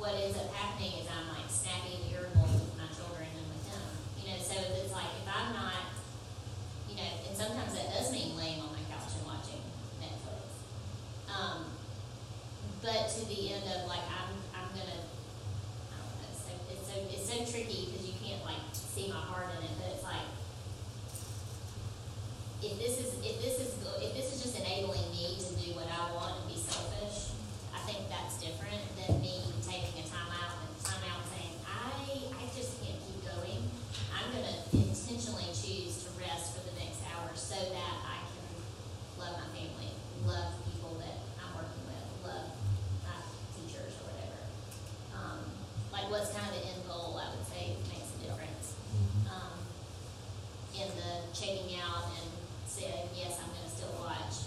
what 0.03 0.19
ends 0.19 0.35
up 0.35 0.51
happening 0.51 0.99
is 0.99 1.07
I'm 1.07 1.31
like 1.31 1.47
snappy 1.47 2.03
and 2.03 2.05
irritable 2.11 2.51
with 2.51 2.75
my 2.75 2.91
children 2.91 3.31
and 3.31 3.47
with 3.47 3.63
him, 3.71 3.87
you 4.19 4.25
know. 4.27 4.39
So 4.43 4.59
it's 4.59 4.91
like 4.91 5.15
if 5.23 5.27
I'm 5.31 5.55
not, 5.55 5.95
you 6.91 6.99
know, 6.99 7.07
and 7.07 7.35
sometimes 7.39 7.71
that 7.79 7.95
does 7.95 8.11
mean 8.11 8.35
laying 8.35 8.59
on 8.59 8.75
my 8.75 8.83
couch 8.91 9.15
and 9.15 9.25
watching 9.31 9.63
Netflix. 10.03 10.43
Um, 11.31 11.71
but 12.83 13.07
to 13.15 13.23
the 13.31 13.55
end 13.55 13.63
of 13.71 13.87
like 13.87 14.03
I'm 14.11 14.35
I'm 14.59 14.69
gonna 14.75 15.01
I 15.07 15.97
don't 16.03 16.15
know 16.19 16.27
it's 16.35 16.43
so 16.43 16.53
it's 16.67 16.87
so 16.91 16.95
it's 17.07 17.27
so 17.31 17.37
tricky 17.47 17.87
because 17.87 18.03
you 18.03 18.19
can't 18.19 18.43
like 18.43 18.59
see 18.75 19.07
my 19.07 19.23
heart 19.23 19.55
in 19.55 19.63
it 19.63 19.75
but 19.79 19.87
it's 19.95 20.03
like 20.03 20.27
if 22.63 22.75
this 22.79 22.99
is 22.99 23.15
if 23.23 23.39
this 23.39 23.57
is 23.63 23.71
if 24.03 24.11
this 24.19 24.35
is 24.35 24.43
just 24.43 24.59
enabling 24.59 25.07
me 25.15 25.39
to 25.39 25.51
do 25.63 25.79
what 25.79 25.87
I 25.87 26.11
want 26.15 26.43
and 26.43 26.47
be 26.51 26.59
selfish 26.59 27.39
I 27.71 27.79
think 27.87 28.11
that's 28.11 28.39
different 28.43 28.83
than 28.99 29.23
me 29.23 29.39
taking 29.63 30.03
a 30.03 30.07
time 30.11 30.31
out 30.35 30.59
and 30.63 30.71
time 30.83 31.03
out 31.07 31.23
and 31.23 31.31
saying 31.39 31.55
I 31.63 32.35
I 32.35 32.45
just 32.51 32.83
can't 32.83 32.99
keep 32.99 33.23
going 33.23 33.63
I'm 34.11 34.27
gonna 34.35 34.59
intentionally 34.75 35.51
choose 35.55 36.03
to 36.03 36.09
rest 36.19 36.59
for 36.59 36.63
the 36.67 36.75
next 36.83 37.03
hour 37.15 37.31
so 37.39 37.59
that 37.59 37.95
I 38.07 38.19
can 38.27 38.47
love 39.23 39.39
my 39.39 39.49
family 39.55 39.91
love 40.27 40.55
people 40.67 40.99
that 41.03 41.19
I'm 41.43 41.51
working 41.59 41.83
with 41.87 42.07
love 42.27 42.47
my 43.03 43.19
teachers 43.59 43.93
or 43.99 44.07
whatever. 44.11 44.41
Um, 45.15 45.39
like 45.91 46.07
what's 46.11 46.31
kind 46.31 46.47
of 46.47 46.55
the 46.55 46.63
end 46.63 46.83
goal, 46.87 47.19
I 47.19 47.31
would 47.35 47.47
say 47.47 47.75
makes 47.91 48.11
a 48.15 48.19
difference. 48.23 48.75
Um, 49.27 49.59
in 50.79 50.89
the 50.95 51.27
checking 51.35 51.75
out 51.83 52.13
and 52.17 52.29
saying, 52.67 53.11
yes, 53.17 53.39
I'm 53.43 53.51
gonna 53.51 53.69
still 53.71 53.93
watch, 54.01 54.47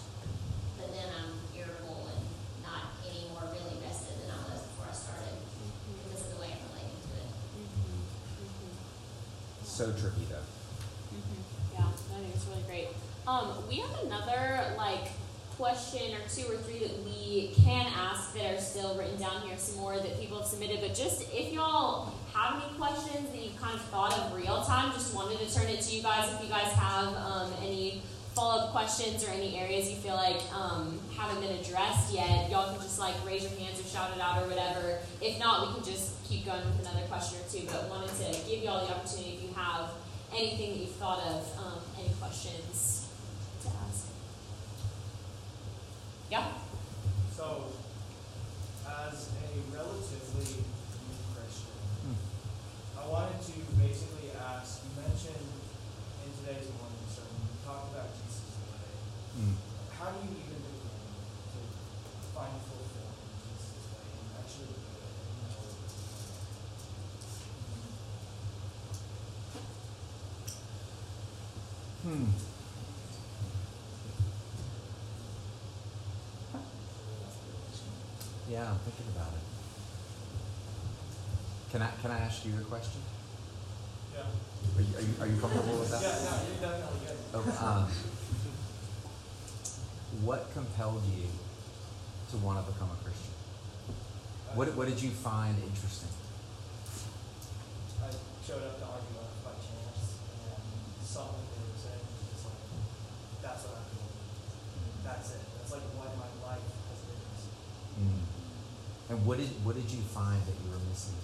but 0.80 0.90
then 0.94 1.08
I'm 1.12 1.32
irritable 1.54 2.08
and 2.10 2.24
not 2.64 2.96
any 3.06 3.30
more 3.32 3.46
really 3.52 3.78
rested 3.84 4.16
than 4.24 4.32
I 4.34 4.40
was 4.50 4.62
before 4.74 4.90
I 4.90 4.96
started 4.96 5.36
because 6.08 6.26
of 6.28 6.30
the 6.36 6.40
way 6.42 6.50
I'm 6.56 6.62
relating 6.74 7.00
to 7.00 7.12
it. 7.20 7.30
So 9.76 9.92
tricky 9.92 10.24
though. 10.30 10.38
Yeah, 11.74 11.84
I 11.84 12.20
think 12.22 12.34
it's 12.34 12.46
really 12.48 12.64
great. 12.66 12.88
Um, 13.28 13.56
we 13.68 13.76
have 13.80 14.04
another 14.06 14.74
like 14.78 15.10
question 15.58 16.14
or 16.16 16.22
two 16.30 16.50
or 16.50 16.56
three 16.60 16.80
that 16.80 17.04
we 17.04 17.52
can 17.62 17.86
ask 17.94 18.34
that 18.36 18.56
are 18.56 18.62
still 18.62 18.96
written 18.98 19.20
down 19.20 19.42
here. 19.42 19.58
Some 19.58 19.82
more 19.82 19.98
that 19.98 20.18
people 20.18 20.38
have 20.38 20.48
submitted, 20.48 20.80
but 20.80 20.96
just 20.96 21.24
if 21.34 21.52
y'all 21.52 22.14
have 22.34 22.64
any 22.64 22.74
questions 22.78 23.30
that 23.30 23.38
you've 23.38 23.60
kind 23.60 23.76
of 23.76 23.82
thought 23.88 24.18
of 24.18 24.34
real 24.34 24.64
time, 24.64 24.94
just 24.94 25.14
wanted 25.14 25.40
to 25.40 25.54
turn 25.54 25.68
it 25.68 25.82
to 25.82 25.94
you 25.94 26.02
guys. 26.02 26.34
If 26.34 26.44
you 26.44 26.50
guys 26.50 26.72
have 26.72 27.14
um, 27.14 27.52
any 27.62 28.02
follow 28.36 28.64
up 28.64 28.72
questions 28.72 29.24
or 29.24 29.32
any 29.32 29.58
areas 29.58 29.90
you 29.90 29.96
feel 29.96 30.16
like 30.16 30.42
um, 30.54 31.00
haven't 31.18 31.42
been 31.42 31.58
addressed 31.58 32.14
yet, 32.14 32.50
y'all 32.52 32.72
can 32.74 32.82
just 32.82 33.00
like 33.00 33.16
raise 33.26 33.44
your 33.44 33.58
hands 33.60 33.80
or 33.80 33.84
shout 33.84 34.12
it 34.14 34.22
out 34.22 34.44
or 34.44 34.48
whatever. 34.48 35.00
If 35.22 35.40
not, 35.40 35.68
we 35.68 35.74
can 35.76 35.84
just 35.84 36.22
keep 36.26 36.46
going 36.46 36.64
with 36.66 36.82
another 36.82 37.08
question 37.08 37.40
or 37.40 37.50
two. 37.50 37.66
But 37.66 37.90
wanted 37.90 38.10
to 38.10 38.50
give 38.50 38.64
y'all 38.64 38.86
the 38.86 38.94
opportunity 38.94 39.40
if 39.40 39.44
you 39.44 39.54
have 39.56 39.90
anything 40.36 40.72
that 40.72 40.80
you've 40.80 40.96
thought 40.96 41.20
of, 41.20 41.48
um, 41.58 41.80
any 41.98 42.14
questions 42.20 43.08
to 43.64 43.68
ask. 43.88 44.08
Yeah? 46.30 46.48
So, 47.36 47.72
as 48.86 49.30
a 49.32 49.76
relatively 49.76 50.60
new 50.60 51.20
Christian, 51.32 52.18
I 53.00 53.08
wanted 53.08 53.40
to 53.42 53.54
basically 53.80 54.32
ask 54.36 54.82
you 54.84 55.02
mentioned 55.02 55.48
in 56.26 56.30
today's 56.42 56.68
morning 56.76 57.06
sermon, 57.08 57.48
you 57.48 57.60
talked 57.66 57.94
about 57.94 58.10
Jesus' 58.18 58.60
way. 58.68 58.92
How 60.06 60.12
do 60.12 60.18
you 60.22 60.38
even 60.38 60.62
begin 60.62 60.62
to 60.62 61.62
find 62.38 62.54
fulfillment 62.62 63.26
in 63.26 63.42
Jesus' 63.42 63.90
way 63.90 64.06
and 64.06 64.30
actually 64.38 64.78
do 64.78 65.02
it 65.02 65.18
and 65.18 65.34
know 65.42 65.66
it? 65.66 65.82
Hmm. 72.06 72.30
Yeah, 78.54 78.70
I'm 78.70 78.78
thinking 78.86 79.10
about 79.10 79.34
it. 79.34 79.42
Can 81.72 81.82
I 81.82 81.90
can 82.00 82.12
I 82.12 82.20
ask 82.20 82.46
you 82.46 82.54
a 82.54 82.62
question? 82.62 83.02
Yeah. 84.14 84.22
Are 84.22 84.82
you, 84.82 84.98
are 84.98 85.02
you, 85.02 85.14
are 85.20 85.28
you 85.34 85.42
comfortable 85.42 85.80
with 85.80 85.90
that? 85.90 86.02
Yeah, 86.04 86.30
no, 86.30 86.38
you're 86.46 86.62
definitely 86.62 87.00
good. 87.10 87.18
Okay, 87.42 87.58
um, 87.58 87.90
what 90.24 90.52
compelled 90.54 91.04
you 91.18 91.28
to 92.32 92.38
want 92.38 92.64
to 92.64 92.72
become 92.72 92.90
a 92.92 93.00
Christian? 93.04 93.34
What, 94.56 94.72
what 94.76 94.88
did 94.88 95.02
you 95.02 95.10
find 95.10 95.58
interesting? 95.62 96.10
I 98.00 98.10
showed 98.46 98.64
up 98.64 98.78
to 98.80 98.86
argue 98.86 99.18
on 99.20 99.28
by 99.44 99.52
chance 99.60 100.16
and 100.22 100.62
saw 101.04 101.28
what 101.34 101.44
they 101.52 101.66
were 101.66 101.80
saying. 101.82 102.06
It's 102.32 102.46
like, 102.46 102.62
that's 103.42 103.62
what 103.68 103.76
I'm 103.82 103.88
doing. 103.92 104.16
That's 105.04 105.28
it. 105.36 105.44
That's 105.60 105.72
like 105.74 105.86
what 105.98 106.14
my 106.16 106.30
life 106.46 106.64
has 106.64 107.00
been. 107.04 107.20
Mm. 108.06 108.22
And 109.10 109.18
what 109.26 109.38
did 109.38 109.50
what 109.66 109.76
did 109.76 109.90
you 109.90 110.02
find 110.14 110.40
that 110.46 110.56
you 110.64 110.70
were 110.72 110.82
missing? 110.90 111.18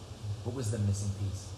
What 0.44 0.56
was 0.56 0.72
the 0.72 0.80
missing 0.80 1.14
piece? 1.22 1.54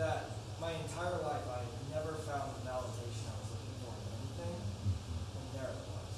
That 0.00 0.30
my 0.60 0.72
entire 0.72 1.20
life 1.22 1.44
I 1.48 1.60
never 1.92 2.16
found 2.24 2.56
the 2.56 2.64
validation 2.64 3.28
I 3.28 3.36
was 3.40 3.48
looking 3.52 3.76
for 3.84 3.92
in 3.92 4.08
anything, 4.16 4.56
and 4.56 5.46
there 5.56 5.70
it 5.72 5.80
was. 5.92 6.14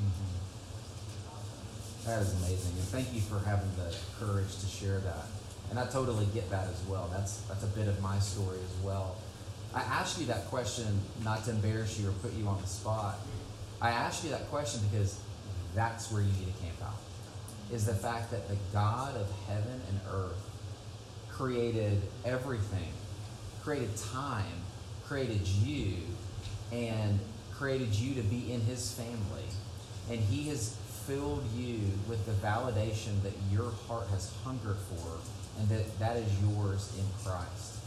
Mhm. 0.00 0.28
That 2.06 2.22
is 2.22 2.32
amazing, 2.42 2.72
and 2.72 2.88
thank 2.88 3.12
you 3.14 3.20
for 3.20 3.38
having 3.40 3.70
the 3.76 3.94
courage 4.18 4.58
to 4.60 4.66
share 4.66 4.98
that. 5.00 5.26
And 5.70 5.78
I 5.78 5.86
totally 5.86 6.26
get 6.34 6.50
that 6.50 6.66
as 6.68 6.82
well. 6.88 7.08
That's 7.12 7.42
that's 7.42 7.62
a 7.62 7.68
bit 7.68 7.88
of 7.88 8.00
my 8.00 8.18
story 8.18 8.58
as 8.58 8.84
well. 8.84 9.16
I 9.74 9.82
asked 9.82 10.18
you 10.18 10.26
that 10.26 10.46
question 10.46 11.00
not 11.22 11.44
to 11.44 11.50
embarrass 11.52 12.00
you 12.00 12.08
or 12.08 12.12
put 12.12 12.32
you 12.32 12.46
on 12.48 12.60
the 12.60 12.66
spot. 12.66 13.18
I 13.80 13.90
asked 13.90 14.24
you 14.24 14.30
that 14.30 14.50
question 14.50 14.80
because 14.90 15.20
that's 15.74 16.10
where 16.10 16.22
you 16.22 16.28
need 16.32 16.46
to 16.46 16.62
camp 16.62 16.82
out. 16.82 16.96
Is 17.72 17.86
the 17.86 17.94
fact 17.94 18.32
that 18.32 18.48
the 18.48 18.56
God 18.72 19.16
of 19.16 19.30
heaven 19.46 19.80
and 19.88 20.00
earth 20.12 20.42
created 21.30 22.02
everything, 22.24 22.92
created 23.62 23.94
time, 23.96 24.64
created 25.06 25.46
you, 25.46 25.94
and 26.72 27.20
created 27.54 27.94
you 27.94 28.14
to 28.14 28.22
be 28.22 28.52
in 28.52 28.60
his 28.62 28.92
family. 28.92 29.44
And 30.10 30.18
he 30.18 30.48
has 30.48 30.76
filled 31.06 31.44
you 31.56 31.80
with 32.08 32.24
the 32.26 32.46
validation 32.46 33.22
that 33.22 33.32
your 33.50 33.70
heart 33.86 34.06
has 34.08 34.32
hungered 34.44 34.76
for 34.76 35.18
and 35.58 35.68
that 35.68 35.98
that 35.98 36.16
is 36.16 36.28
yours 36.42 36.92
in 36.98 37.04
Christ. 37.24 37.78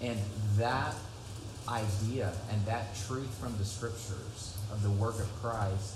And 0.00 0.18
that 0.56 0.94
idea 1.68 2.32
and 2.50 2.64
that 2.66 2.94
truth 3.06 3.32
from 3.40 3.56
the 3.58 3.64
scriptures 3.64 4.58
of 4.72 4.82
the 4.82 4.90
work 4.90 5.18
of 5.18 5.42
Christ 5.42 5.94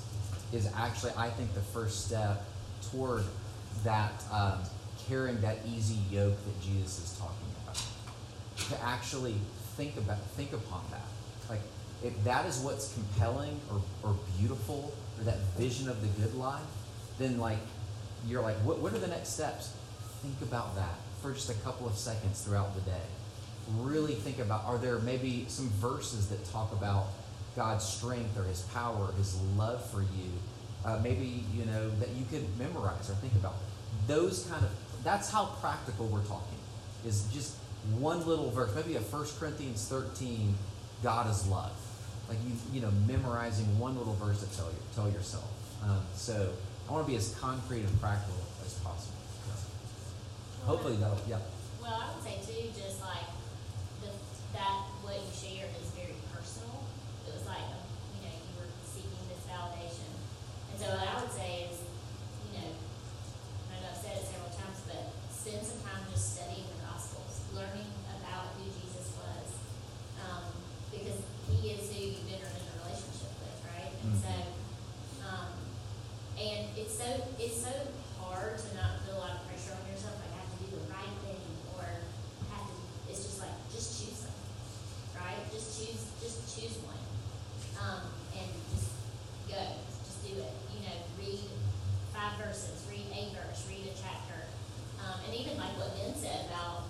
is 0.53 0.69
actually, 0.77 1.13
I 1.17 1.31
think, 1.31 1.53
the 1.55 1.61
first 1.61 2.07
step 2.07 2.45
toward 2.91 3.25
that 3.83 4.23
um, 4.33 4.61
carrying 5.09 5.41
that 5.41 5.59
easy 5.67 5.99
yoke 6.11 6.37
that 6.45 6.61
Jesus 6.61 6.99
is 6.99 7.19
talking 7.19 7.37
about. 7.63 7.83
To 8.69 8.83
actually 8.85 9.35
think 9.77 9.97
about, 9.97 10.19
think 10.37 10.53
upon 10.53 10.83
that. 10.91 11.03
Like, 11.51 11.61
if 12.03 12.23
that 12.25 12.47
is 12.47 12.61
what's 12.61 12.95
compelling 12.95 13.61
or, 13.71 13.83
or 14.03 14.17
beautiful 14.39 14.95
or 15.19 15.25
that 15.25 15.39
vision 15.57 15.89
of 15.89 16.01
the 16.01 16.23
good 16.23 16.35
life, 16.35 16.63
then 17.19 17.39
like 17.39 17.59
you're 18.27 18.43
like, 18.43 18.57
what, 18.57 18.79
what 18.79 18.93
are 18.93 18.99
the 18.99 19.09
next 19.09 19.31
steps? 19.31 19.75
Think 20.23 20.41
about 20.43 20.75
that 20.77 20.95
for 21.21 21.33
just 21.33 21.51
a 21.51 21.55
couple 21.55 21.87
of 21.87 21.95
seconds 21.95 22.43
throughout 22.43 22.75
the 22.75 22.81
day. 22.83 23.07
Really 23.77 24.15
think 24.15 24.39
about 24.39 24.65
are 24.65 24.79
there 24.79 24.99
maybe 24.99 25.47
some 25.49 25.69
verses 25.71 26.29
that 26.29 26.45
talk 26.51 26.73
about 26.73 27.07
God's 27.57 27.85
strength 27.85 28.37
or 28.39 28.45
his 28.45 28.63
power, 28.63 29.09
or 29.09 29.13
his 29.13 29.39
love 29.57 29.89
for 29.91 30.01
you? 30.01 30.33
Uh, 30.85 30.99
maybe, 31.03 31.45
you 31.55 31.65
know, 31.65 31.89
that 31.99 32.11
you 32.11 32.25
could 32.31 32.45
memorize 32.59 33.09
or 33.09 33.15
think 33.15 33.33
about. 33.35 33.55
Those 34.07 34.47
kind 34.51 34.65
of 34.65 34.71
that's 35.03 35.31
how 35.31 35.47
practical 35.61 36.07
we're 36.07 36.25
talking. 36.25 36.59
Is 37.07 37.25
just 37.33 37.57
one 37.99 38.27
little 38.27 38.51
verse, 38.51 38.75
maybe 38.75 38.97
a 38.97 39.01
1 39.01 39.27
Corinthians 39.39 39.87
13, 39.89 40.55
God 41.03 41.31
is 41.31 41.47
love 41.47 41.73
like 42.29 42.39
you 42.47 42.53
you 42.73 42.81
know 42.81 42.91
memorizing 43.07 43.79
one 43.79 43.97
little 43.97 44.15
verse 44.15 44.41
to 44.41 44.57
tell 44.57 44.67
you 44.67 44.79
tell 44.95 45.09
yourself. 45.11 45.49
Um, 45.85 46.01
so 46.15 46.53
I 46.89 46.93
want 46.93 47.07
to 47.07 47.11
be 47.11 47.17
as 47.17 47.35
concrete 47.41 47.85
and 47.85 48.01
practical 48.01 48.37
as 48.65 48.75
possible. 48.81 49.21
So 49.45 50.67
hopefully 50.67 50.97
that'll 50.97 51.21
yeah. 51.29 51.39
Well, 51.83 52.01
I 52.01 52.17
would 52.17 52.25
say 52.25 52.41
too, 52.41 52.73
just 52.73 53.01
like 53.05 53.29
the, 54.01 54.09
that 54.57 54.89
what 55.05 55.21
you 55.21 55.33
share 55.33 55.69
is 55.77 55.93
very 55.93 56.17
personal. 56.33 56.81
It 57.29 57.37
was 57.37 57.45
like 57.45 57.69
um, 57.69 57.85
you 58.17 58.21
know 58.25 58.33
you 58.33 58.53
were 58.57 58.73
seeking 58.89 59.21
this 59.29 59.45
validation, 59.45 60.09
and 60.73 60.77
so 60.81 60.97
what 60.97 61.05
I 61.05 61.15
would 61.21 61.33
say 61.33 61.69
is, 61.69 61.85
you 62.49 62.57
know, 62.57 62.73
I 63.69 63.85
know 63.85 63.93
I've 63.93 64.01
said 64.01 64.17
it 64.17 64.25
several 64.25 64.53
times, 64.57 64.81
but 64.89 65.13
spend 65.29 65.61
some 65.61 65.85
time 65.85 66.09
just 66.09 66.41
studying 66.41 66.65
the 66.65 66.81
Gospels, 66.89 67.45
learning 67.53 67.93
about 68.17 68.57
who 68.57 68.65
Jesus 68.65 69.13
was, 69.21 69.47
um, 70.25 70.49
because 70.89 71.21
He 71.65 71.73
is 71.81 71.89
who 71.89 71.97
you've 71.97 72.29
entered 72.29 72.53
into 72.61 72.69
a 72.77 72.85
relationship 72.85 73.33
with, 73.41 73.57
right? 73.65 73.89
And 74.05 74.13
Mhm. 74.13 74.21
so, 74.21 74.35
um, 75.25 75.49
and 76.37 76.69
it's 76.77 76.93
so 77.01 77.09
it's 77.41 77.57
so 77.65 77.73
hard 78.21 78.61
to 78.61 78.69
not 78.77 79.01
feel 79.01 79.17
a 79.17 79.21
lot 79.25 79.33
of 79.41 79.49
pressure 79.49 79.73
on 79.73 79.81
yourself, 79.89 80.13
like 80.21 80.29
I 80.37 80.45
have 80.45 80.53
to 80.53 80.61
do 80.61 80.77
the 80.77 80.85
right 80.93 81.15
thing 81.25 81.41
or 81.73 81.89
have 82.53 82.69
to. 82.69 82.77
It's 83.09 83.25
just 83.25 83.41
like 83.41 83.57
just 83.73 83.97
choose 83.97 84.29
something, 84.29 84.53
right? 85.17 85.41
Just 85.49 85.73
choose 85.81 86.05
just 86.21 86.45
choose 86.53 86.77
one, 86.85 87.01
um, 87.81 88.13
and 88.37 88.49
just 88.77 88.93
go, 89.49 89.81
just 90.05 90.21
do 90.21 90.37
it. 90.45 90.53
You 90.69 90.85
know, 90.85 90.97
read 91.17 91.49
five 92.13 92.37
verses, 92.45 92.77
read 92.93 93.09
a 93.09 93.33
verse, 93.41 93.65
read 93.73 93.89
a 93.89 93.95
chapter, 93.97 94.53
um, 95.01 95.17
and 95.25 95.33
even 95.33 95.57
like 95.57 95.73
what 95.81 95.97
Ben 95.97 96.13
said 96.13 96.45
about 96.45 96.85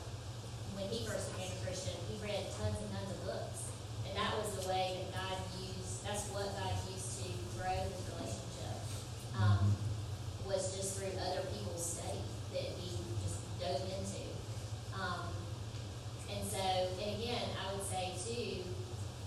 when 0.74 0.90
he 0.90 1.06
first 1.06 1.30
became 1.30 1.54
a 1.54 1.60
Christian, 1.62 1.94
he 2.10 2.18
read 2.18 2.50
tons 2.58 2.74
and 2.82 2.90
tons 2.90 3.10
of 3.14 3.22
books, 3.24 3.70
and 4.06 4.16
that 4.18 4.34
was 4.38 4.50
the 4.58 4.68
way 4.68 4.98
that 5.02 5.10
God 5.14 5.38
used. 5.58 6.04
That's 6.04 6.28
what 6.30 6.46
God 6.58 6.74
used 6.90 7.22
to 7.24 7.28
grow 7.58 7.72
his 7.74 8.00
relationship. 8.14 8.76
Um, 9.38 9.74
was 10.46 10.76
just 10.76 10.98
through 10.98 11.16
other 11.18 11.42
people's 11.50 11.82
study 11.82 12.20
that 12.52 12.68
he 12.78 12.90
just 13.24 13.40
dove 13.58 13.80
into. 13.90 14.22
Um, 14.94 15.32
and 16.30 16.42
so, 16.46 16.60
and 16.60 17.10
again, 17.18 17.48
I 17.58 17.72
would 17.74 17.82
say 17.82 18.12
too, 18.14 18.62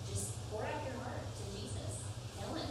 just 0.08 0.32
pour 0.52 0.64
out 0.64 0.84
your 0.86 0.96
heart 1.04 1.26
to 1.26 1.44
Jesus. 1.58 2.00
Tell 2.40 2.54
him. 2.56 2.70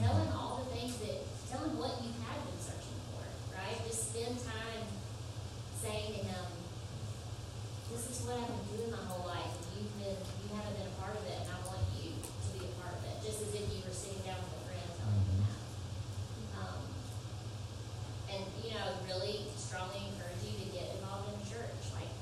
Tell 0.00 0.14
him 0.16 0.30
all 0.32 0.64
the 0.64 0.70
things 0.76 0.96
that, 1.04 1.20
tell 1.50 1.64
him 1.64 1.76
what 1.78 2.00
you 2.04 2.12
have 2.24 2.40
been 2.46 2.60
searching 2.60 2.96
for, 3.12 3.24
right? 3.56 3.76
Just 3.88 4.12
spend 4.14 4.38
time 4.40 4.84
saying 5.82 6.12
to 6.14 6.20
him, 6.24 6.44
this 7.90 8.04
is 8.08 8.24
what 8.24 8.36
I've 8.38 8.48
been 8.48 8.76
doing 8.78 8.90
my 8.92 9.04
whole 9.08 9.26
life. 9.26 9.48
and 9.48 9.68
You've 9.80 9.96
been, 9.98 10.16
you 10.44 10.48
haven't 10.54 10.76
been 10.76 10.86
a 10.88 10.96
part 11.00 11.16
of 11.16 11.24
it, 11.26 11.40
and 11.40 11.48
I 11.50 11.58
want 11.66 11.82
you 11.96 12.20
to 12.20 12.48
be 12.56 12.64
a 12.68 12.72
part 12.80 12.94
of 12.96 13.02
it, 13.04 13.16
just 13.24 13.40
as 13.42 13.50
if 13.56 13.64
you 13.72 13.80
were 13.84 13.92
sitting 13.96 14.20
down 14.28 14.38
with 14.44 14.54
a 14.60 14.62
friend 14.68 14.88
telling 15.00 15.24
him 15.24 15.38
that. 15.48 15.60
Um, 16.60 16.80
and, 18.28 18.42
you 18.60 18.76
know, 18.76 18.86
really 19.08 19.48
strongly 19.56 20.04
encourage 20.12 20.44
you 20.44 20.52
to 20.60 20.68
get 20.68 21.00
involved 21.00 21.32
in 21.32 21.40
a 21.40 21.46
church. 21.48 21.80
Like, 21.96 22.12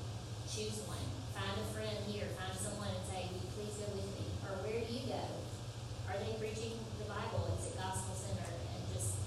choose 0.47 0.79
one. 0.87 1.03
Find 1.35 1.51
a 1.59 1.67
friend 1.75 1.97
here. 2.07 2.31
Find 2.39 2.55
someone 2.55 2.89
and 2.95 3.03
say, 3.11 3.27
Will 3.27 3.43
you 3.43 3.51
please 3.59 3.75
go 3.75 3.91
with 3.91 4.07
me? 4.15 4.25
Or 4.47 4.55
where 4.63 4.79
do 4.79 4.87
you 4.87 5.03
go? 5.11 5.25
Are 6.07 6.15
they 6.15 6.31
preaching 6.39 6.79
the 7.03 7.07
Bible? 7.11 7.51
Is 7.59 7.67
it 7.67 7.75
gospel 7.75 8.15
centered? 8.15 8.55
And 8.71 8.81
just, 8.95 9.19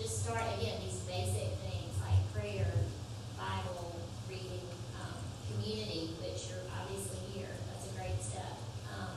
just 0.00 0.24
start 0.24 0.40
again 0.56 0.80
these 0.80 1.04
basic 1.04 1.52
things 1.60 1.94
like 2.00 2.16
prayer, 2.32 2.72
Bible 3.36 4.00
reading, 4.26 4.64
um, 4.96 5.12
community, 5.52 6.16
which 6.24 6.48
you're 6.48 6.64
obviously 6.72 7.20
here. 7.36 7.52
That's 7.68 7.86
a 7.92 7.94
great 8.00 8.16
step. 8.24 8.56
Um, 8.88 9.12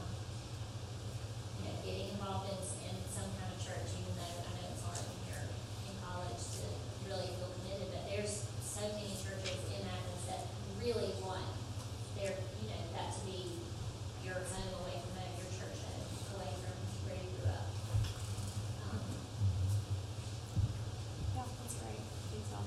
you 1.60 1.72
know, 1.72 1.76
getting 1.88 2.12
involved 2.12 2.52
in, 2.52 2.60
in 2.92 2.96
some 3.08 3.32
kind 3.40 3.50
of 3.56 3.60
church, 3.64 3.88
even 3.96 4.12
though 4.20 4.44
I 4.44 4.52
know 4.60 4.68
it's 4.76 4.84
hard 4.84 5.00
when 5.08 5.20
you're 5.32 5.48
in 5.88 5.96
college 6.04 6.44
to 6.60 6.64
really 7.08 7.32
feel 7.40 7.52
committed, 7.64 7.88
but 7.96 8.04
there's 8.12 8.44
so 8.60 8.84
many 8.92 9.16
churches 9.24 9.56
in 9.72 9.88
Athens 9.88 10.24
that 10.28 10.42
really 10.84 11.16
want 11.24 11.48
their, 12.20 12.36
you 12.60 12.68
know, 12.68 12.82
that 12.94 13.16
to 13.16 13.20
be 13.24 13.56
your 14.26 14.36
home 14.52 14.72
away 14.84 15.00
from 15.00 15.12
home, 15.16 15.34
your 15.40 15.52
church 15.56 15.80
home, 15.86 16.04
away 16.36 16.52
from 16.60 16.76
where 17.08 17.18
you 17.20 17.30
grew 17.40 17.50
up. 17.56 17.68
Um, 18.90 19.00
Yeah, 21.36 21.44
that's 21.46 21.76
great. 21.80 22.00
I 22.02 22.26
think 22.32 22.46
so. 22.50 22.60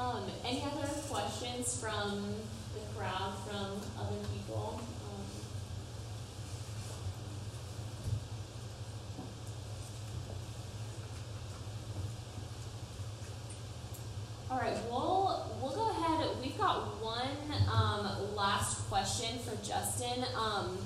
Um, 0.00 0.26
any 0.44 0.62
other 0.62 0.86
questions 1.24 1.80
from 1.80 2.22
the 2.74 2.98
crowd, 2.98 3.32
from 3.48 3.80
other 3.98 4.16
people? 4.34 4.78
Um, 5.08 5.24
all 14.50 14.58
right, 14.58 14.76
we'll 14.90 15.50
we'll 15.62 15.74
go 15.74 15.88
ahead. 15.88 16.28
We've 16.42 16.58
got 16.58 17.02
one 17.02 17.28
um, 17.72 18.36
last 18.36 18.86
question 18.90 19.38
for 19.38 19.56
Justin. 19.64 20.26
Um, 20.36 20.76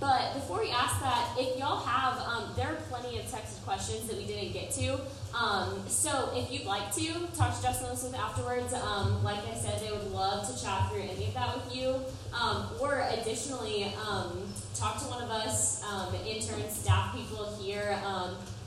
but 0.00 0.34
before 0.34 0.60
we 0.60 0.70
ask 0.70 1.00
that, 1.00 1.34
if 1.36 1.58
y'all 1.58 1.84
have, 1.84 2.20
um, 2.20 2.52
there 2.56 2.68
are 2.68 2.76
plenty 2.88 3.18
of 3.18 3.24
texted 3.26 3.64
questions 3.64 4.06
that 4.08 4.16
we 4.16 4.26
didn't 4.26 4.52
get 4.52 4.70
to. 4.72 5.00
Um, 5.34 5.82
so 5.88 6.30
if 6.34 6.52
you'd 6.52 6.66
like 6.66 6.94
to 6.94 7.26
talk 7.36 7.56
to 7.56 7.62
Justin 7.62 7.88
and 7.88 7.98
Elizabeth 7.98 8.20
afterwards, 8.20 8.72
um, 8.74 9.22
like 9.24 9.38
I 9.38 9.54
said, 9.54 9.80
they 9.80 9.90
would 9.90 10.12
love 10.12 10.46
to 10.46 10.62
chat 10.62 10.87
any 11.00 11.26
of 11.26 11.34
that 11.34 11.54
with 11.56 11.74
you. 11.74 12.00
Um, 12.32 12.68
or 12.80 13.06
additionally, 13.10 13.92
um, 14.06 14.42
talk 14.74 14.98
to 14.98 15.04
one 15.06 15.22
of 15.22 15.30
us, 15.30 15.82
um, 15.84 16.14
interns, 16.26 16.76
staff 16.76 17.14
people 17.14 17.52
here. 17.60 17.98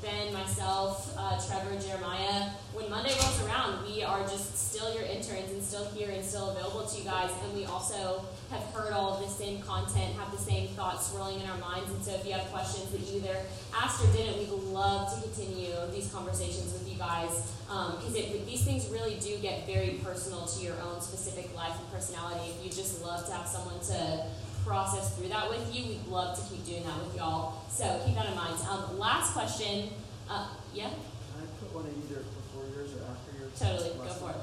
Um, 0.01 0.09
Ben, 0.09 0.33
myself, 0.33 1.13
uh, 1.17 1.39
Trevor, 1.39 1.79
Jeremiah. 1.79 2.49
When 2.73 2.89
Monday 2.89 3.13
rolls 3.21 3.43
around, 3.45 3.85
we 3.85 4.03
are 4.03 4.21
just 4.23 4.57
still 4.57 4.93
your 4.93 5.03
interns 5.03 5.51
and 5.51 5.63
still 5.63 5.85
here 5.93 6.09
and 6.11 6.23
still 6.23 6.49
available 6.49 6.85
to 6.85 6.97
you 6.97 7.03
guys. 7.03 7.29
And 7.43 7.53
we 7.53 7.65
also 7.65 8.25
have 8.49 8.63
heard 8.73 8.93
all 8.93 9.13
of 9.13 9.21
the 9.21 9.29
same 9.29 9.61
content, 9.61 10.15
have 10.15 10.31
the 10.31 10.37
same 10.37 10.69
thoughts 10.69 11.11
swirling 11.11 11.41
in 11.41 11.49
our 11.49 11.57
minds. 11.57 11.89
And 11.89 12.03
so 12.03 12.13
if 12.13 12.25
you 12.25 12.33
have 12.33 12.45
questions 12.51 12.91
that 12.91 12.99
you 13.01 13.19
either 13.19 13.37
asked 13.75 14.03
or 14.03 14.11
didn't, 14.11 14.39
we'd 14.39 14.49
love 14.73 15.13
to 15.13 15.21
continue 15.21 15.73
these 15.93 16.11
conversations 16.11 16.73
with 16.73 16.89
you 16.89 16.97
guys. 16.97 17.51
Because 17.67 18.13
these 18.13 18.63
things 18.63 18.89
really 18.89 19.15
do 19.19 19.37
get 19.37 19.65
very 19.65 20.01
personal 20.03 20.45
to 20.45 20.63
your 20.63 20.75
own 20.81 20.99
specific 21.01 21.55
life 21.55 21.73
and 21.79 21.91
personality. 21.91 22.51
If 22.57 22.65
you 22.65 22.71
just 22.71 23.01
love 23.03 23.25
to 23.27 23.33
have 23.33 23.47
someone 23.47 23.79
to 23.87 24.25
process 24.65 25.17
through 25.17 25.29
that 25.29 25.49
with 25.49 25.73
you, 25.73 25.85
we'd 25.87 26.07
love 26.07 26.37
to 26.37 26.43
keep 26.53 26.65
doing 26.65 26.83
that 26.83 26.97
with 27.03 27.15
y'all. 27.15 27.63
So 27.69 28.01
keep 28.05 28.15
that 28.15 28.27
in 28.29 28.35
mind. 28.35 28.55
Um, 28.69 28.97
last 28.99 29.33
question. 29.33 29.89
Uh, 30.29 30.47
yeah, 30.73 30.89
Can 30.89 31.43
I 31.43 31.45
put 31.59 31.73
one 31.75 31.85
in 31.85 31.95
either 32.07 32.21
before 32.23 32.63
yours 32.73 32.93
or 32.95 33.03
after 33.11 33.31
yours? 33.37 33.51
totally. 33.59 33.91
Go 33.97 34.13
for 34.15 34.29
it. 34.31 34.37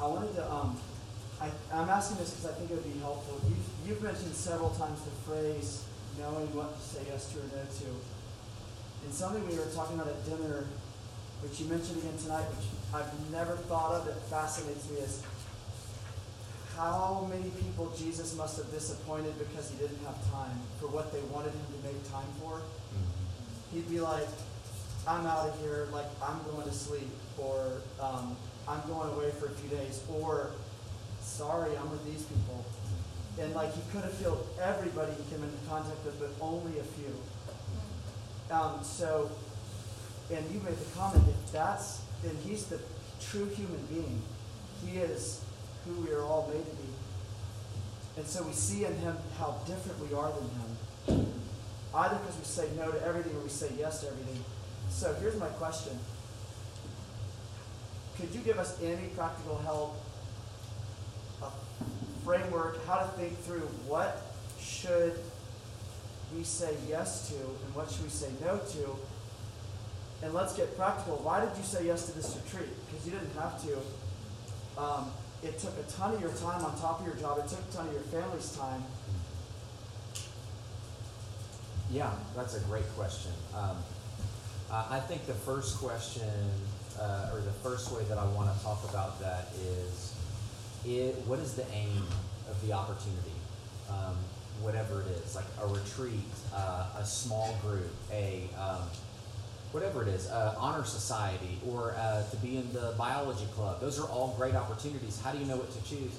I 0.00 0.06
wanted 0.06 0.34
to, 0.36 0.52
um, 0.52 0.76
I, 1.40 1.50
I'm 1.72 1.88
asking 1.88 2.18
this 2.18 2.30
because 2.30 2.50
I 2.50 2.54
think 2.54 2.70
it 2.70 2.74
would 2.74 2.92
be 2.92 2.98
helpful. 3.00 3.40
You've, 3.48 3.66
you've 3.88 4.02
mentioned 4.02 4.34
several 4.34 4.70
times 4.70 5.00
the 5.02 5.10
phrase 5.26 5.84
knowing 6.18 6.46
what 6.54 6.78
to 6.78 6.82
say 6.82 7.02
yes 7.10 7.32
to 7.32 7.38
or 7.40 7.48
no 7.50 7.62
to. 7.66 7.88
And 9.04 9.12
something 9.12 9.42
we 9.48 9.56
were 9.58 9.66
talking 9.74 9.98
about 9.98 10.08
at 10.08 10.24
dinner, 10.24 10.64
which 11.42 11.58
you 11.60 11.66
mentioned 11.66 11.98
again 11.98 12.16
tonight, 12.16 12.46
which 12.54 12.66
I've 12.94 13.10
never 13.30 13.56
thought 13.66 13.92
of, 13.92 14.06
that 14.06 14.22
fascinates 14.30 14.88
me 14.88 14.98
is 14.98 15.22
how 16.76 17.26
many 17.30 17.50
people 17.50 17.92
Jesus 17.96 18.36
must 18.36 18.56
have 18.56 18.70
disappointed 18.70 19.38
because 19.38 19.70
he 19.70 19.76
didn't 19.76 19.98
have 20.04 20.16
time 20.30 20.58
for 20.80 20.88
what 20.88 21.12
they 21.12 21.20
wanted 21.32 21.52
him 21.52 21.66
to 21.70 21.86
make 21.86 22.10
time 22.10 22.26
for. 22.40 22.62
He'd 23.72 23.88
be 23.88 24.00
like, 24.00 24.26
I'm 25.06 25.26
out 25.26 25.48
of 25.48 25.60
here, 25.60 25.88
like 25.92 26.06
I'm 26.22 26.40
going 26.50 26.66
to 26.66 26.74
sleep, 26.74 27.08
or 27.38 27.82
um, 28.00 28.36
I'm 28.66 28.80
going 28.88 29.10
away 29.10 29.30
for 29.32 29.46
a 29.46 29.50
few 29.50 29.68
days, 29.76 30.02
or 30.10 30.50
sorry, 31.20 31.76
I'm 31.76 31.90
with 31.90 32.04
these 32.06 32.22
people. 32.22 32.64
And 33.38 33.54
like 33.54 33.74
he 33.74 33.82
could 33.92 34.02
have 34.02 34.18
healed 34.18 34.46
everybody 34.62 35.12
he 35.12 35.34
came 35.34 35.42
into 35.44 35.58
contact 35.68 36.04
with, 36.04 36.18
but 36.18 36.30
only 36.40 36.78
a 36.78 36.84
few. 36.84 37.14
Um, 38.50 38.78
so, 38.82 39.30
and 40.30 40.44
you 40.50 40.60
made 40.60 40.76
the 40.76 40.96
comment 40.96 41.24
that 41.26 41.52
that's, 41.52 42.02
and 42.24 42.36
he's 42.46 42.66
the 42.66 42.80
true 43.20 43.46
human 43.46 43.84
being. 43.86 44.22
He 44.86 44.98
is 44.98 45.42
who 45.84 46.00
we 46.02 46.12
are 46.12 46.22
all 46.22 46.50
made 46.52 46.64
to 46.64 46.76
be. 46.76 46.88
And 48.16 48.26
so 48.26 48.42
we 48.44 48.52
see 48.52 48.84
in 48.84 48.94
him 48.96 49.16
how 49.38 49.56
different 49.66 49.98
we 50.08 50.16
are 50.16 50.32
than 50.32 51.16
him. 51.16 51.26
Either 51.94 52.16
because 52.16 52.38
we 52.38 52.44
say 52.44 52.68
no 52.76 52.90
to 52.90 53.06
everything 53.06 53.36
or 53.36 53.40
we 53.40 53.48
say 53.48 53.70
yes 53.78 54.00
to 54.00 54.08
everything. 54.08 54.44
So 54.88 55.14
here's 55.20 55.38
my 55.38 55.46
question. 55.46 55.98
Could 58.18 58.34
you 58.34 58.40
give 58.40 58.58
us 58.58 58.80
any 58.82 59.08
practical 59.08 59.58
help, 59.58 59.96
a 61.42 61.50
framework, 62.24 62.84
how 62.86 62.98
to 62.98 63.08
think 63.16 63.38
through 63.40 63.68
what 63.86 64.22
should 64.60 65.18
we 66.36 66.44
say 66.44 66.76
yes 66.88 67.28
to 67.28 67.34
and 67.34 67.74
what 67.74 67.90
should 67.90 68.04
we 68.04 68.10
say 68.10 68.30
no 68.40 68.58
to? 68.58 68.96
And 70.22 70.32
let's 70.32 70.56
get 70.56 70.76
practical. 70.76 71.16
Why 71.16 71.44
did 71.44 71.56
you 71.56 71.64
say 71.64 71.86
yes 71.86 72.06
to 72.06 72.12
this 72.12 72.36
retreat? 72.42 72.70
Because 72.86 73.04
you 73.04 73.12
didn't 73.12 73.34
have 73.34 73.60
to. 73.64 74.80
Um, 74.80 75.10
it 75.44 75.58
took 75.58 75.78
a 75.78 75.82
ton 75.90 76.14
of 76.14 76.20
your 76.20 76.32
time 76.32 76.64
on 76.64 76.78
top 76.80 77.00
of 77.00 77.06
your 77.06 77.16
job. 77.16 77.38
It 77.38 77.48
took 77.48 77.60
a 77.60 77.72
ton 77.72 77.86
of 77.86 77.92
your 77.92 78.02
family's 78.02 78.56
time. 78.56 78.82
Yeah, 81.90 82.10
that's 82.34 82.56
a 82.56 82.60
great 82.60 82.88
question. 82.96 83.32
Um, 83.54 83.76
I 84.70 84.98
think 85.00 85.26
the 85.26 85.34
first 85.34 85.78
question, 85.78 86.30
uh, 86.98 87.30
or 87.32 87.40
the 87.40 87.52
first 87.62 87.92
way 87.92 88.02
that 88.04 88.18
I 88.18 88.24
want 88.24 88.56
to 88.56 88.64
talk 88.64 88.82
about 88.88 89.20
that 89.20 89.48
is, 89.60 90.14
it, 90.86 91.14
what 91.26 91.38
is 91.38 91.54
the 91.54 91.70
aim 91.72 92.02
of 92.50 92.66
the 92.66 92.72
opportunity? 92.72 93.30
Um, 93.88 94.16
whatever 94.62 95.02
it 95.02 95.08
is, 95.08 95.36
like 95.36 95.44
a 95.62 95.66
retreat, 95.66 96.24
uh, 96.54 96.86
a 96.98 97.04
small 97.04 97.56
group, 97.62 97.92
a 98.10 98.48
um, 98.58 98.82
whatever 99.74 100.02
it 100.02 100.08
is, 100.08 100.28
uh, 100.30 100.54
honor 100.56 100.84
society, 100.84 101.58
or 101.68 101.96
uh, 101.98 102.22
to 102.30 102.36
be 102.36 102.56
in 102.56 102.72
the 102.72 102.94
biology 102.96 103.46
club. 103.56 103.80
Those 103.80 103.98
are 103.98 104.06
all 104.06 104.32
great 104.38 104.54
opportunities. 104.54 105.20
How 105.20 105.32
do 105.32 105.38
you 105.38 105.46
know 105.46 105.56
what 105.56 105.68
to 105.72 105.82
choose? 105.90 106.12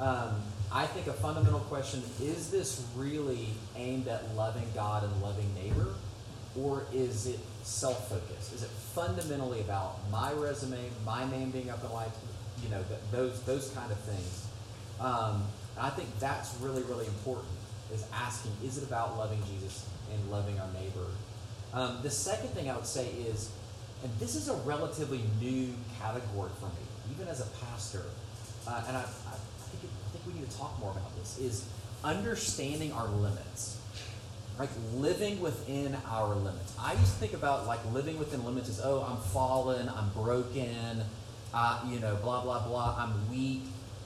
Um, 0.00 0.42
I 0.72 0.84
think 0.86 1.06
a 1.06 1.12
fundamental 1.12 1.60
question 1.60 2.02
is 2.20 2.50
this 2.50 2.84
really 2.96 3.50
aimed 3.76 4.08
at 4.08 4.34
loving 4.34 4.66
God 4.74 5.04
and 5.04 5.22
loving 5.22 5.48
neighbor, 5.54 5.94
or 6.60 6.82
is 6.92 7.28
it 7.28 7.38
self 7.62 8.08
focused? 8.08 8.52
Is 8.52 8.64
it 8.64 8.70
fundamentally 8.92 9.60
about 9.60 9.98
my 10.10 10.32
resume, 10.32 10.90
my 11.06 11.30
name 11.30 11.52
being 11.52 11.70
up 11.70 11.84
in 11.84 11.92
lights, 11.92 12.18
you 12.60 12.70
know, 12.70 12.82
th- 12.88 13.00
those, 13.12 13.40
those 13.42 13.70
kind 13.70 13.92
of 13.92 13.98
things? 14.00 14.46
Um, 14.98 15.44
I 15.78 15.90
think 15.90 16.08
that's 16.18 16.56
really, 16.60 16.82
really 16.82 17.06
important, 17.06 17.54
is 17.92 18.04
asking, 18.12 18.50
is 18.64 18.78
it 18.78 18.84
about 18.84 19.16
loving 19.16 19.42
Jesus 19.46 19.86
and 20.12 20.30
loving 20.32 20.58
our 20.58 20.72
neighbor? 20.72 21.06
Um, 21.74 21.98
the 22.02 22.10
second 22.10 22.50
thing 22.50 22.70
I 22.70 22.76
would 22.76 22.86
say 22.86 23.08
is, 23.28 23.50
and 24.04 24.12
this 24.20 24.36
is 24.36 24.48
a 24.48 24.54
relatively 24.58 25.22
new 25.40 25.74
category 26.00 26.50
for 26.60 26.66
me, 26.66 26.86
even 27.12 27.26
as 27.26 27.40
a 27.40 27.46
pastor, 27.64 28.04
uh, 28.68 28.84
and 28.86 28.96
I, 28.96 29.00
I, 29.00 29.04
think 29.04 29.82
it, 29.82 29.90
I 30.06 30.10
think 30.12 30.26
we 30.26 30.40
need 30.40 30.48
to 30.48 30.56
talk 30.56 30.78
more 30.78 30.92
about 30.92 31.16
this, 31.16 31.38
is 31.38 31.68
understanding 32.04 32.92
our 32.92 33.08
limits. 33.08 33.80
Like 34.56 34.68
living 34.94 35.40
within 35.40 35.96
our 36.08 36.32
limits. 36.36 36.76
I 36.78 36.92
used 36.92 37.06
to 37.06 37.18
think 37.18 37.32
about 37.32 37.66
like 37.66 37.80
living 37.92 38.20
within 38.20 38.44
limits 38.44 38.68
as, 38.68 38.80
oh, 38.84 39.04
I'm 39.08 39.16
fallen, 39.16 39.88
I'm 39.88 40.10
broken, 40.10 41.02
uh, 41.52 41.80
you 41.90 41.98
know, 41.98 42.14
blah, 42.22 42.40
blah, 42.44 42.64
blah, 42.64 42.94
I'm 42.96 43.30
weak. 43.32 43.62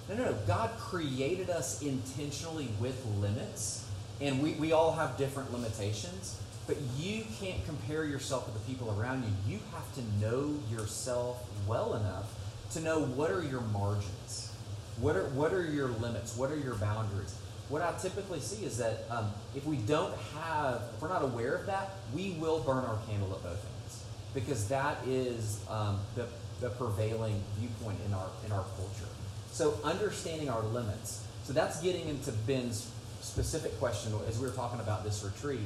No, 0.09 0.15
no, 0.15 0.25
no. 0.25 0.39
God 0.47 0.71
created 0.79 1.51
us 1.51 1.83
intentionally 1.83 2.69
with 2.81 3.05
limits, 3.21 3.87
and 4.23 4.43
we, 4.43 4.53
we 4.53 4.73
all 4.73 4.93
have 4.93 5.19
different 5.19 5.53
limitations. 5.53 6.39
But 6.69 6.77
you 6.99 7.25
can't 7.41 7.65
compare 7.65 8.05
yourself 8.05 8.47
with 8.47 8.55
the 8.55 8.71
people 8.71 8.95
around 9.01 9.25
you. 9.25 9.55
You 9.55 9.61
have 9.73 9.93
to 9.95 10.03
know 10.21 10.55
yourself 10.71 11.43
well 11.67 11.95
enough 11.95 12.27
to 12.73 12.81
know 12.81 13.01
what 13.01 13.31
are 13.31 13.43
your 13.43 13.63
margins, 13.63 14.53
what 15.01 15.17
are 15.17 15.25
what 15.31 15.55
are 15.55 15.65
your 15.65 15.89
limits, 15.89 16.37
what 16.37 16.53
are 16.53 16.59
your 16.59 16.75
boundaries. 16.75 17.35
What 17.71 17.81
I 17.81 17.95
typically 18.01 18.41
see 18.41 18.67
is 18.67 18.77
that 18.79 19.05
um, 19.11 19.31
if 19.55 19.65
we 19.65 19.77
don't 19.77 20.15
have, 20.35 20.83
if 20.95 21.03
we're 21.03 21.09
not 21.09 21.23
aware 21.23 21.55
of 21.55 21.67
that, 21.67 21.93
we 22.15 22.33
will 22.39 22.61
burn 22.61 22.85
our 22.85 22.99
candle 23.09 23.33
at 23.33 23.43
both 23.43 23.67
ends 23.83 24.05
because 24.35 24.69
that 24.69 24.99
is 25.07 25.61
um, 25.71 25.99
the, 26.17 26.27
the 26.61 26.69
prevailing 26.71 27.43
viewpoint 27.59 27.99
in 28.07 28.13
our 28.13 28.29
in 28.45 28.53
our 28.53 28.65
culture. 28.77 29.09
So 29.53 29.79
understanding 29.85 30.51
our 30.51 30.63
limits. 30.63 31.25
So 31.45 31.55
that's 31.55 31.81
getting 31.81 32.09
into 32.09 32.31
Ben's 32.31 32.91
specific 33.23 33.79
question 33.79 34.13
as 34.29 34.39
we 34.39 34.47
were 34.47 34.53
talking 34.53 34.81
about 34.81 35.03
this 35.03 35.25
retreat. 35.25 35.61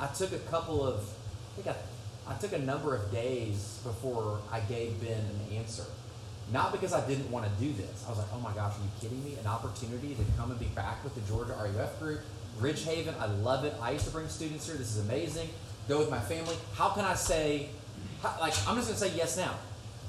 I 0.00 0.06
took 0.06 0.32
a 0.32 0.38
couple 0.50 0.86
of, 0.86 0.96
I 0.96 1.62
think 1.62 1.76
I, 1.76 2.32
I 2.32 2.36
took 2.36 2.52
a 2.52 2.58
number 2.58 2.94
of 2.94 3.10
days 3.10 3.80
before 3.82 4.40
I 4.52 4.60
gave 4.60 5.00
Ben 5.00 5.18
an 5.18 5.56
answer. 5.56 5.84
Not 6.52 6.72
because 6.72 6.92
I 6.92 7.06
didn't 7.06 7.30
want 7.30 7.44
to 7.44 7.50
do 7.62 7.72
this. 7.72 8.04
I 8.06 8.10
was 8.10 8.18
like, 8.18 8.28
oh 8.32 8.40
my 8.40 8.52
gosh, 8.52 8.74
are 8.74 8.82
you 8.82 8.90
kidding 9.00 9.22
me? 9.24 9.36
An 9.40 9.46
opportunity 9.46 10.14
to 10.14 10.22
come 10.38 10.50
and 10.50 10.58
be 10.58 10.66
back 10.66 11.04
with 11.04 11.14
the 11.14 11.20
Georgia 11.22 11.52
RUF 11.52 11.98
group. 11.98 12.20
Ridgehaven, 12.58 13.18
I 13.20 13.26
love 13.26 13.64
it. 13.64 13.74
I 13.82 13.90
used 13.90 14.06
to 14.06 14.10
bring 14.10 14.28
students 14.28 14.66
here. 14.66 14.76
This 14.76 14.96
is 14.96 15.04
amazing. 15.04 15.48
Go 15.88 15.98
with 15.98 16.10
my 16.10 16.20
family. 16.20 16.56
How 16.74 16.90
can 16.90 17.04
I 17.04 17.14
say, 17.14 17.68
how, 18.22 18.34
like, 18.40 18.54
I'm 18.66 18.76
just 18.76 18.88
going 18.88 18.98
to 19.00 19.08
say 19.08 19.16
yes 19.16 19.36
now. 19.36 19.54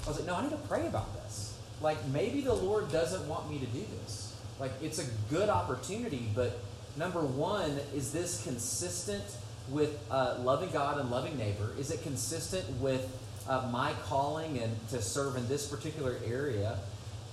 I 0.05 0.09
was 0.09 0.19
like, 0.19 0.27
no, 0.27 0.35
I 0.35 0.43
need 0.43 0.51
to 0.51 0.67
pray 0.67 0.87
about 0.87 1.13
this. 1.23 1.57
Like, 1.81 2.05
maybe 2.07 2.41
the 2.41 2.53
Lord 2.53 2.91
doesn't 2.91 3.27
want 3.27 3.49
me 3.49 3.59
to 3.59 3.65
do 3.67 3.83
this. 4.01 4.35
Like, 4.59 4.71
it's 4.81 4.99
a 4.99 5.05
good 5.29 5.49
opportunity, 5.49 6.29
but 6.35 6.59
number 6.97 7.21
one, 7.21 7.79
is 7.93 8.11
this 8.11 8.43
consistent 8.43 9.23
with 9.71 9.99
uh, 10.11 10.37
loving 10.41 10.71
God 10.71 10.99
and 10.99 11.09
loving 11.11 11.37
neighbor? 11.37 11.71
Is 11.77 11.91
it 11.91 12.03
consistent 12.03 12.69
with 12.81 13.07
uh, 13.47 13.67
my 13.71 13.93
calling 14.05 14.59
and 14.59 14.89
to 14.89 15.01
serve 15.01 15.35
in 15.35 15.47
this 15.47 15.67
particular 15.67 16.17
area? 16.25 16.77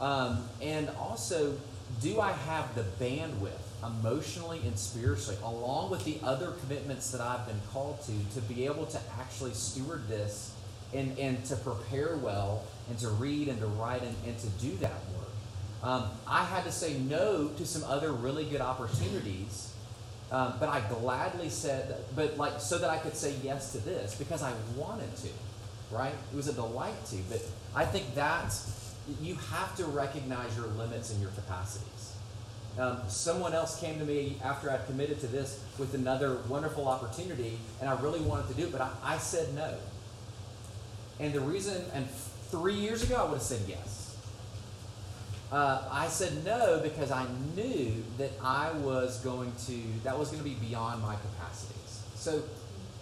Um, 0.00 0.48
and 0.60 0.90
also, 0.98 1.56
do 2.00 2.20
I 2.20 2.32
have 2.32 2.74
the 2.74 2.84
bandwidth 3.02 3.50
emotionally 3.84 4.60
and 4.64 4.78
spiritually, 4.78 5.38
along 5.42 5.90
with 5.90 6.04
the 6.04 6.18
other 6.22 6.52
commitments 6.62 7.10
that 7.12 7.20
I've 7.20 7.46
been 7.46 7.60
called 7.72 8.00
to, 8.02 8.40
to 8.40 8.40
be 8.46 8.66
able 8.66 8.86
to 8.86 9.00
actually 9.18 9.52
steward 9.52 10.08
this 10.08 10.54
and, 10.94 11.18
and 11.18 11.44
to 11.46 11.56
prepare 11.56 12.16
well 12.16 12.64
and 12.88 12.98
to 12.98 13.08
read 13.08 13.48
and 13.48 13.58
to 13.60 13.66
write 13.66 14.02
and, 14.02 14.14
and 14.26 14.38
to 14.38 14.48
do 14.64 14.76
that 14.78 15.00
work? 15.14 15.26
Um, 15.82 16.04
I 16.26 16.44
had 16.44 16.64
to 16.64 16.72
say 16.72 16.94
no 16.94 17.48
to 17.48 17.66
some 17.66 17.84
other 17.84 18.12
really 18.12 18.44
good 18.44 18.60
opportunities 18.60 19.72
um, 20.30 20.54
but 20.58 20.68
I 20.68 20.80
gladly 20.88 21.48
said, 21.48 21.96
but 22.16 22.36
like 22.36 22.60
so 22.60 22.78
that 22.78 22.90
I 22.90 22.98
could 22.98 23.16
say 23.16 23.34
yes 23.42 23.72
to 23.72 23.78
this 23.78 24.14
because 24.16 24.42
I 24.42 24.52
wanted 24.76 25.14
to, 25.16 25.28
right? 25.90 26.14
It 26.32 26.36
was 26.36 26.48
a 26.48 26.52
delight 26.52 27.04
to. 27.06 27.16
But 27.30 27.42
I 27.74 27.84
think 27.84 28.14
that's 28.14 28.94
you 29.20 29.36
have 29.36 29.76
to 29.76 29.84
recognize 29.84 30.56
your 30.56 30.66
limits 30.66 31.12
and 31.12 31.20
your 31.20 31.30
capacities. 31.30 32.14
Um, 32.78 32.98
someone 33.08 33.54
else 33.54 33.80
came 33.80 33.98
to 34.00 34.04
me 34.04 34.36
after 34.44 34.70
I'd 34.70 34.84
committed 34.86 35.20
to 35.20 35.26
this 35.28 35.62
with 35.78 35.94
another 35.94 36.38
wonderful 36.48 36.88
opportunity, 36.88 37.58
and 37.80 37.88
I 37.88 37.98
really 38.00 38.20
wanted 38.20 38.48
to 38.48 38.54
do 38.54 38.64
it, 38.64 38.72
but 38.72 38.80
I, 38.80 38.90
I 39.02 39.18
said 39.18 39.54
no. 39.54 39.74
And 41.18 41.32
the 41.32 41.40
reason, 41.40 41.82
and 41.94 42.10
three 42.50 42.74
years 42.74 43.02
ago, 43.02 43.16
I 43.16 43.22
would 43.24 43.34
have 43.34 43.42
said 43.42 43.62
yes. 43.66 44.05
Uh, 45.52 45.82
I 45.90 46.08
said 46.08 46.44
no 46.44 46.80
because 46.82 47.10
I 47.10 47.26
knew 47.54 48.02
that 48.18 48.32
I 48.42 48.72
was 48.72 49.20
going 49.20 49.52
to, 49.66 49.80
that 50.02 50.18
was 50.18 50.30
going 50.30 50.42
to 50.42 50.48
be 50.48 50.56
beyond 50.56 51.02
my 51.02 51.14
capacities. 51.14 52.02
So 52.16 52.42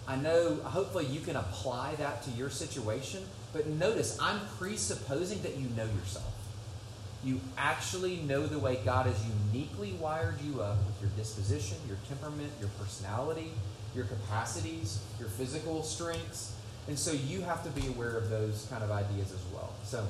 I 0.07 0.15
know, 0.15 0.55
hopefully, 0.63 1.07
you 1.07 1.21
can 1.21 1.35
apply 1.35 1.95
that 1.95 2.21
to 2.23 2.31
your 2.31 2.51
situation, 2.51 3.23
but 3.53 3.65
notice 3.67 4.19
I'm 4.21 4.39
presupposing 4.59 5.41
that 5.41 5.57
you 5.57 5.67
know 5.69 5.85
yourself. 5.85 6.31
You 7.23 7.41
actually 7.57 8.17
know 8.17 8.45
the 8.45 8.59
way 8.59 8.79
God 8.85 9.07
has 9.07 9.19
uniquely 9.51 9.93
wired 9.93 10.39
you 10.41 10.61
up 10.61 10.77
with 10.85 11.01
your 11.01 11.09
disposition, 11.17 11.77
your 11.87 11.97
temperament, 12.07 12.51
your 12.59 12.69
personality, 12.79 13.51
your 13.95 14.05
capacities, 14.05 14.99
your 15.19 15.29
physical 15.29 15.81
strengths. 15.81 16.53
And 16.87 16.99
so 16.99 17.11
you 17.11 17.41
have 17.41 17.63
to 17.63 17.69
be 17.71 17.87
aware 17.87 18.15
of 18.15 18.29
those 18.29 18.67
kind 18.69 18.83
of 18.83 18.91
ideas 18.91 19.31
as 19.31 19.41
well. 19.51 19.73
So, 19.83 20.05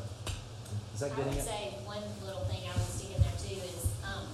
is 0.96 1.02
that 1.02 1.12
I 1.12 1.16
getting 1.20 1.36
would 1.36 1.44
it? 1.44 1.44
say 1.44 1.76
one 1.84 2.00
little 2.24 2.48
thing 2.48 2.64
I 2.64 2.72
would 2.72 2.88
stick 2.88 3.12
in 3.12 3.20
there 3.20 3.36
too 3.36 3.60
is, 3.60 3.84
um, 4.08 4.32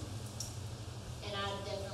and 1.25 1.33
I 1.33 1.49
definitely 1.65 1.90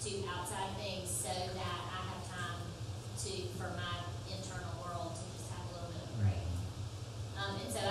to 0.00 0.24
outside 0.32 0.72
things 0.80 1.12
so 1.12 1.28
that 1.28 1.80
I 1.92 2.00
have 2.08 2.24
time 2.24 2.64
to 3.20 3.32
for 3.60 3.68
my 3.76 4.00
internal 4.32 4.72
world 4.80 5.12
to 5.12 5.24
just 5.36 5.52
have 5.52 5.60
a 5.68 5.72
little 5.76 5.92
bit 5.92 6.00
of 6.00 6.08
a 6.08 6.18
break. 6.24 6.48
Um, 7.36 7.60
and 7.60 7.68
so 7.68 7.84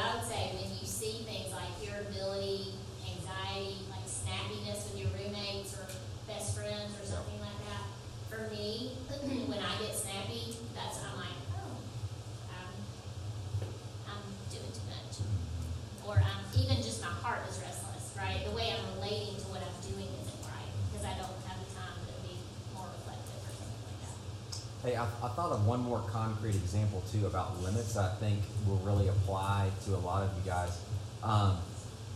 I, 25.29 25.33
thought 25.33 25.51
of 25.51 25.65
one 25.65 25.81
more 25.81 26.01
concrete 26.11 26.55
example 26.55 27.03
too 27.11 27.25
about 27.27 27.61
limits 27.61 27.93
that 27.93 28.11
I 28.11 28.15
think 28.15 28.39
will 28.67 28.77
really 28.77 29.07
apply 29.07 29.69
to 29.85 29.95
a 29.95 29.97
lot 29.97 30.23
of 30.23 30.29
you 30.35 30.49
guys. 30.49 30.79
Um, 31.23 31.57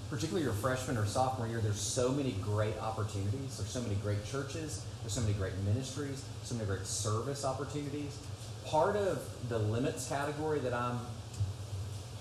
particularly 0.09 0.43
your 0.43 0.53
freshman 0.53 0.97
or 0.97 1.05
sophomore 1.05 1.47
year, 1.47 1.59
there's 1.59 1.79
so 1.79 2.11
many 2.11 2.31
great 2.41 2.77
opportunities. 2.79 3.57
There's 3.57 3.69
so 3.69 3.81
many 3.81 3.95
great 3.95 4.25
churches. 4.25 4.85
There's 5.01 5.13
so 5.13 5.21
many 5.21 5.33
great 5.33 5.57
ministries. 5.65 6.23
So 6.43 6.55
many 6.55 6.67
great 6.67 6.85
service 6.85 7.45
opportunities. 7.45 8.17
Part 8.65 8.95
of 8.95 9.21
the 9.49 9.59
limits 9.59 10.07
category 10.07 10.59
that 10.59 10.73
I'm 10.73 10.99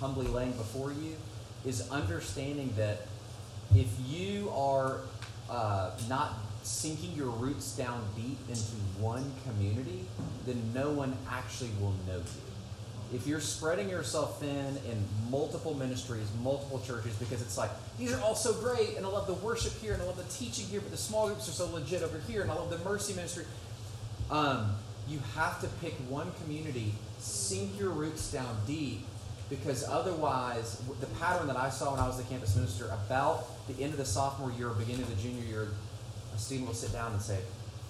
humbly 0.01 0.27
laying 0.27 0.53
before 0.53 0.93
you 0.93 1.17
is 1.65 1.91
understanding 1.91 2.73
that 2.77 3.07
if 3.75 3.89
you 4.09 4.51
are 4.51 5.01
uh, 5.49 5.93
not 6.09 6.35
sinking 6.63 7.13
your 7.13 7.29
roots 7.29 7.77
down 7.77 8.05
deep 8.17 8.39
into 8.49 8.61
one 8.99 9.33
community, 9.45 10.05
then 10.47 10.73
no 10.75 10.91
one 10.91 11.17
actually 11.31 11.71
will 11.81 11.95
know 12.07 12.19
you. 12.19 13.15
If 13.15 13.27
you're 13.27 13.41
spreading 13.41 13.91
yourself 13.91 14.41
thin 14.41 14.79
in 14.91 15.05
multiple 15.31 15.75
ministries, 15.75 16.27
multiple 16.43 16.81
churches, 16.87 17.15
because 17.17 17.43
it's 17.43 17.59
like, 17.59 17.71
these 17.99 18.13
are 18.13 18.21
all 18.23 18.35
so 18.35 18.55
great, 18.55 18.97
and 18.97 19.05
I 19.05 19.09
love 19.11 19.27
the 19.27 19.35
worship 19.35 19.75
here, 19.81 19.93
and 19.93 20.03
I 20.03 20.07
love 20.07 20.17
the 20.17 20.33
teaching 20.35 20.67
here, 20.67 20.81
but 20.81 20.91
the 20.91 20.97
small 20.97 21.27
groups 21.27 21.47
are 21.49 21.53
so 21.53 21.69
legit 21.69 22.03
over 22.03 22.19
here, 22.27 22.41
and 22.41 22.51
I 22.51 22.55
love 22.55 22.71
the 22.71 22.79
mercy 22.79 23.13
ministry. 23.13 23.45
Um, 24.31 24.77
you 25.09 25.19
have 25.35 25.61
to 25.61 25.69
pick 25.83 25.93
one 26.09 26.33
community, 26.43 26.95
sink 27.19 27.79
your 27.79 27.91
roots 27.91 28.33
down 28.33 28.57
deep, 28.67 29.05
because 29.51 29.85
otherwise, 29.87 30.81
the 31.01 31.07
pattern 31.21 31.47
that 31.49 31.59
I 31.59 31.69
saw 31.69 31.91
when 31.91 32.01
I 32.01 32.07
was 32.07 32.17
the 32.17 32.23
campus 32.23 32.57
minister, 32.57 32.87
about 32.87 33.45
the 33.69 33.83
end 33.83 33.93
of 33.93 33.99
the 33.99 34.07
sophomore 34.07 34.53
year 34.53 34.71
beginning 34.71 35.03
of 35.03 35.15
the 35.15 35.23
junior 35.23 35.45
year, 35.45 35.69
a 36.35 36.39
student 36.39 36.69
will 36.69 36.75
sit 36.75 36.93
down 36.93 37.13
and 37.13 37.21
say, 37.21 37.39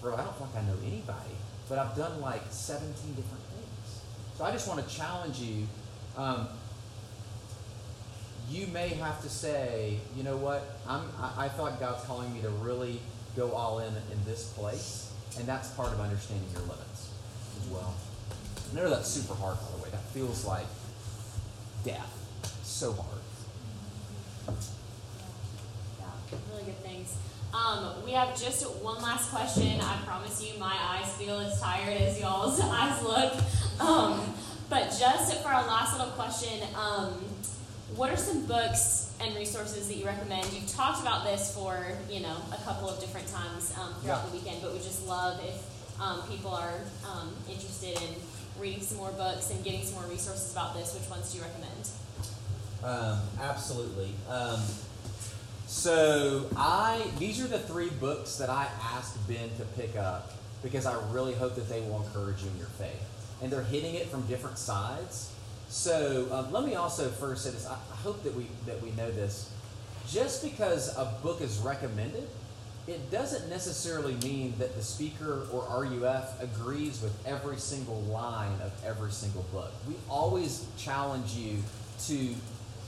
Bro, 0.00 0.14
I 0.14 0.24
don't 0.24 0.36
think 0.36 0.50
I 0.56 0.62
know 0.62 0.76
anybody, 0.84 1.36
but 1.68 1.78
I've 1.78 1.96
done 1.96 2.20
like 2.20 2.42
17 2.50 3.14
different 3.14 3.44
things. 3.44 4.02
So 4.36 4.44
I 4.44 4.50
just 4.50 4.66
want 4.66 4.86
to 4.86 4.94
challenge 4.94 5.38
you. 5.38 5.66
Um, 6.16 6.48
you 8.50 8.66
may 8.66 8.88
have 8.88 9.22
to 9.22 9.28
say, 9.28 9.98
you 10.16 10.24
know 10.24 10.36
what, 10.36 10.76
I'm, 10.86 11.02
I, 11.20 11.44
I 11.44 11.48
thought 11.48 11.78
God's 11.80 12.04
calling 12.04 12.34
me 12.34 12.42
to 12.42 12.50
really 12.50 13.00
go 13.36 13.52
all 13.52 13.78
in 13.78 13.94
in 13.94 14.24
this 14.26 14.52
place, 14.52 15.12
and 15.38 15.46
that's 15.46 15.68
part 15.70 15.92
of 15.92 16.00
understanding 16.00 16.46
your 16.52 16.62
limits 16.62 17.10
as 17.60 17.68
well. 17.70 17.94
I 18.72 18.76
know 18.76 18.90
that's 18.90 19.08
super 19.08 19.34
hard, 19.34 19.56
by 19.56 19.76
the 19.76 19.82
way. 19.84 19.90
That 19.90 20.02
feels 20.10 20.44
like 20.44 20.66
death. 21.84 22.10
So 22.62 22.92
hard. 22.92 24.56
Really 26.52 26.64
good 26.64 26.78
things. 26.82 27.14
Um, 27.54 28.02
we 28.04 28.12
have 28.12 28.38
just 28.40 28.64
one 28.82 29.02
last 29.02 29.30
question. 29.30 29.80
I 29.80 29.96
promise 30.06 30.42
you, 30.42 30.58
my 30.58 30.74
eyes 30.74 31.12
feel 31.16 31.38
as 31.38 31.60
tired 31.60 32.00
as 32.00 32.18
y'all's 32.20 32.60
eyes 32.62 33.02
look. 33.02 33.34
Um, 33.80 34.20
but 34.70 34.84
just 34.98 35.42
for 35.42 35.48
our 35.48 35.66
last 35.66 35.98
little 35.98 36.12
question, 36.14 36.60
um, 36.76 37.12
what 37.94 38.10
are 38.10 38.16
some 38.16 38.46
books 38.46 39.12
and 39.20 39.36
resources 39.36 39.86
that 39.88 39.96
you 39.96 40.06
recommend? 40.06 40.50
You've 40.52 40.68
talked 40.68 41.02
about 41.02 41.24
this 41.24 41.54
for 41.54 41.84
you 42.10 42.20
know 42.20 42.36
a 42.52 42.56
couple 42.64 42.88
of 42.88 42.98
different 43.00 43.28
times 43.28 43.74
um, 43.78 43.92
throughout 44.00 44.22
Yeah. 44.24 44.30
the 44.30 44.36
weekend, 44.38 44.62
but 44.62 44.72
we 44.72 44.78
just 44.78 45.06
love 45.06 45.38
if 45.44 46.00
um, 46.00 46.22
people 46.30 46.52
are 46.52 46.72
um, 47.06 47.34
interested 47.50 48.00
in 48.00 48.14
reading 48.58 48.80
some 48.80 48.96
more 48.96 49.10
books 49.12 49.50
and 49.50 49.62
getting 49.62 49.82
some 49.84 49.96
more 50.00 50.10
resources 50.10 50.52
about 50.52 50.74
this. 50.74 50.94
Which 50.98 51.08
ones 51.10 51.30
do 51.32 51.38
you 51.38 51.44
recommend? 51.44 51.88
Um, 52.82 53.20
absolutely. 53.42 54.14
So 55.72 56.50
I 56.54 57.02
these 57.18 57.42
are 57.42 57.48
the 57.48 57.58
three 57.58 57.88
books 57.88 58.36
that 58.36 58.50
I 58.50 58.68
asked 58.92 59.26
Ben 59.26 59.48
to 59.56 59.64
pick 59.74 59.96
up 59.96 60.30
because 60.62 60.84
I 60.84 60.94
really 61.10 61.32
hope 61.32 61.54
that 61.54 61.66
they 61.70 61.80
will 61.80 62.04
encourage 62.04 62.42
you 62.42 62.50
in 62.50 62.58
your 62.58 62.66
faith, 62.66 63.02
and 63.42 63.50
they're 63.50 63.62
hitting 63.62 63.94
it 63.94 64.06
from 64.08 64.20
different 64.26 64.58
sides. 64.58 65.32
So 65.70 66.28
um, 66.30 66.52
let 66.52 66.66
me 66.66 66.74
also 66.74 67.08
first 67.08 67.44
say 67.44 67.50
this: 67.50 67.66
I 67.66 67.76
hope 67.96 68.22
that 68.22 68.34
we 68.36 68.48
that 68.66 68.82
we 68.82 68.90
know 68.90 69.10
this. 69.10 69.50
Just 70.06 70.44
because 70.44 70.94
a 70.94 71.06
book 71.22 71.40
is 71.40 71.58
recommended, 71.58 72.28
it 72.86 73.10
doesn't 73.10 73.48
necessarily 73.48 74.14
mean 74.16 74.52
that 74.58 74.76
the 74.76 74.82
speaker 74.82 75.46
or 75.50 75.62
RUF 75.84 76.42
agrees 76.42 77.00
with 77.00 77.16
every 77.26 77.56
single 77.56 78.02
line 78.02 78.60
of 78.60 78.72
every 78.84 79.10
single 79.10 79.46
book. 79.50 79.72
We 79.88 79.94
always 80.10 80.66
challenge 80.76 81.32
you 81.32 81.62
to 82.08 82.34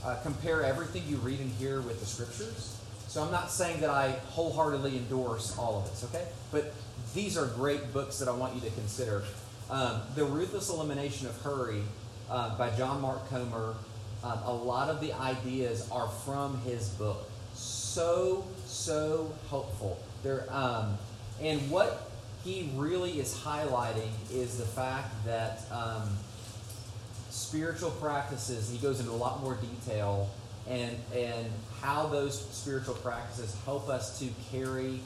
uh, 0.05 0.16
compare 0.22 0.62
everything 0.62 1.02
you 1.09 1.16
read 1.16 1.40
and 1.40 1.50
hear 1.52 1.80
with 1.80 2.00
the 2.00 2.07
scriptures. 2.07 2.78
So 3.09 3.22
I'm 3.22 3.30
not 3.30 3.50
saying 3.50 3.80
that 3.80 3.90
I 3.90 4.11
wholeheartedly 4.30 4.96
endorse 4.96 5.57
all 5.57 5.78
of 5.78 5.90
this, 5.90 6.05
okay? 6.05 6.26
But 6.50 6.74
these 7.14 7.38
are 7.38 7.46
great 7.46 7.92
books 7.92 8.18
that 8.18 8.28
I 8.28 8.32
want 8.32 8.55
you 8.55 8.61
to 8.62 8.70
consider. 8.70 9.24
Um, 9.70 10.02
the 10.14 10.24
Ruthless 10.24 10.68
Elimination 10.68 11.28
of 11.28 11.40
Hurry 11.42 11.82
uh, 12.28 12.59
by 12.59 12.70
John 12.70 13.00
Mark 13.00 13.28
Comer. 13.30 13.74
Um, 14.22 14.38
a 14.44 14.52
lot 14.52 14.88
of 14.88 15.00
the 15.00 15.12
ideas 15.12 15.88
are 15.90 16.09
from 16.09 16.61
his 16.62 16.88
book. 16.90 17.30
So, 17.55 18.44
so 18.66 19.32
helpful. 19.48 19.98
They're, 20.22 20.46
um, 20.50 20.98
and 21.40 21.70
what 21.70 22.11
he 22.42 22.70
really 22.74 23.20
is 23.20 23.34
highlighting 23.34 24.11
is 24.32 24.59
the 24.59 24.64
fact 24.64 25.24
that 25.24 25.62
um, 25.70 26.11
spiritual 27.47 27.90
practices, 27.90 28.70
he 28.70 28.78
goes 28.78 29.01
into 29.01 29.12
a 29.12 29.12
lot 29.12 29.42
more 29.42 29.57
detail, 29.57 30.30
and, 30.68 30.97
and 31.14 31.47
how 31.80 32.07
those 32.07 32.40
spiritual 32.51 32.95
practices 32.95 33.57
help 33.64 33.88
us 33.88 34.18
to 34.18 34.26
carry 34.51 35.01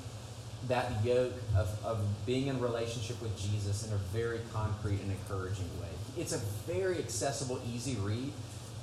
that 0.68 1.04
yoke 1.04 1.34
of, 1.56 1.68
of 1.84 2.00
being 2.26 2.48
in 2.48 2.60
relationship 2.60 3.20
with 3.22 3.36
Jesus 3.38 3.86
in 3.86 3.92
a 3.92 3.96
very 4.12 4.40
concrete 4.52 5.00
and 5.00 5.10
encouraging 5.10 5.68
way. 5.80 5.88
It's 6.16 6.32
a 6.32 6.38
very 6.70 6.98
accessible, 6.98 7.60
easy 7.72 7.96
read. 7.96 8.32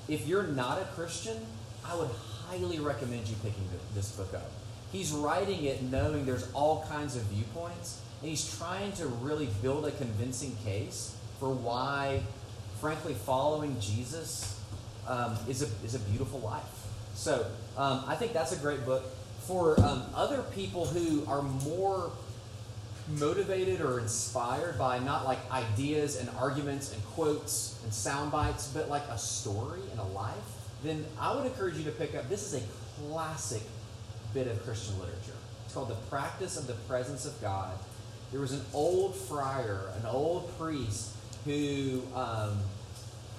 If 0.08 0.28
you're 0.28 0.43
not 0.43 0.82
a 0.82 0.86
Christian, 0.86 1.38
I 1.86 1.95
would 1.95 2.10
highly 2.47 2.80
recommend 2.80 3.28
you 3.28 3.36
picking 3.41 3.68
this 3.93 4.12
book 4.12 4.34
up. 4.34 4.51
He's 4.91 5.12
writing 5.12 5.64
it 5.66 5.82
knowing 5.82 6.26
there's 6.26 6.49
all 6.53 6.86
kinds 6.89 7.16
of 7.16 7.24
viewpoints, 7.24 8.01
and 8.22 8.30
he's 8.30 8.58
trying 8.58 8.93
to 8.93 9.08
really 9.08 9.49
build 9.62 9.86
a 9.86 9.91
convincing 9.91 10.56
case 10.64 11.16
for 11.39 11.49
why, 11.49 12.22
frankly, 12.86 13.16
following 13.16 13.76
Jesus 13.80 14.62
um, 15.08 15.36
is, 15.50 15.64
a, 15.64 15.84
is 15.84 15.96
a 15.96 16.00
beautiful 16.12 16.40
life. 16.42 16.86
So 17.16 17.48
um, 17.78 18.04
I 18.06 18.14
think 18.14 18.32
that's 18.32 18.52
a 18.52 18.58
great 18.58 18.86
book. 18.86 19.04
For 19.48 19.80
um, 19.84 20.04
other 20.14 20.44
people 20.54 20.86
who 20.86 21.26
are 21.26 21.42
more 21.42 22.12
motivated 23.18 23.82
or 23.82 24.00
inspired 24.00 24.78
by 24.78 25.00
not 25.00 25.26
like 25.26 25.40
ideas 25.50 26.18
and 26.18 26.30
arguments 26.38 26.94
and 26.94 27.04
quotes 27.06 27.80
and 27.84 27.92
sound 27.92 28.32
bites, 28.32 28.68
but 28.68 28.88
like 28.88 29.08
a 29.10 29.18
story 29.18 29.82
and 29.90 30.00
a 30.00 30.04
life, 30.04 30.36
then 30.84 31.04
I 31.20 31.36
would 31.36 31.48
encourage 31.48 31.78
you 31.78 31.86
to 31.86 31.92
pick 31.92 32.14
up. 32.14 32.30
This 32.30 32.54
is 32.54 32.62
a 32.62 32.66
classic 33.10 33.64
bit 34.32 34.46
of 34.46 34.64
Christian 34.64 34.94
literature. 35.00 35.40
It's 35.66 35.74
called 35.74 35.90
The 35.90 35.96
Practice 36.12 36.56
of 36.56 36.68
the 36.68 36.76
Presence 36.88 37.26
of 37.26 37.42
God. 37.42 37.72
There 38.32 38.42
was 38.42 38.52
an 38.52 38.62
old 38.76 39.16
friar, 39.16 39.90
an 40.00 40.06
old 40.06 40.56
priest, 40.60 41.14
who 41.46 42.02
um, 42.16 42.58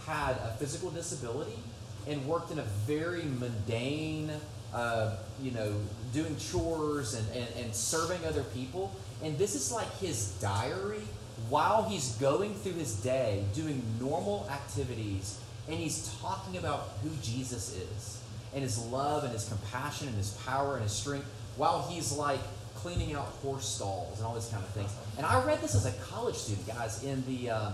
had 0.07 0.37
a 0.37 0.55
physical 0.59 0.91
disability 0.91 1.59
and 2.07 2.25
worked 2.27 2.51
in 2.53 2.59
a 2.59 2.67
very 2.87 3.25
mundane, 3.25 4.31
uh, 4.73 5.17
you 5.43 5.51
know, 5.51 5.75
doing 6.13 6.37
chores 6.37 7.15
and, 7.15 7.29
and, 7.35 7.49
and 7.59 7.75
serving 7.75 8.25
other 8.25 8.45
people. 8.45 8.95
And 9.23 9.37
this 9.37 9.55
is 9.55 9.73
like 9.73 9.93
his 9.99 10.33
diary 10.41 11.03
while 11.49 11.89
he's 11.89 12.13
going 12.17 12.55
through 12.55 12.75
his 12.75 12.95
day, 12.97 13.45
doing 13.55 13.83
normal 14.01 14.49
activities, 14.51 15.39
and 15.69 15.77
he's 15.77 16.15
talking 16.21 16.57
about 16.57 16.91
who 17.03 17.11
Jesus 17.23 17.77
is 17.77 18.21
and 18.55 18.63
his 18.63 18.79
love 18.87 19.25
and 19.25 19.33
his 19.33 19.49
compassion 19.49 20.09
and 20.09 20.17
his 20.17 20.31
power 20.47 20.75
and 20.75 20.83
his 20.85 20.93
strength 20.93 21.27
while 21.57 21.83
he's 21.83 22.13
like 22.13 22.41
cleaning 22.77 23.15
out 23.15 23.27
horse 23.43 23.67
stalls 23.67 24.19
and 24.19 24.27
all 24.27 24.35
these 24.35 24.49
kind 24.49 24.63
of 24.63 24.71
things. 24.71 24.91
And 25.17 25.27
I 25.27 25.43
read 25.45 25.61
this 25.61 25.75
as 25.75 25.87
a 25.87 25.93
college 26.05 26.37
student, 26.37 26.67
guys, 26.67 27.03
in 27.03 27.25
the 27.27 27.51
uh, 27.51 27.73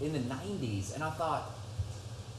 in 0.00 0.12
the 0.12 0.18
'90s, 0.18 0.94
and 0.94 1.02
I 1.02 1.10
thought, 1.10 1.50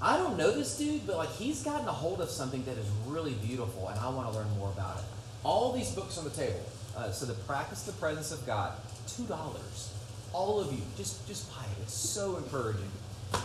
I 0.02 0.18
don't 0.18 0.36
know 0.36 0.52
this 0.52 0.78
dude, 0.78 1.06
but 1.06 1.18
like 1.18 1.32
he's 1.34 1.64
gotten 1.64 1.88
a 1.88 1.92
hold 1.92 2.22
of 2.22 2.30
something 2.30 2.64
that 2.66 2.78
is 2.78 2.88
really 3.06 3.34
beautiful, 3.34 3.88
and 3.90 4.00
I 4.00 4.10
want 4.10 4.32
to 4.32 4.38
learn 4.38 4.50
more 4.58 4.70
about 4.70 4.98
it. 4.98 5.04
All 5.44 5.72
these 5.74 5.92
books 5.92 6.18
on 6.18 6.24
the 6.24 6.32
table. 6.32 6.64
Uh, 6.98 7.12
so 7.12 7.26
the 7.26 7.34
practice 7.34 7.84
the 7.84 7.94
presence 7.94 8.32
of 8.32 8.46
God, 8.46 8.74
two 9.08 9.24
dollars. 9.24 9.94
All 10.34 10.60
of 10.60 10.72
you, 10.72 10.82
just 10.98 11.28
just 11.28 11.50
buy 11.52 11.64
it. 11.64 11.84
It's 11.84 11.94
so 11.94 12.38
encouraging. 12.38 12.90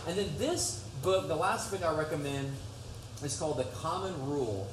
And 0.07 0.17
then 0.17 0.29
this 0.37 0.83
book, 1.01 1.27
the 1.27 1.35
last 1.35 1.71
book 1.71 1.83
I 1.83 1.95
recommend, 1.95 2.51
is 3.23 3.37
called 3.37 3.57
The 3.57 3.65
Common 3.65 4.13
Rule, 4.27 4.67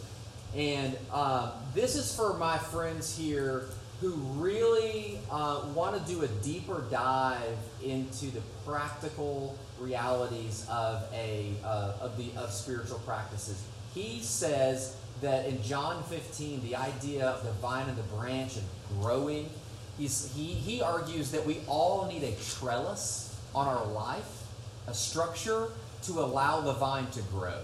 and 0.56 0.96
uh, 1.12 1.52
this 1.74 1.96
is 1.96 2.14
for 2.14 2.34
my 2.34 2.56
friends 2.58 3.16
here 3.16 3.66
who 4.00 4.12
really 4.36 5.18
uh, 5.30 5.62
want 5.74 6.04
to 6.04 6.12
do 6.12 6.22
a 6.22 6.28
deeper 6.42 6.84
dive 6.90 7.58
into 7.82 8.26
the 8.26 8.40
practical 8.66 9.56
realities 9.78 10.66
of 10.70 11.02
a 11.12 11.52
uh, 11.64 11.94
of 12.00 12.16
the 12.16 12.30
of 12.40 12.52
spiritual 12.52 12.98
practices. 13.00 13.62
He 13.94 14.20
says 14.20 14.96
that 15.20 15.46
in 15.46 15.62
John 15.62 16.02
15, 16.04 16.62
the 16.62 16.76
idea 16.76 17.26
of 17.26 17.44
the 17.44 17.52
vine 17.52 17.88
and 17.88 17.96
the 17.96 18.02
branch 18.02 18.56
and 18.56 18.66
growing, 19.00 19.48
he's, 19.96 20.32
he, 20.34 20.44
he 20.44 20.82
argues 20.82 21.30
that 21.30 21.46
we 21.46 21.58
all 21.66 22.06
need 22.06 22.24
a 22.24 22.34
trellis 22.58 23.34
on 23.54 23.68
our 23.68 23.86
life, 23.86 24.42
a 24.86 24.94
structure 24.94 25.68
to 26.02 26.12
allow 26.20 26.60
the 26.60 26.72
vine 26.74 27.06
to 27.12 27.22
grow. 27.22 27.58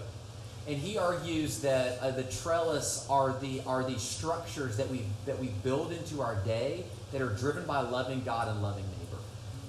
And 0.67 0.77
he 0.77 0.97
argues 0.97 1.59
that 1.61 1.99
uh, 1.99 2.11
the 2.11 2.23
trellis 2.23 3.05
are 3.09 3.35
the 3.39 3.61
are 3.65 3.83
the 3.83 3.97
structures 3.97 4.77
that 4.77 4.89
we 4.89 5.03
that 5.25 5.39
we 5.39 5.47
build 5.63 5.91
into 5.91 6.21
our 6.21 6.35
day 6.45 6.85
that 7.11 7.21
are 7.21 7.29
driven 7.29 7.65
by 7.65 7.81
loving 7.81 8.23
God 8.23 8.47
and 8.47 8.61
loving 8.61 8.83
neighbor. 8.83 9.21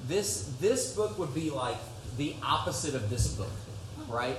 This 0.07 0.55
this 0.61 0.95
book 0.95 1.19
would 1.19 1.35
be 1.35 1.49
like 1.49 1.79
the 2.17 2.35
opposite 2.43 2.95
of 2.95 3.11
this 3.11 3.35
book, 3.35 3.51
right? 4.09 4.37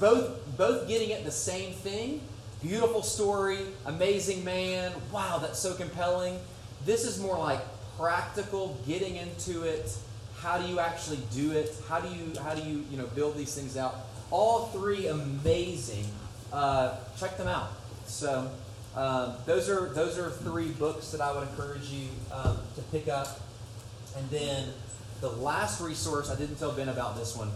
Both 0.00 0.56
both 0.56 0.88
getting 0.88 1.12
at 1.12 1.24
the 1.24 1.30
same 1.30 1.72
thing. 1.72 2.20
Beautiful 2.62 3.02
story, 3.02 3.58
amazing 3.84 4.44
man. 4.44 4.92
Wow, 5.12 5.38
that's 5.38 5.58
so 5.58 5.74
compelling. 5.74 6.38
This 6.84 7.04
is 7.04 7.20
more 7.20 7.38
like 7.38 7.60
practical, 7.98 8.78
getting 8.86 9.16
into 9.16 9.62
it. 9.62 9.96
How 10.38 10.58
do 10.58 10.66
you 10.66 10.80
actually 10.80 11.20
do 11.32 11.52
it? 11.52 11.74
How 11.88 12.00
do 12.00 12.08
you 12.08 12.32
how 12.42 12.54
do 12.54 12.62
you 12.62 12.84
you 12.90 12.96
know 12.96 13.06
build 13.14 13.36
these 13.36 13.54
things 13.54 13.76
out? 13.76 13.94
All 14.30 14.66
three 14.66 15.06
amazing. 15.06 16.06
Uh, 16.52 16.96
check 17.18 17.36
them 17.36 17.48
out. 17.48 17.70
So 18.06 18.50
um, 18.96 19.34
those 19.46 19.68
are 19.68 19.88
those 19.88 20.18
are 20.18 20.30
three 20.30 20.68
books 20.68 21.10
that 21.12 21.20
I 21.20 21.32
would 21.32 21.48
encourage 21.48 21.88
you 21.88 22.08
um, 22.32 22.58
to 22.76 22.82
pick 22.92 23.08
up. 23.08 23.40
And 24.16 24.30
then 24.30 24.68
the 25.20 25.30
last 25.30 25.80
resource 25.80 26.30
I 26.30 26.36
didn't 26.36 26.56
tell 26.56 26.72
Ben 26.72 26.88
about 26.88 27.16
this 27.16 27.36
one. 27.36 27.50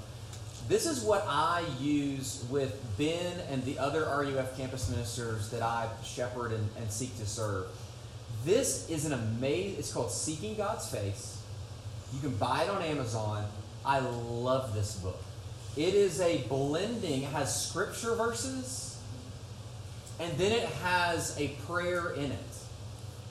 This 0.68 0.84
is 0.84 1.02
what 1.02 1.24
I 1.26 1.64
use 1.80 2.44
with 2.50 2.78
Ben 2.98 3.40
and 3.50 3.64
the 3.64 3.78
other 3.78 4.02
RUF 4.02 4.56
campus 4.56 4.90
ministers 4.90 5.48
that 5.50 5.62
I 5.62 5.88
shepherd 6.04 6.52
and, 6.52 6.68
and 6.78 6.90
seek 6.90 7.16
to 7.18 7.26
serve. 7.26 7.66
This 8.44 8.88
is 8.90 9.06
an 9.06 9.12
amazing. 9.14 9.78
It's 9.78 9.92
called 9.92 10.10
Seeking 10.10 10.56
God's 10.56 10.88
Face. 10.90 11.42
You 12.12 12.20
can 12.20 12.36
buy 12.36 12.64
it 12.64 12.70
on 12.70 12.82
Amazon. 12.82 13.46
I 13.84 14.00
love 14.00 14.74
this 14.74 14.96
book. 14.96 15.22
It 15.76 15.94
is 15.94 16.20
a 16.20 16.42
blending, 16.48 17.22
it 17.22 17.28
has 17.28 17.68
scripture 17.68 18.14
verses, 18.14 18.98
and 20.18 20.36
then 20.36 20.52
it 20.52 20.64
has 20.82 21.38
a 21.38 21.48
prayer 21.66 22.10
in 22.10 22.32
it. 22.32 22.38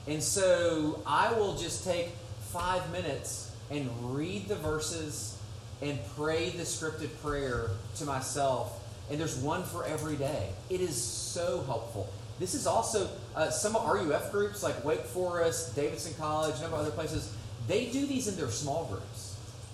And 0.06 0.22
so 0.22 1.02
I 1.06 1.32
will 1.34 1.56
just 1.56 1.84
take 1.84 2.08
five 2.40 2.90
minutes 2.90 3.47
and 3.70 3.88
read 4.14 4.48
the 4.48 4.56
verses 4.56 5.38
and 5.82 5.98
pray 6.16 6.50
the 6.50 6.62
scripted 6.62 7.10
prayer 7.22 7.70
to 7.96 8.04
myself. 8.04 8.84
And 9.10 9.18
there's 9.18 9.36
one 9.36 9.62
for 9.62 9.84
every 9.84 10.16
day. 10.16 10.50
It 10.68 10.80
is 10.80 11.00
so 11.00 11.62
helpful. 11.66 12.12
This 12.38 12.54
is 12.54 12.66
also 12.66 13.08
uh, 13.34 13.50
some 13.50 13.74
RUF 13.74 14.30
groups 14.30 14.62
like 14.62 14.84
Wake 14.84 15.04
Forest, 15.04 15.74
Davidson 15.74 16.14
College, 16.14 16.56
a 16.58 16.62
number 16.62 16.76
of 16.76 16.82
other 16.82 16.90
places. 16.90 17.34
They 17.66 17.86
do 17.86 18.06
these 18.06 18.28
in 18.28 18.36
their 18.36 18.50
small 18.50 18.84
groups 18.84 19.28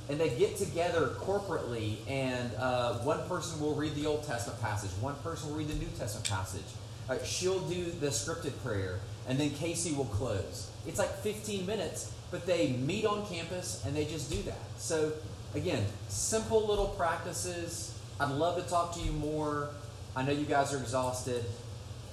and 0.08 0.20
they 0.20 0.30
get 0.30 0.56
together 0.56 1.08
corporately, 1.20 1.96
and 2.08 2.54
uh, 2.56 2.94
one 2.98 3.26
person 3.26 3.58
will 3.60 3.74
read 3.74 3.94
the 3.94 4.06
Old 4.06 4.22
Testament 4.24 4.60
passage, 4.60 4.90
one 5.00 5.14
person 5.16 5.48
will 5.48 5.56
read 5.56 5.68
the 5.68 5.74
New 5.74 5.88
Testament 5.98 6.28
passage. 6.28 6.64
Uh, 7.08 7.22
she'll 7.24 7.60
do 7.60 7.90
the 7.90 8.08
scripted 8.08 8.52
prayer, 8.62 9.00
and 9.26 9.38
then 9.38 9.50
Casey 9.50 9.94
will 9.94 10.04
close. 10.06 10.70
It's 10.86 10.98
like 10.98 11.10
15 11.22 11.64
minutes, 11.64 12.12
but 12.34 12.46
they 12.46 12.70
meet 12.84 13.06
on 13.06 13.24
campus 13.26 13.80
and 13.86 13.94
they 13.94 14.04
just 14.04 14.28
do 14.28 14.42
that. 14.42 14.58
So, 14.76 15.12
again, 15.54 15.86
simple 16.08 16.66
little 16.66 16.88
practices. 16.88 17.96
I'd 18.18 18.32
love 18.32 18.60
to 18.60 18.68
talk 18.68 18.92
to 18.96 19.00
you 19.00 19.12
more. 19.12 19.68
I 20.16 20.24
know 20.24 20.32
you 20.32 20.44
guys 20.44 20.74
are 20.74 20.78
exhausted. 20.78 21.44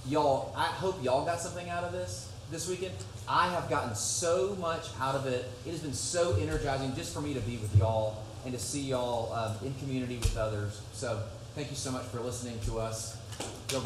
Y'all, 0.07 0.53
I 0.55 0.65
hope 0.65 1.03
y'all 1.03 1.25
got 1.25 1.41
something 1.41 1.67
out 1.69 1.83
of 1.83 1.91
this 1.91 2.31
this 2.51 2.69
weekend. 2.69 2.93
I 3.27 3.49
have 3.49 3.67
gotten 3.67 3.95
so 3.95 4.55
much 4.59 4.89
out 4.99 5.15
of 5.15 5.25
it. 5.25 5.49
It 5.65 5.71
has 5.71 5.79
been 5.79 5.91
so 5.91 6.35
energizing 6.35 6.93
just 6.95 7.15
for 7.15 7.21
me 7.21 7.33
to 7.33 7.39
be 7.39 7.57
with 7.57 7.75
y'all 7.75 8.21
and 8.45 8.53
to 8.53 8.59
see 8.59 8.81
y'all 8.81 9.33
um, 9.33 9.55
in 9.65 9.73
community 9.79 10.17
with 10.17 10.37
others. 10.37 10.83
So 10.93 11.19
thank 11.55 11.71
you 11.71 11.75
so 11.75 11.91
much 11.91 12.05
for 12.05 12.19
listening 12.19 12.59
to 12.67 12.77
us. 12.77 13.17
Go. 13.69 13.81